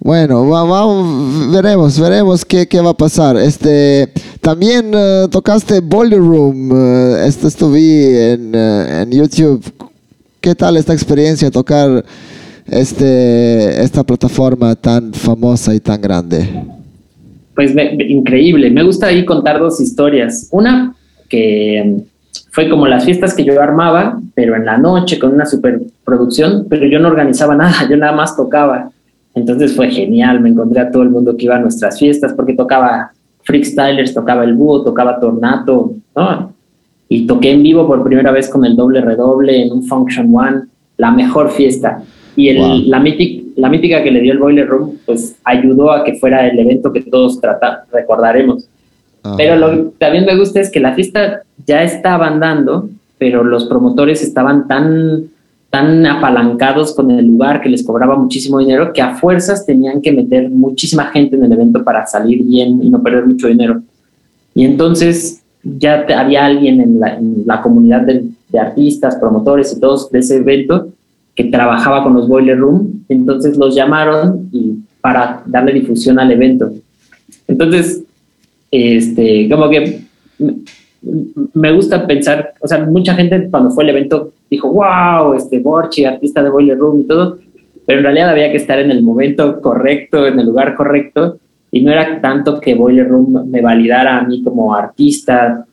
Bueno, 0.00 0.48
vamos, 0.48 1.50
veremos, 1.52 1.98
veremos 1.98 2.44
qué, 2.44 2.68
qué, 2.68 2.80
va 2.80 2.90
a 2.90 2.96
pasar. 2.96 3.36
Este, 3.36 4.08
también 4.40 4.92
eh, 4.94 5.26
tocaste 5.28 5.80
Boiler 5.80 6.20
Room, 6.20 6.70
uh, 6.70 7.16
esto 7.16 7.48
estuve 7.48 8.34
en, 8.34 8.54
uh, 8.54 9.02
en, 9.02 9.10
YouTube. 9.10 9.60
¿Qué 10.40 10.54
tal 10.54 10.76
esta 10.76 10.92
experiencia 10.92 11.50
tocar 11.50 12.04
este, 12.68 13.82
esta 13.82 14.04
plataforma 14.04 14.76
tan 14.76 15.12
famosa 15.12 15.74
y 15.74 15.80
tan 15.80 16.00
grande? 16.00 16.77
Pues 17.58 17.74
increíble, 18.08 18.70
me 18.70 18.84
gusta 18.84 19.08
ahí 19.08 19.24
contar 19.24 19.58
dos 19.58 19.80
historias. 19.80 20.48
Una 20.52 20.94
que 21.28 22.04
fue 22.52 22.70
como 22.70 22.86
las 22.86 23.04
fiestas 23.04 23.34
que 23.34 23.44
yo 23.44 23.60
armaba, 23.60 24.20
pero 24.36 24.54
en 24.54 24.64
la 24.64 24.78
noche 24.78 25.18
con 25.18 25.34
una 25.34 25.44
superproducción, 25.44 26.66
pero 26.70 26.86
yo 26.86 27.00
no 27.00 27.08
organizaba 27.08 27.56
nada, 27.56 27.74
yo 27.90 27.96
nada 27.96 28.12
más 28.12 28.36
tocaba. 28.36 28.92
Entonces 29.34 29.74
fue 29.74 29.90
genial, 29.90 30.40
me 30.40 30.50
encontré 30.50 30.82
a 30.82 30.88
todo 30.92 31.02
el 31.02 31.10
mundo 31.10 31.36
que 31.36 31.46
iba 31.46 31.56
a 31.56 31.58
nuestras 31.58 31.98
fiestas 31.98 32.32
porque 32.32 32.54
tocaba 32.54 33.10
Freakstylers, 33.42 34.14
tocaba 34.14 34.44
el 34.44 34.54
búho, 34.54 34.84
tocaba 34.84 35.18
Tornato, 35.18 35.94
¿no? 36.14 36.52
Y 37.08 37.26
toqué 37.26 37.50
en 37.50 37.64
vivo 37.64 37.88
por 37.88 38.04
primera 38.04 38.30
vez 38.30 38.48
con 38.48 38.64
el 38.64 38.76
doble 38.76 39.00
redoble 39.00 39.64
en 39.64 39.72
un 39.72 39.82
Function 39.82 40.32
One, 40.32 40.60
la 40.96 41.10
mejor 41.10 41.50
fiesta. 41.50 42.04
Y 42.36 42.50
el, 42.50 42.88
la, 42.88 43.00
mítica, 43.00 43.47
la 43.58 43.68
mítica 43.68 44.02
que 44.02 44.10
le 44.10 44.20
dio 44.20 44.32
el 44.32 44.38
Boiler 44.38 44.68
Room, 44.68 44.98
pues 45.04 45.36
ayudó 45.44 45.90
a 45.90 46.04
que 46.04 46.14
fuera 46.14 46.46
el 46.46 46.58
evento 46.58 46.92
que 46.92 47.02
todos 47.02 47.40
trata, 47.40 47.84
recordaremos. 47.92 48.68
Pero 49.36 49.56
lo 49.56 49.70
que 49.70 49.90
también 49.98 50.24
me 50.24 50.38
gusta 50.38 50.60
es 50.60 50.70
que 50.70 50.80
la 50.80 50.94
fiesta 50.94 51.42
ya 51.66 51.82
estaba 51.82 52.28
andando, 52.28 52.88
pero 53.18 53.42
los 53.42 53.66
promotores 53.66 54.22
estaban 54.22 54.68
tan 54.68 55.28
tan 55.70 56.06
apalancados 56.06 56.94
con 56.94 57.10
el 57.10 57.26
lugar 57.26 57.60
que 57.60 57.68
les 57.68 57.84
cobraba 57.84 58.16
muchísimo 58.16 58.58
dinero 58.58 58.90
que 58.92 59.02
a 59.02 59.16
fuerzas 59.16 59.66
tenían 59.66 60.00
que 60.00 60.12
meter 60.12 60.48
muchísima 60.48 61.06
gente 61.06 61.36
en 61.36 61.44
el 61.44 61.52
evento 61.52 61.84
para 61.84 62.06
salir 62.06 62.42
bien 62.42 62.82
y 62.82 62.88
no 62.88 63.02
perder 63.02 63.26
mucho 63.26 63.48
dinero. 63.48 63.82
Y 64.54 64.64
entonces 64.64 65.42
ya 65.62 66.06
había 66.16 66.46
alguien 66.46 66.80
en 66.80 67.44
la, 67.46 67.60
comunidad 67.60 68.02
de, 68.02 68.30
artistas, 68.58 69.16
promotores 69.16 69.76
y 69.76 69.80
todos 69.80 70.10
de 70.10 70.20
ese 70.20 70.36
evento 70.36 70.88
que 71.38 71.44
trabajaba 71.44 72.02
con 72.02 72.14
los 72.14 72.26
Boiler 72.26 72.58
Room, 72.58 73.04
entonces 73.08 73.56
los 73.56 73.72
llamaron 73.72 74.48
y 74.50 74.74
para 75.00 75.40
darle 75.46 75.72
difusión 75.72 76.18
al 76.18 76.32
evento. 76.32 76.72
Entonces, 77.46 78.02
este, 78.72 79.48
como 79.48 79.70
que 79.70 80.00
me 81.54 81.72
gusta 81.72 82.08
pensar, 82.08 82.54
o 82.60 82.66
sea, 82.66 82.84
mucha 82.86 83.14
gente 83.14 83.48
cuando 83.52 83.70
fue 83.70 83.84
el 83.84 83.90
evento 83.90 84.32
dijo, 84.50 84.68
wow, 84.72 85.34
este 85.34 85.60
Borchi, 85.60 86.04
artista 86.04 86.42
de 86.42 86.50
Boiler 86.50 86.76
Room 86.76 87.02
y 87.02 87.04
todo, 87.04 87.38
pero 87.86 88.00
en 88.00 88.04
realidad 88.06 88.30
había 88.30 88.50
que 88.50 88.56
estar 88.56 88.80
en 88.80 88.90
el 88.90 89.04
momento 89.04 89.60
correcto, 89.60 90.26
en 90.26 90.40
el 90.40 90.46
lugar 90.46 90.74
correcto, 90.74 91.38
y 91.70 91.82
no 91.82 91.92
era 91.92 92.20
tanto 92.20 92.58
que 92.58 92.74
Boiler 92.74 93.06
Room 93.06 93.48
me 93.48 93.62
validara 93.62 94.18
a 94.18 94.24
mí 94.24 94.42
como 94.42 94.74
artista, 94.74 95.64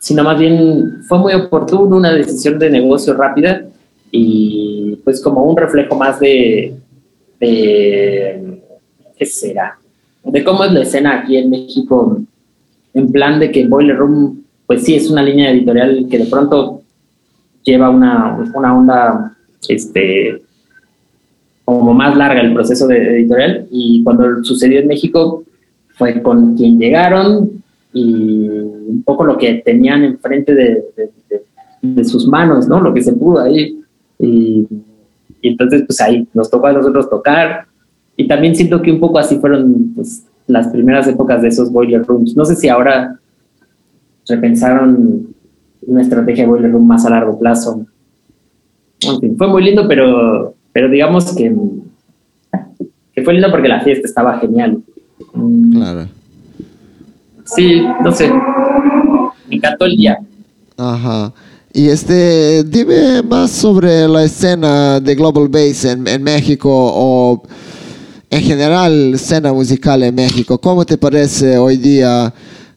sino 0.00 0.24
más 0.24 0.36
bien 0.36 1.04
fue 1.06 1.18
muy 1.20 1.32
oportuno, 1.34 1.96
una 1.96 2.12
decisión 2.12 2.58
de 2.58 2.70
negocio 2.70 3.14
rápida 3.14 3.66
y 4.12 5.00
pues 5.02 5.20
como 5.22 5.42
un 5.44 5.56
reflejo 5.56 5.96
más 5.96 6.20
de, 6.20 6.74
¿qué 7.40 9.26
será? 9.26 9.78
De 10.22 10.44
cómo 10.44 10.62
es 10.64 10.72
la 10.72 10.82
escena 10.82 11.20
aquí 11.20 11.38
en 11.38 11.50
México, 11.50 12.20
en 12.94 13.10
plan 13.10 13.40
de 13.40 13.50
que 13.50 13.66
Boiler 13.66 13.96
Room, 13.96 14.44
pues 14.66 14.84
sí, 14.84 14.94
es 14.94 15.10
una 15.10 15.22
línea 15.22 15.50
editorial 15.50 16.06
que 16.08 16.18
de 16.18 16.26
pronto 16.26 16.82
lleva 17.64 17.90
una, 17.90 18.38
una 18.54 18.76
onda 18.76 19.36
este, 19.68 20.42
como 21.64 21.94
más 21.94 22.16
larga 22.16 22.42
el 22.42 22.52
proceso 22.52 22.86
de 22.86 23.16
editorial 23.16 23.66
y 23.70 24.04
cuando 24.04 24.44
sucedió 24.44 24.80
en 24.80 24.88
México 24.88 25.44
fue 25.96 26.22
con 26.22 26.54
quien 26.54 26.78
llegaron 26.78 27.62
y 27.94 28.48
un 28.48 29.02
poco 29.04 29.24
lo 29.24 29.38
que 29.38 29.62
tenían 29.64 30.04
enfrente 30.04 30.54
de, 30.54 30.84
de, 31.80 32.04
sus 32.04 32.26
manos, 32.26 32.68
¿no? 32.68 32.80
Lo 32.80 32.94
que 32.94 33.02
se 33.02 33.12
pudo 33.12 33.40
ahí. 33.40 33.81
Y, 34.22 34.66
entonces, 35.42 35.82
pues 35.86 36.00
ahí 36.00 36.26
nos 36.32 36.50
tocó 36.50 36.68
a 36.68 36.72
nosotros 36.72 37.10
tocar. 37.10 37.66
Y 38.16 38.28
también 38.28 38.54
siento 38.54 38.80
que 38.80 38.92
un 38.92 39.00
poco 39.00 39.18
así 39.18 39.38
fueron 39.38 39.92
pues, 39.94 40.24
las 40.46 40.68
primeras 40.68 41.06
épocas 41.08 41.42
de 41.42 41.48
esos 41.48 41.70
boiler 41.72 42.04
rooms. 42.04 42.36
No 42.36 42.44
sé 42.44 42.54
si 42.54 42.68
ahora 42.68 43.18
repensaron 44.28 45.34
una 45.86 46.02
estrategia 46.02 46.44
de 46.44 46.50
Boiler 46.50 46.70
Room 46.70 46.86
más 46.86 47.04
a 47.04 47.10
largo 47.10 47.38
plazo. 47.38 47.86
fue 49.36 49.48
muy 49.48 49.64
lindo, 49.64 49.86
pero, 49.88 50.54
pero 50.72 50.88
digamos 50.88 51.34
que, 51.34 51.52
que 53.12 53.22
fue 53.22 53.34
lindo 53.34 53.50
porque 53.50 53.68
la 53.68 53.80
fiesta 53.80 54.06
estaba 54.06 54.38
genial. 54.38 54.80
Claro. 55.72 56.06
Sí, 57.44 57.82
no 58.02 58.12
sé. 58.12 58.30
Me 59.48 59.56
encantó 59.56 59.86
el 59.86 59.96
día. 59.96 60.18
Ajá. 60.76 61.32
Y 61.74 61.88
este, 61.88 62.64
dime 62.64 63.22
más 63.22 63.50
sobre 63.50 64.06
la 64.06 64.24
escena 64.24 65.00
de 65.00 65.14
Global 65.14 65.48
Base 65.48 65.90
en, 65.90 66.22
México 66.22 66.68
o 66.70 67.42
en 68.28 68.42
general 68.42 69.14
escena 69.14 69.54
musical 69.54 70.02
en 70.02 70.14
México. 70.14 70.58
¿Cómo 70.58 70.84
te 70.84 70.98
parece 70.98 71.56
hoy 71.56 71.78
día 71.78 72.32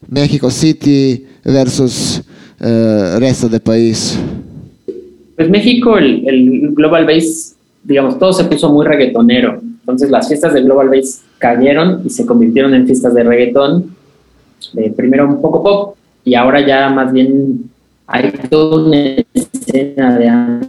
México 0.08 0.50
City 0.50 1.26
versus 1.44 2.22
el 2.58 3.20
resto 3.20 3.50
del 3.50 3.60
país? 3.60 4.18
Pues 5.36 5.50
México, 5.50 5.98
el, 5.98 6.72
Global 6.74 7.06
Bass, 7.06 7.54
digamos, 7.84 8.18
todo 8.18 8.32
se 8.32 8.46
puso 8.46 8.72
muy 8.72 8.86
reggaetonero. 8.86 9.60
Entonces 9.82 10.10
las 10.10 10.30
fiestas 10.30 10.54
de 10.54 10.62
Global 10.62 10.88
Bass 10.88 11.22
cayeron 11.38 12.02
y 12.06 12.10
se 12.10 12.26
convirtieron 12.26 12.74
en 12.74 12.86
fiestas 12.86 13.14
de 13.14 13.24
reggaetón. 13.24 13.94
primero 14.96 15.28
un 15.28 15.42
poco 15.42 15.62
pop 15.62 15.96
y 16.24 16.36
ahora 16.36 16.66
ya 16.66 16.90
más 16.90 17.12
bien 17.12 17.75
hay 18.08 18.32
toda 18.50 18.86
una 18.86 19.16
escena 19.34 20.18
de 20.18 20.68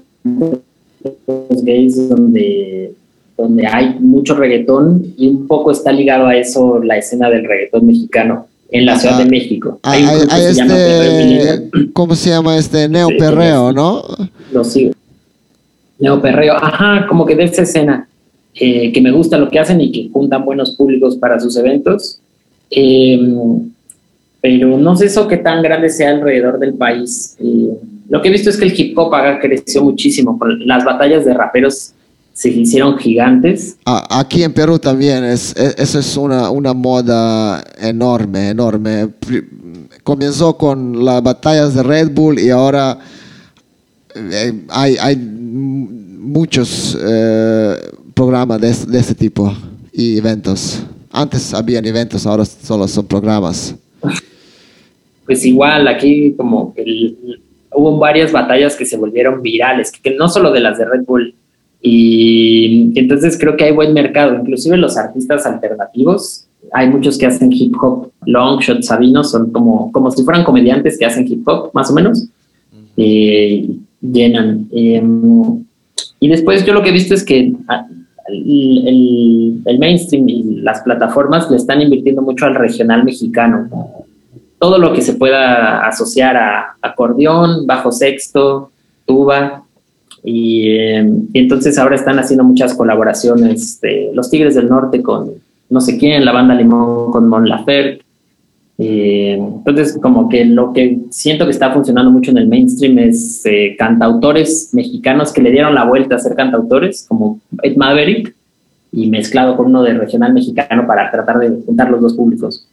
gays 1.63 2.09
donde, 2.09 2.93
donde 3.37 3.67
hay 3.67 3.97
mucho 4.01 4.35
reggaetón 4.35 5.15
y 5.17 5.29
un 5.29 5.47
poco 5.47 5.71
está 5.71 5.93
ligado 5.93 6.27
a 6.27 6.37
eso 6.37 6.83
la 6.83 6.99
escena 6.99 7.31
del 7.31 7.45
reggaetón 7.45 7.87
mexicano 7.87 8.47
en 8.71 8.87
la 8.87 8.99
Ciudad 8.99 9.19
de 9.19 9.25
ah, 9.25 9.29
México. 9.29 9.79
Hay, 9.83 10.05
este, 10.05 11.71
¿Cómo 11.93 12.15
se 12.15 12.31
llama 12.31 12.57
este? 12.57 12.89
Neoperreo, 12.89 13.73
¿no? 13.73 14.03
Lo 14.53 14.65
sigo. 14.65 14.93
Neoperreo, 15.99 16.55
ajá, 16.55 17.07
como 17.09 17.25
que 17.25 17.37
de 17.37 17.45
esa 17.45 17.63
escena, 17.63 18.09
eh, 18.55 18.93
que 18.93 19.01
me 19.01 19.13
gusta 19.13 19.39
lo 19.39 19.49
que 19.49 19.59
hacen 19.59 19.81
y 19.81 19.93
que 19.93 20.11
juntan 20.13 20.45
buenos 20.45 20.77
públicos 20.77 21.17
para 21.17 21.39
sus 21.39 21.57
eventos. 21.57 22.19
Em, 22.71 23.71
pero 24.47 24.79
no 24.79 24.95
sé 24.95 25.07
eso 25.07 25.27
qué 25.27 25.39
tan 25.39 25.61
grande 25.61 25.91
sea 25.91 26.11
alrededor 26.11 26.61
del 26.61 26.75
país. 26.75 27.35
Eh, 27.41 27.77
lo 28.09 28.23
que 28.23 28.29
he 28.29 28.31
visto 28.31 28.49
es 28.49 28.57
que 28.57 28.65
el 28.65 28.81
hip 28.81 28.97
hop 28.97 29.13
ha 29.13 29.41
creció 29.41 29.83
muchísimo. 29.83 30.39
Las 30.65 30.85
batallas 30.85 31.25
de 31.25 31.35
raperos 31.35 31.91
se 32.33 32.51
hicieron 32.51 32.97
gigantes. 32.97 33.77
Aquí 33.85 34.45
en 34.45 34.53
Perú 34.53 34.79
también, 34.79 35.25
es, 35.25 35.53
eso 35.57 35.99
es 35.99 36.17
una, 36.17 36.75
moda 36.75 37.61
enorme, 37.81 38.51
enorme. 38.51 39.09
Comenzó 40.05 40.57
con 40.57 41.05
las 41.05 41.21
batallas 41.25 41.75
de 41.75 41.83
Red 41.83 42.13
Bull 42.13 42.39
y 42.39 42.51
ahora 42.51 43.01
eh, 44.15 44.65
hay, 44.69 44.97
hay 45.01 45.17
muchos 45.17 46.97
eh, 47.03 47.79
programas 48.15 48.61
de, 48.61 48.93
de, 48.93 48.99
este 49.01 49.17
tipo 49.17 49.53
y 49.93 50.19
eventos. 50.19 50.85
Antes 51.11 51.53
habían 51.53 51.85
eventos, 51.85 52.25
ahora 52.25 52.45
solo 52.45 52.87
son 52.87 53.07
programas. 53.07 53.75
Pues 55.27 55.45
igual, 55.45 55.89
aquí 55.89 56.33
como 56.37 56.73
hubo 57.75 57.99
varias 57.99 58.33
batallas 58.33 58.77
que 58.77 58.87
se 58.87 58.97
volvieron 58.97 59.43
virales, 59.43 59.91
que 59.91 60.15
no 60.15 60.29
solo 60.29 60.53
de 60.53 60.61
las 60.61 60.79
de 60.79 60.87
Red 60.87 61.05
Bull, 61.05 61.35
y 61.81 62.93
entonces 62.99 63.39
creo 63.39 63.57
que 63.57 63.65
hay 63.65 63.73
buen 63.73 63.93
mercado, 63.93 64.35
inclusive 64.35 64.77
los 64.77 64.97
artistas 64.97 65.45
alternativos, 65.47 66.47
hay 66.73 66.89
muchos 66.89 67.19
que 67.19 67.27
hacen 67.27 67.53
hip 67.53 67.75
hop, 67.81 68.11
Longshot, 68.25 68.83
Sabino, 68.83 69.23
son 69.23 69.51
como, 69.53 69.93
como 69.93 70.11
si 70.11 70.25
fueran 70.25 70.45
comediantes 70.45 70.99
que 70.99 71.07
hacen 71.07 71.27
hip 71.29 71.47
hop, 71.47 71.71
más 71.75 71.91
o 71.91 71.95
menos, 71.95 72.29
eh, 72.97 73.69
llenan. 74.01 74.67
Em, 74.73 75.65
y 76.19 76.29
después 76.29 76.65
yo 76.65 76.73
lo 76.73 76.83
que 76.83 76.91
he 76.91 76.93
visto 76.93 77.15
es 77.15 77.25
que 77.25 77.53
ah, 77.69 77.87
el, 78.29 79.63
el, 79.65 79.79
mainstream 79.79 80.29
y 80.29 80.43
las 80.63 80.81
plataformas 80.81 81.51
le 81.51 81.57
están 81.57 81.81
invirtiendo 81.81 82.23
mucho 82.23 82.47
al 82.47 82.55
regional 82.55 83.05
mexicano. 83.05 83.69
Todo 84.59 84.79
lo 84.79 84.93
que 84.93 85.03
se 85.03 85.15
pueda 85.15 85.87
asociar 85.87 86.37
a 86.37 86.77
acordeón, 86.81 87.67
bajo 87.67 87.93
sexto, 87.93 88.71
tuba, 89.05 89.67
eh, 90.29 91.09
y, 91.33 91.39
entonces 91.39 91.79
ahora 91.79 91.95
están 91.95 92.19
haciendo 92.19 92.43
muchas 92.43 92.75
colaboraciones 92.75 93.81
de 93.81 94.11
los 94.13 94.29
Tigres 94.29 94.57
del 94.57 94.69
Norte 94.69 95.01
con 95.01 95.31
no 95.69 95.81
sé 95.81 95.99
quién, 95.99 96.25
la 96.25 96.33
banda 96.33 96.55
Limón 96.55 97.13
con 97.13 97.29
Mon 97.29 97.49
Laferte. 97.49 98.03
Eh, 98.79 99.35
entonces, 99.35 99.99
como 100.03 100.29
que 100.29 100.45
lo 100.45 100.73
que 100.73 100.99
siento 101.11 101.45
que 101.45 101.51
está 101.51 101.73
funcionando 101.73 102.11
mucho 102.11 102.31
en 102.31 102.39
el 102.39 102.49
mainstream 102.49 102.99
es 102.99 103.45
eh, 103.47 103.75
cantautores 103.79 104.71
mexicanos 104.73 105.33
que 105.33 105.41
le 105.41 105.51
dieron 105.51 105.75
la 105.75 105.85
vuelta 105.85 106.17
a 106.17 106.19
ser 106.19 106.35
cantautores, 106.35 107.07
como 107.09 107.41
Ed 107.63 107.77
Maverick, 107.77 108.35
y 108.93 109.09
mezclado 109.09 109.57
con 109.57 109.67
uno 109.67 109.83
de 109.83 109.95
regional 109.95 110.35
mexicano 110.35 110.87
para 110.87 111.11
tratar 111.11 111.39
de 111.39 111.63
juntar 111.65 111.91
los 111.91 112.01
dos 112.01 112.15
públicos. 112.15 112.67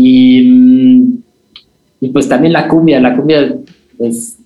Y, 0.00 0.42
mm, 0.42 1.18
y 2.02 2.08
pues 2.10 2.28
también 2.28 2.52
la 2.52 2.68
cumbia, 2.68 3.00
la 3.00 3.16
cumbia 3.16 3.58
es 3.98 4.38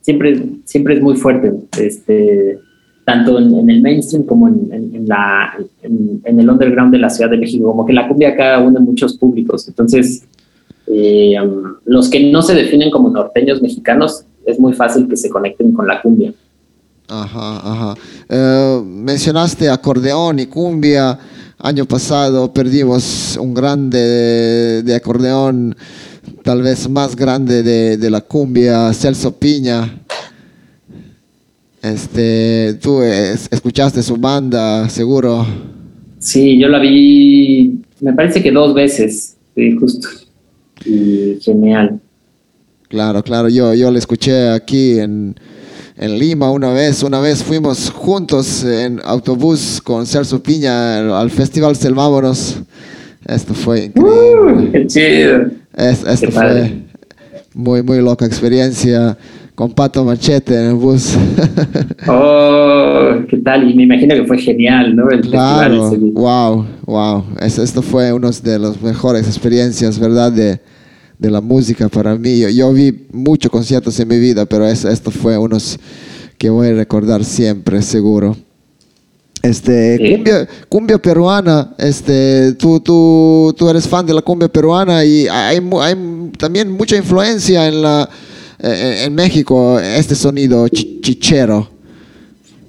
siempre, 0.00 0.42
siempre 0.64 0.94
es 0.94 1.00
muy 1.00 1.14
fuerte, 1.14 1.52
este, 1.80 2.58
tanto 3.04 3.38
en, 3.38 3.70
el 3.70 3.80
mainstream 3.80 4.24
como 4.24 4.48
en, 4.48 5.04
la, 5.06 5.54
en, 5.82 6.20
el 6.24 6.50
underground 6.50 6.92
de 6.92 6.98
la 6.98 7.10
Ciudad 7.10 7.30
de 7.30 7.36
México, 7.36 7.64
como 7.66 7.86
que 7.86 7.92
la 7.92 8.08
cumbia 8.08 8.30
acá 8.30 8.58
une 8.58 8.80
muchos 8.80 9.16
públicos. 9.16 9.68
Entonces, 9.68 10.24
eh, 10.88 11.36
los 11.84 12.10
que 12.10 12.32
no 12.32 12.42
se 12.42 12.56
definen 12.56 12.90
como 12.90 13.08
norteños 13.08 13.62
mexicanos, 13.62 14.24
es 14.44 14.58
muy 14.58 14.72
fácil 14.72 15.06
que 15.06 15.16
se 15.16 15.30
conecten 15.30 15.70
con 15.72 15.86
la 15.86 16.02
cumbia. 16.02 16.34
Ajá, 17.08 17.56
ajá. 17.58 17.94
Eh, 18.28 18.82
mencionaste 18.84 19.68
acordeón 19.68 20.40
y 20.40 20.46
cumbia. 20.46 21.16
Año 21.64 21.84
pasado 21.84 22.52
perdimos 22.52 23.38
un 23.40 23.54
grande 23.54 24.82
de 24.82 24.94
acordeón 24.96 25.76
tal 26.42 26.60
vez 26.60 26.88
más 26.88 27.14
grande 27.14 27.62
de, 27.62 28.10
la 28.10 28.20
cumbia, 28.20 28.92
Celso 28.92 29.38
Piña. 29.38 30.00
Este, 31.80 32.74
tú 32.82 33.00
escuchaste 33.02 34.02
su 34.02 34.16
banda, 34.16 34.88
seguro. 34.88 35.46
Sí, 36.18 36.58
yo 36.58 36.66
la 36.66 36.80
vi, 36.80 37.80
me 38.00 38.12
parece 38.12 38.42
que 38.42 38.50
dos 38.50 38.74
veces, 38.74 39.36
justo. 39.78 40.08
Y 40.84 41.38
genial. 41.40 42.00
Claro, 42.88 43.22
claro, 43.22 43.48
yo, 43.48 43.72
yo 43.72 43.88
la 43.92 44.00
escuché 44.00 44.48
aquí 44.48 44.98
en, 44.98 45.36
en 46.02 46.18
Lima 46.18 46.50
una 46.50 46.72
vez, 46.72 47.04
una 47.04 47.20
vez 47.20 47.44
fuimos 47.44 47.88
juntos 47.88 48.64
en 48.64 49.00
autobús 49.04 49.80
con 49.80 50.04
Celso 50.04 50.42
Piña 50.42 50.98
al 51.20 51.30
Festival 51.30 51.76
Selvámonos. 51.76 52.60
Esto 53.24 53.54
fue 53.54 53.84
increíble. 53.84 54.68
Uh, 54.68 54.72
¡Qué 54.72 54.86
chido! 54.88 55.46
esto 55.76 56.32
fue 56.32 56.72
muy, 57.54 57.84
muy 57.84 58.00
loca 58.00 58.26
experiencia 58.26 59.16
con 59.54 59.70
Pato 59.70 60.04
Machete 60.04 60.56
en 60.56 60.70
el 60.70 60.74
bus. 60.74 61.16
oh, 62.08 63.12
¿qué 63.28 63.36
tal? 63.36 63.70
Y 63.70 63.74
me 63.74 63.84
imagino 63.84 64.16
que 64.16 64.24
fue 64.24 64.38
genial, 64.38 64.96
¿no? 64.96 65.08
El 65.08 65.20
claro, 65.20 65.88
wow, 66.14 66.66
wow. 66.84 67.24
esto 67.40 67.80
fue 67.80 68.12
una 68.12 68.30
de 68.30 68.58
las 68.58 68.82
mejores 68.82 69.28
experiencias, 69.28 70.00
¿verdad? 70.00 70.32
De, 70.32 70.58
de 71.22 71.30
la 71.30 71.40
música 71.40 71.88
para 71.88 72.16
mí. 72.16 72.40
Yo, 72.40 72.48
yo, 72.48 72.72
vi 72.72 73.06
muchos 73.12 73.50
conciertos 73.50 73.98
en 74.00 74.08
mi 74.08 74.18
vida, 74.18 74.44
pero 74.44 74.66
esto 74.66 75.10
fue 75.10 75.38
unos 75.38 75.78
que 76.36 76.50
voy 76.50 76.68
a 76.68 76.74
recordar 76.74 77.24
siempre, 77.24 77.80
seguro. 77.80 78.36
Este, 79.40 79.98
cumbia, 79.98 80.48
cumbia, 80.68 80.98
peruana, 80.98 81.74
este, 81.78 82.52
tú, 82.54 82.80
tú, 82.80 83.54
tú 83.56 83.68
eres 83.68 83.88
fan 83.88 84.04
de 84.06 84.14
la 84.14 84.22
cumbia 84.22 84.48
peruana 84.48 85.04
y 85.04 85.26
hay, 85.26 85.58
hay 85.80 85.96
también 86.38 86.70
mucha 86.70 86.96
influencia 86.96 87.66
en, 87.66 87.82
la, 87.82 88.08
en 88.60 89.14
México, 89.14 89.80
este 89.80 90.14
sonido 90.14 90.68
chichero. 90.68 91.68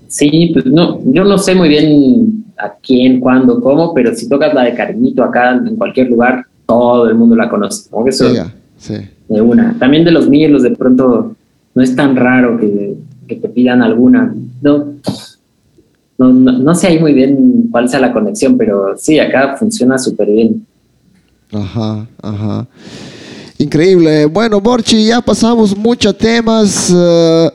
Sí, 0.08 0.52
pues 0.54 0.66
no, 0.66 1.00
yo 1.06 1.24
no 1.24 1.38
sé 1.40 1.56
muy 1.56 1.70
bien 1.70 2.46
a 2.58 2.74
quién, 2.82 3.20
cuándo, 3.20 3.60
cómo, 3.62 3.94
pero 3.94 4.16
si 4.16 4.30
tocas 4.30 4.54
la 4.54 4.64
de 4.64 4.76
Cariñito 4.76 5.24
acá 5.24 5.52
en 5.54 5.76
cualquier 5.76 6.10
lugar, 6.10 6.46
todo 6.66 7.08
el 7.08 7.16
mundo 7.16 7.36
la 7.36 7.50
conoce. 7.50 7.90
Eso 8.08 8.30
sí, 8.78 8.94
De 9.28 9.42
una. 9.42 9.78
También 9.80 10.04
de 10.04 10.12
los 10.12 10.30
míos, 10.30 10.64
de 10.64 10.72
pronto 10.72 11.36
no 11.76 11.82
es 11.82 11.96
tan 11.96 12.16
raro 12.16 12.58
que, 12.60 12.96
que 13.28 13.36
te 13.36 13.50
pidan 13.50 13.82
alguna. 13.82 14.34
No, 14.62 14.94
no, 16.18 16.32
no, 16.32 16.76
sé 16.76 16.88
ahí 16.88 17.00
muy 17.00 17.14
bien 17.14 17.68
cuál 17.72 17.90
sea 17.90 18.00
la 18.00 18.14
conexión, 18.14 18.58
pero 18.58 18.96
sí, 18.98 19.20
acá 19.20 19.56
funciona 19.58 19.98
súper 19.98 20.30
bien. 20.30 20.66
Ajá, 21.52 22.08
ajá. 22.22 22.68
Increíble. 23.58 24.26
Bueno, 24.26 24.60
Borchi, 24.60 25.06
ya 25.06 25.22
pasamos 25.22 25.76
muchos 25.78 26.18
temas 26.18 26.92
eh, 26.96 27.52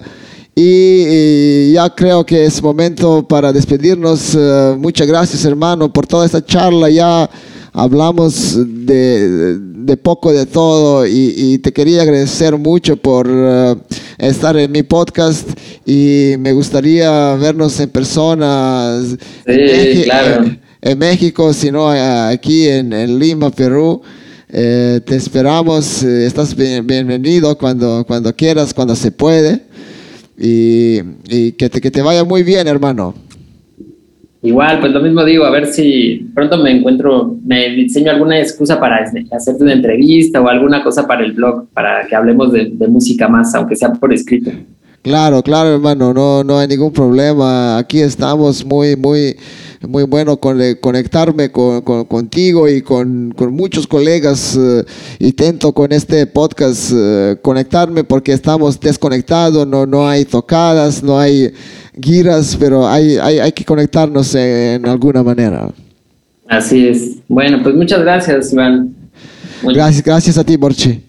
y, 0.54 1.72
ya 1.72 1.92
creo 1.94 2.24
que 2.24 2.44
es 2.44 2.62
momento 2.62 3.26
para 3.26 3.52
despedirnos. 3.52 4.34
Eh, 4.34 4.76
muchas 4.78 5.06
gracias, 5.06 5.44
hermano, 5.44 5.92
por 5.92 6.06
toda 6.06 6.26
esta 6.26 6.44
charla. 6.44 6.88
Ya 6.88 7.28
hablamos 7.72 8.56
de, 8.86 9.58
de 9.58 9.96
poco 9.96 10.32
de 10.32 10.46
todo 10.46 11.06
y, 11.06 11.58
te 11.58 11.72
quería 11.72 12.02
agradecer 12.02 12.56
mucho 12.56 12.96
por 12.96 13.26
eh, 13.30 13.74
estar 14.18 14.56
en 14.56 14.70
mi 14.70 14.82
podcast 14.82 15.48
y 15.86 16.34
me 16.38 16.52
gustaría 16.52 17.34
vernos 17.36 17.78
en 17.80 17.90
persona 17.90 19.00
en, 19.46 20.02
claro. 20.02 20.44
en, 20.80 20.98
México, 20.98 21.52
sino 21.52 21.88
aquí 21.88 22.68
en, 22.68 23.18
Lima, 23.18 23.50
Perú. 23.50 24.02
Eh, 24.50 25.00
te 25.04 25.16
esperamos, 25.16 26.02
eh, 26.02 26.26
estás 26.26 26.54
bienvenido 26.54 27.56
cuando, 27.58 28.04
cuando 28.06 28.34
quieras, 28.34 28.72
cuando 28.72 28.96
se 28.96 29.10
puede 29.10 29.62
y, 30.38 31.00
y 31.28 31.52
que, 31.52 31.68
te, 31.68 31.80
que 31.82 31.90
te 31.90 32.00
vaya 32.00 32.24
muy 32.24 32.42
bien, 32.42 32.66
hermano. 32.66 33.27
Igual, 34.40 34.78
pues 34.78 34.92
lo 34.92 35.00
mismo 35.00 35.24
digo, 35.24 35.44
a 35.44 35.50
ver 35.50 35.66
si 35.66 36.28
pronto 36.32 36.58
me 36.58 36.70
encuentro, 36.70 37.36
me 37.44 37.70
diseño 37.70 38.12
alguna 38.12 38.38
excusa 38.38 38.78
para 38.78 39.04
hacerte 39.32 39.64
una 39.64 39.72
entrevista 39.72 40.40
o 40.40 40.48
alguna 40.48 40.82
cosa 40.84 41.08
para 41.08 41.24
el 41.24 41.32
blog, 41.32 41.68
para 41.70 42.06
que 42.06 42.14
hablemos 42.14 42.52
de, 42.52 42.70
música 42.88 43.28
más, 43.28 43.52
aunque 43.56 43.74
sea 43.74 43.92
por 43.92 44.12
escrito. 44.12 44.52
Claro, 45.08 45.42
claro, 45.42 45.72
hermano, 45.72 46.12
no, 46.12 46.44
no 46.44 46.58
hay 46.58 46.68
ningún 46.68 46.92
problema. 46.92 47.78
Aquí 47.78 47.98
estamos 47.98 48.62
muy, 48.62 48.94
muy, 48.94 49.38
muy 49.80 50.02
bueno 50.02 50.36
con, 50.36 50.60
conectarme 50.82 51.50
con, 51.50 51.80
contigo 51.80 52.68
y 52.68 52.82
con, 52.82 53.34
muchos 53.50 53.86
colegas. 53.86 54.54
Eh, 54.54 54.84
intento 55.20 55.72
con 55.72 55.92
este 55.92 56.26
podcast 56.26 56.92
eh, 56.94 57.38
conectarme 57.40 58.04
porque 58.04 58.34
estamos 58.34 58.78
desconectados, 58.78 59.66
no, 59.66 59.86
no 59.86 60.06
hay 60.06 60.26
tocadas, 60.26 61.02
no 61.02 61.18
hay 61.18 61.54
giras, 61.98 62.54
pero 62.60 62.86
hay, 62.86 63.16
hay, 63.16 63.38
hay 63.38 63.52
que 63.52 63.64
conectarnos 63.64 64.34
en 64.34 64.86
alguna 64.86 65.22
manera. 65.22 65.70
Así 66.46 66.86
es. 66.86 67.16
Bueno, 67.28 67.62
pues 67.62 67.74
muchas 67.74 68.00
gracias, 68.02 68.52
Iván. 68.52 68.94
Gracias, 69.62 70.04
gracias 70.04 70.36
a 70.36 70.44
ti, 70.44 70.58
Borchi. 70.58 71.07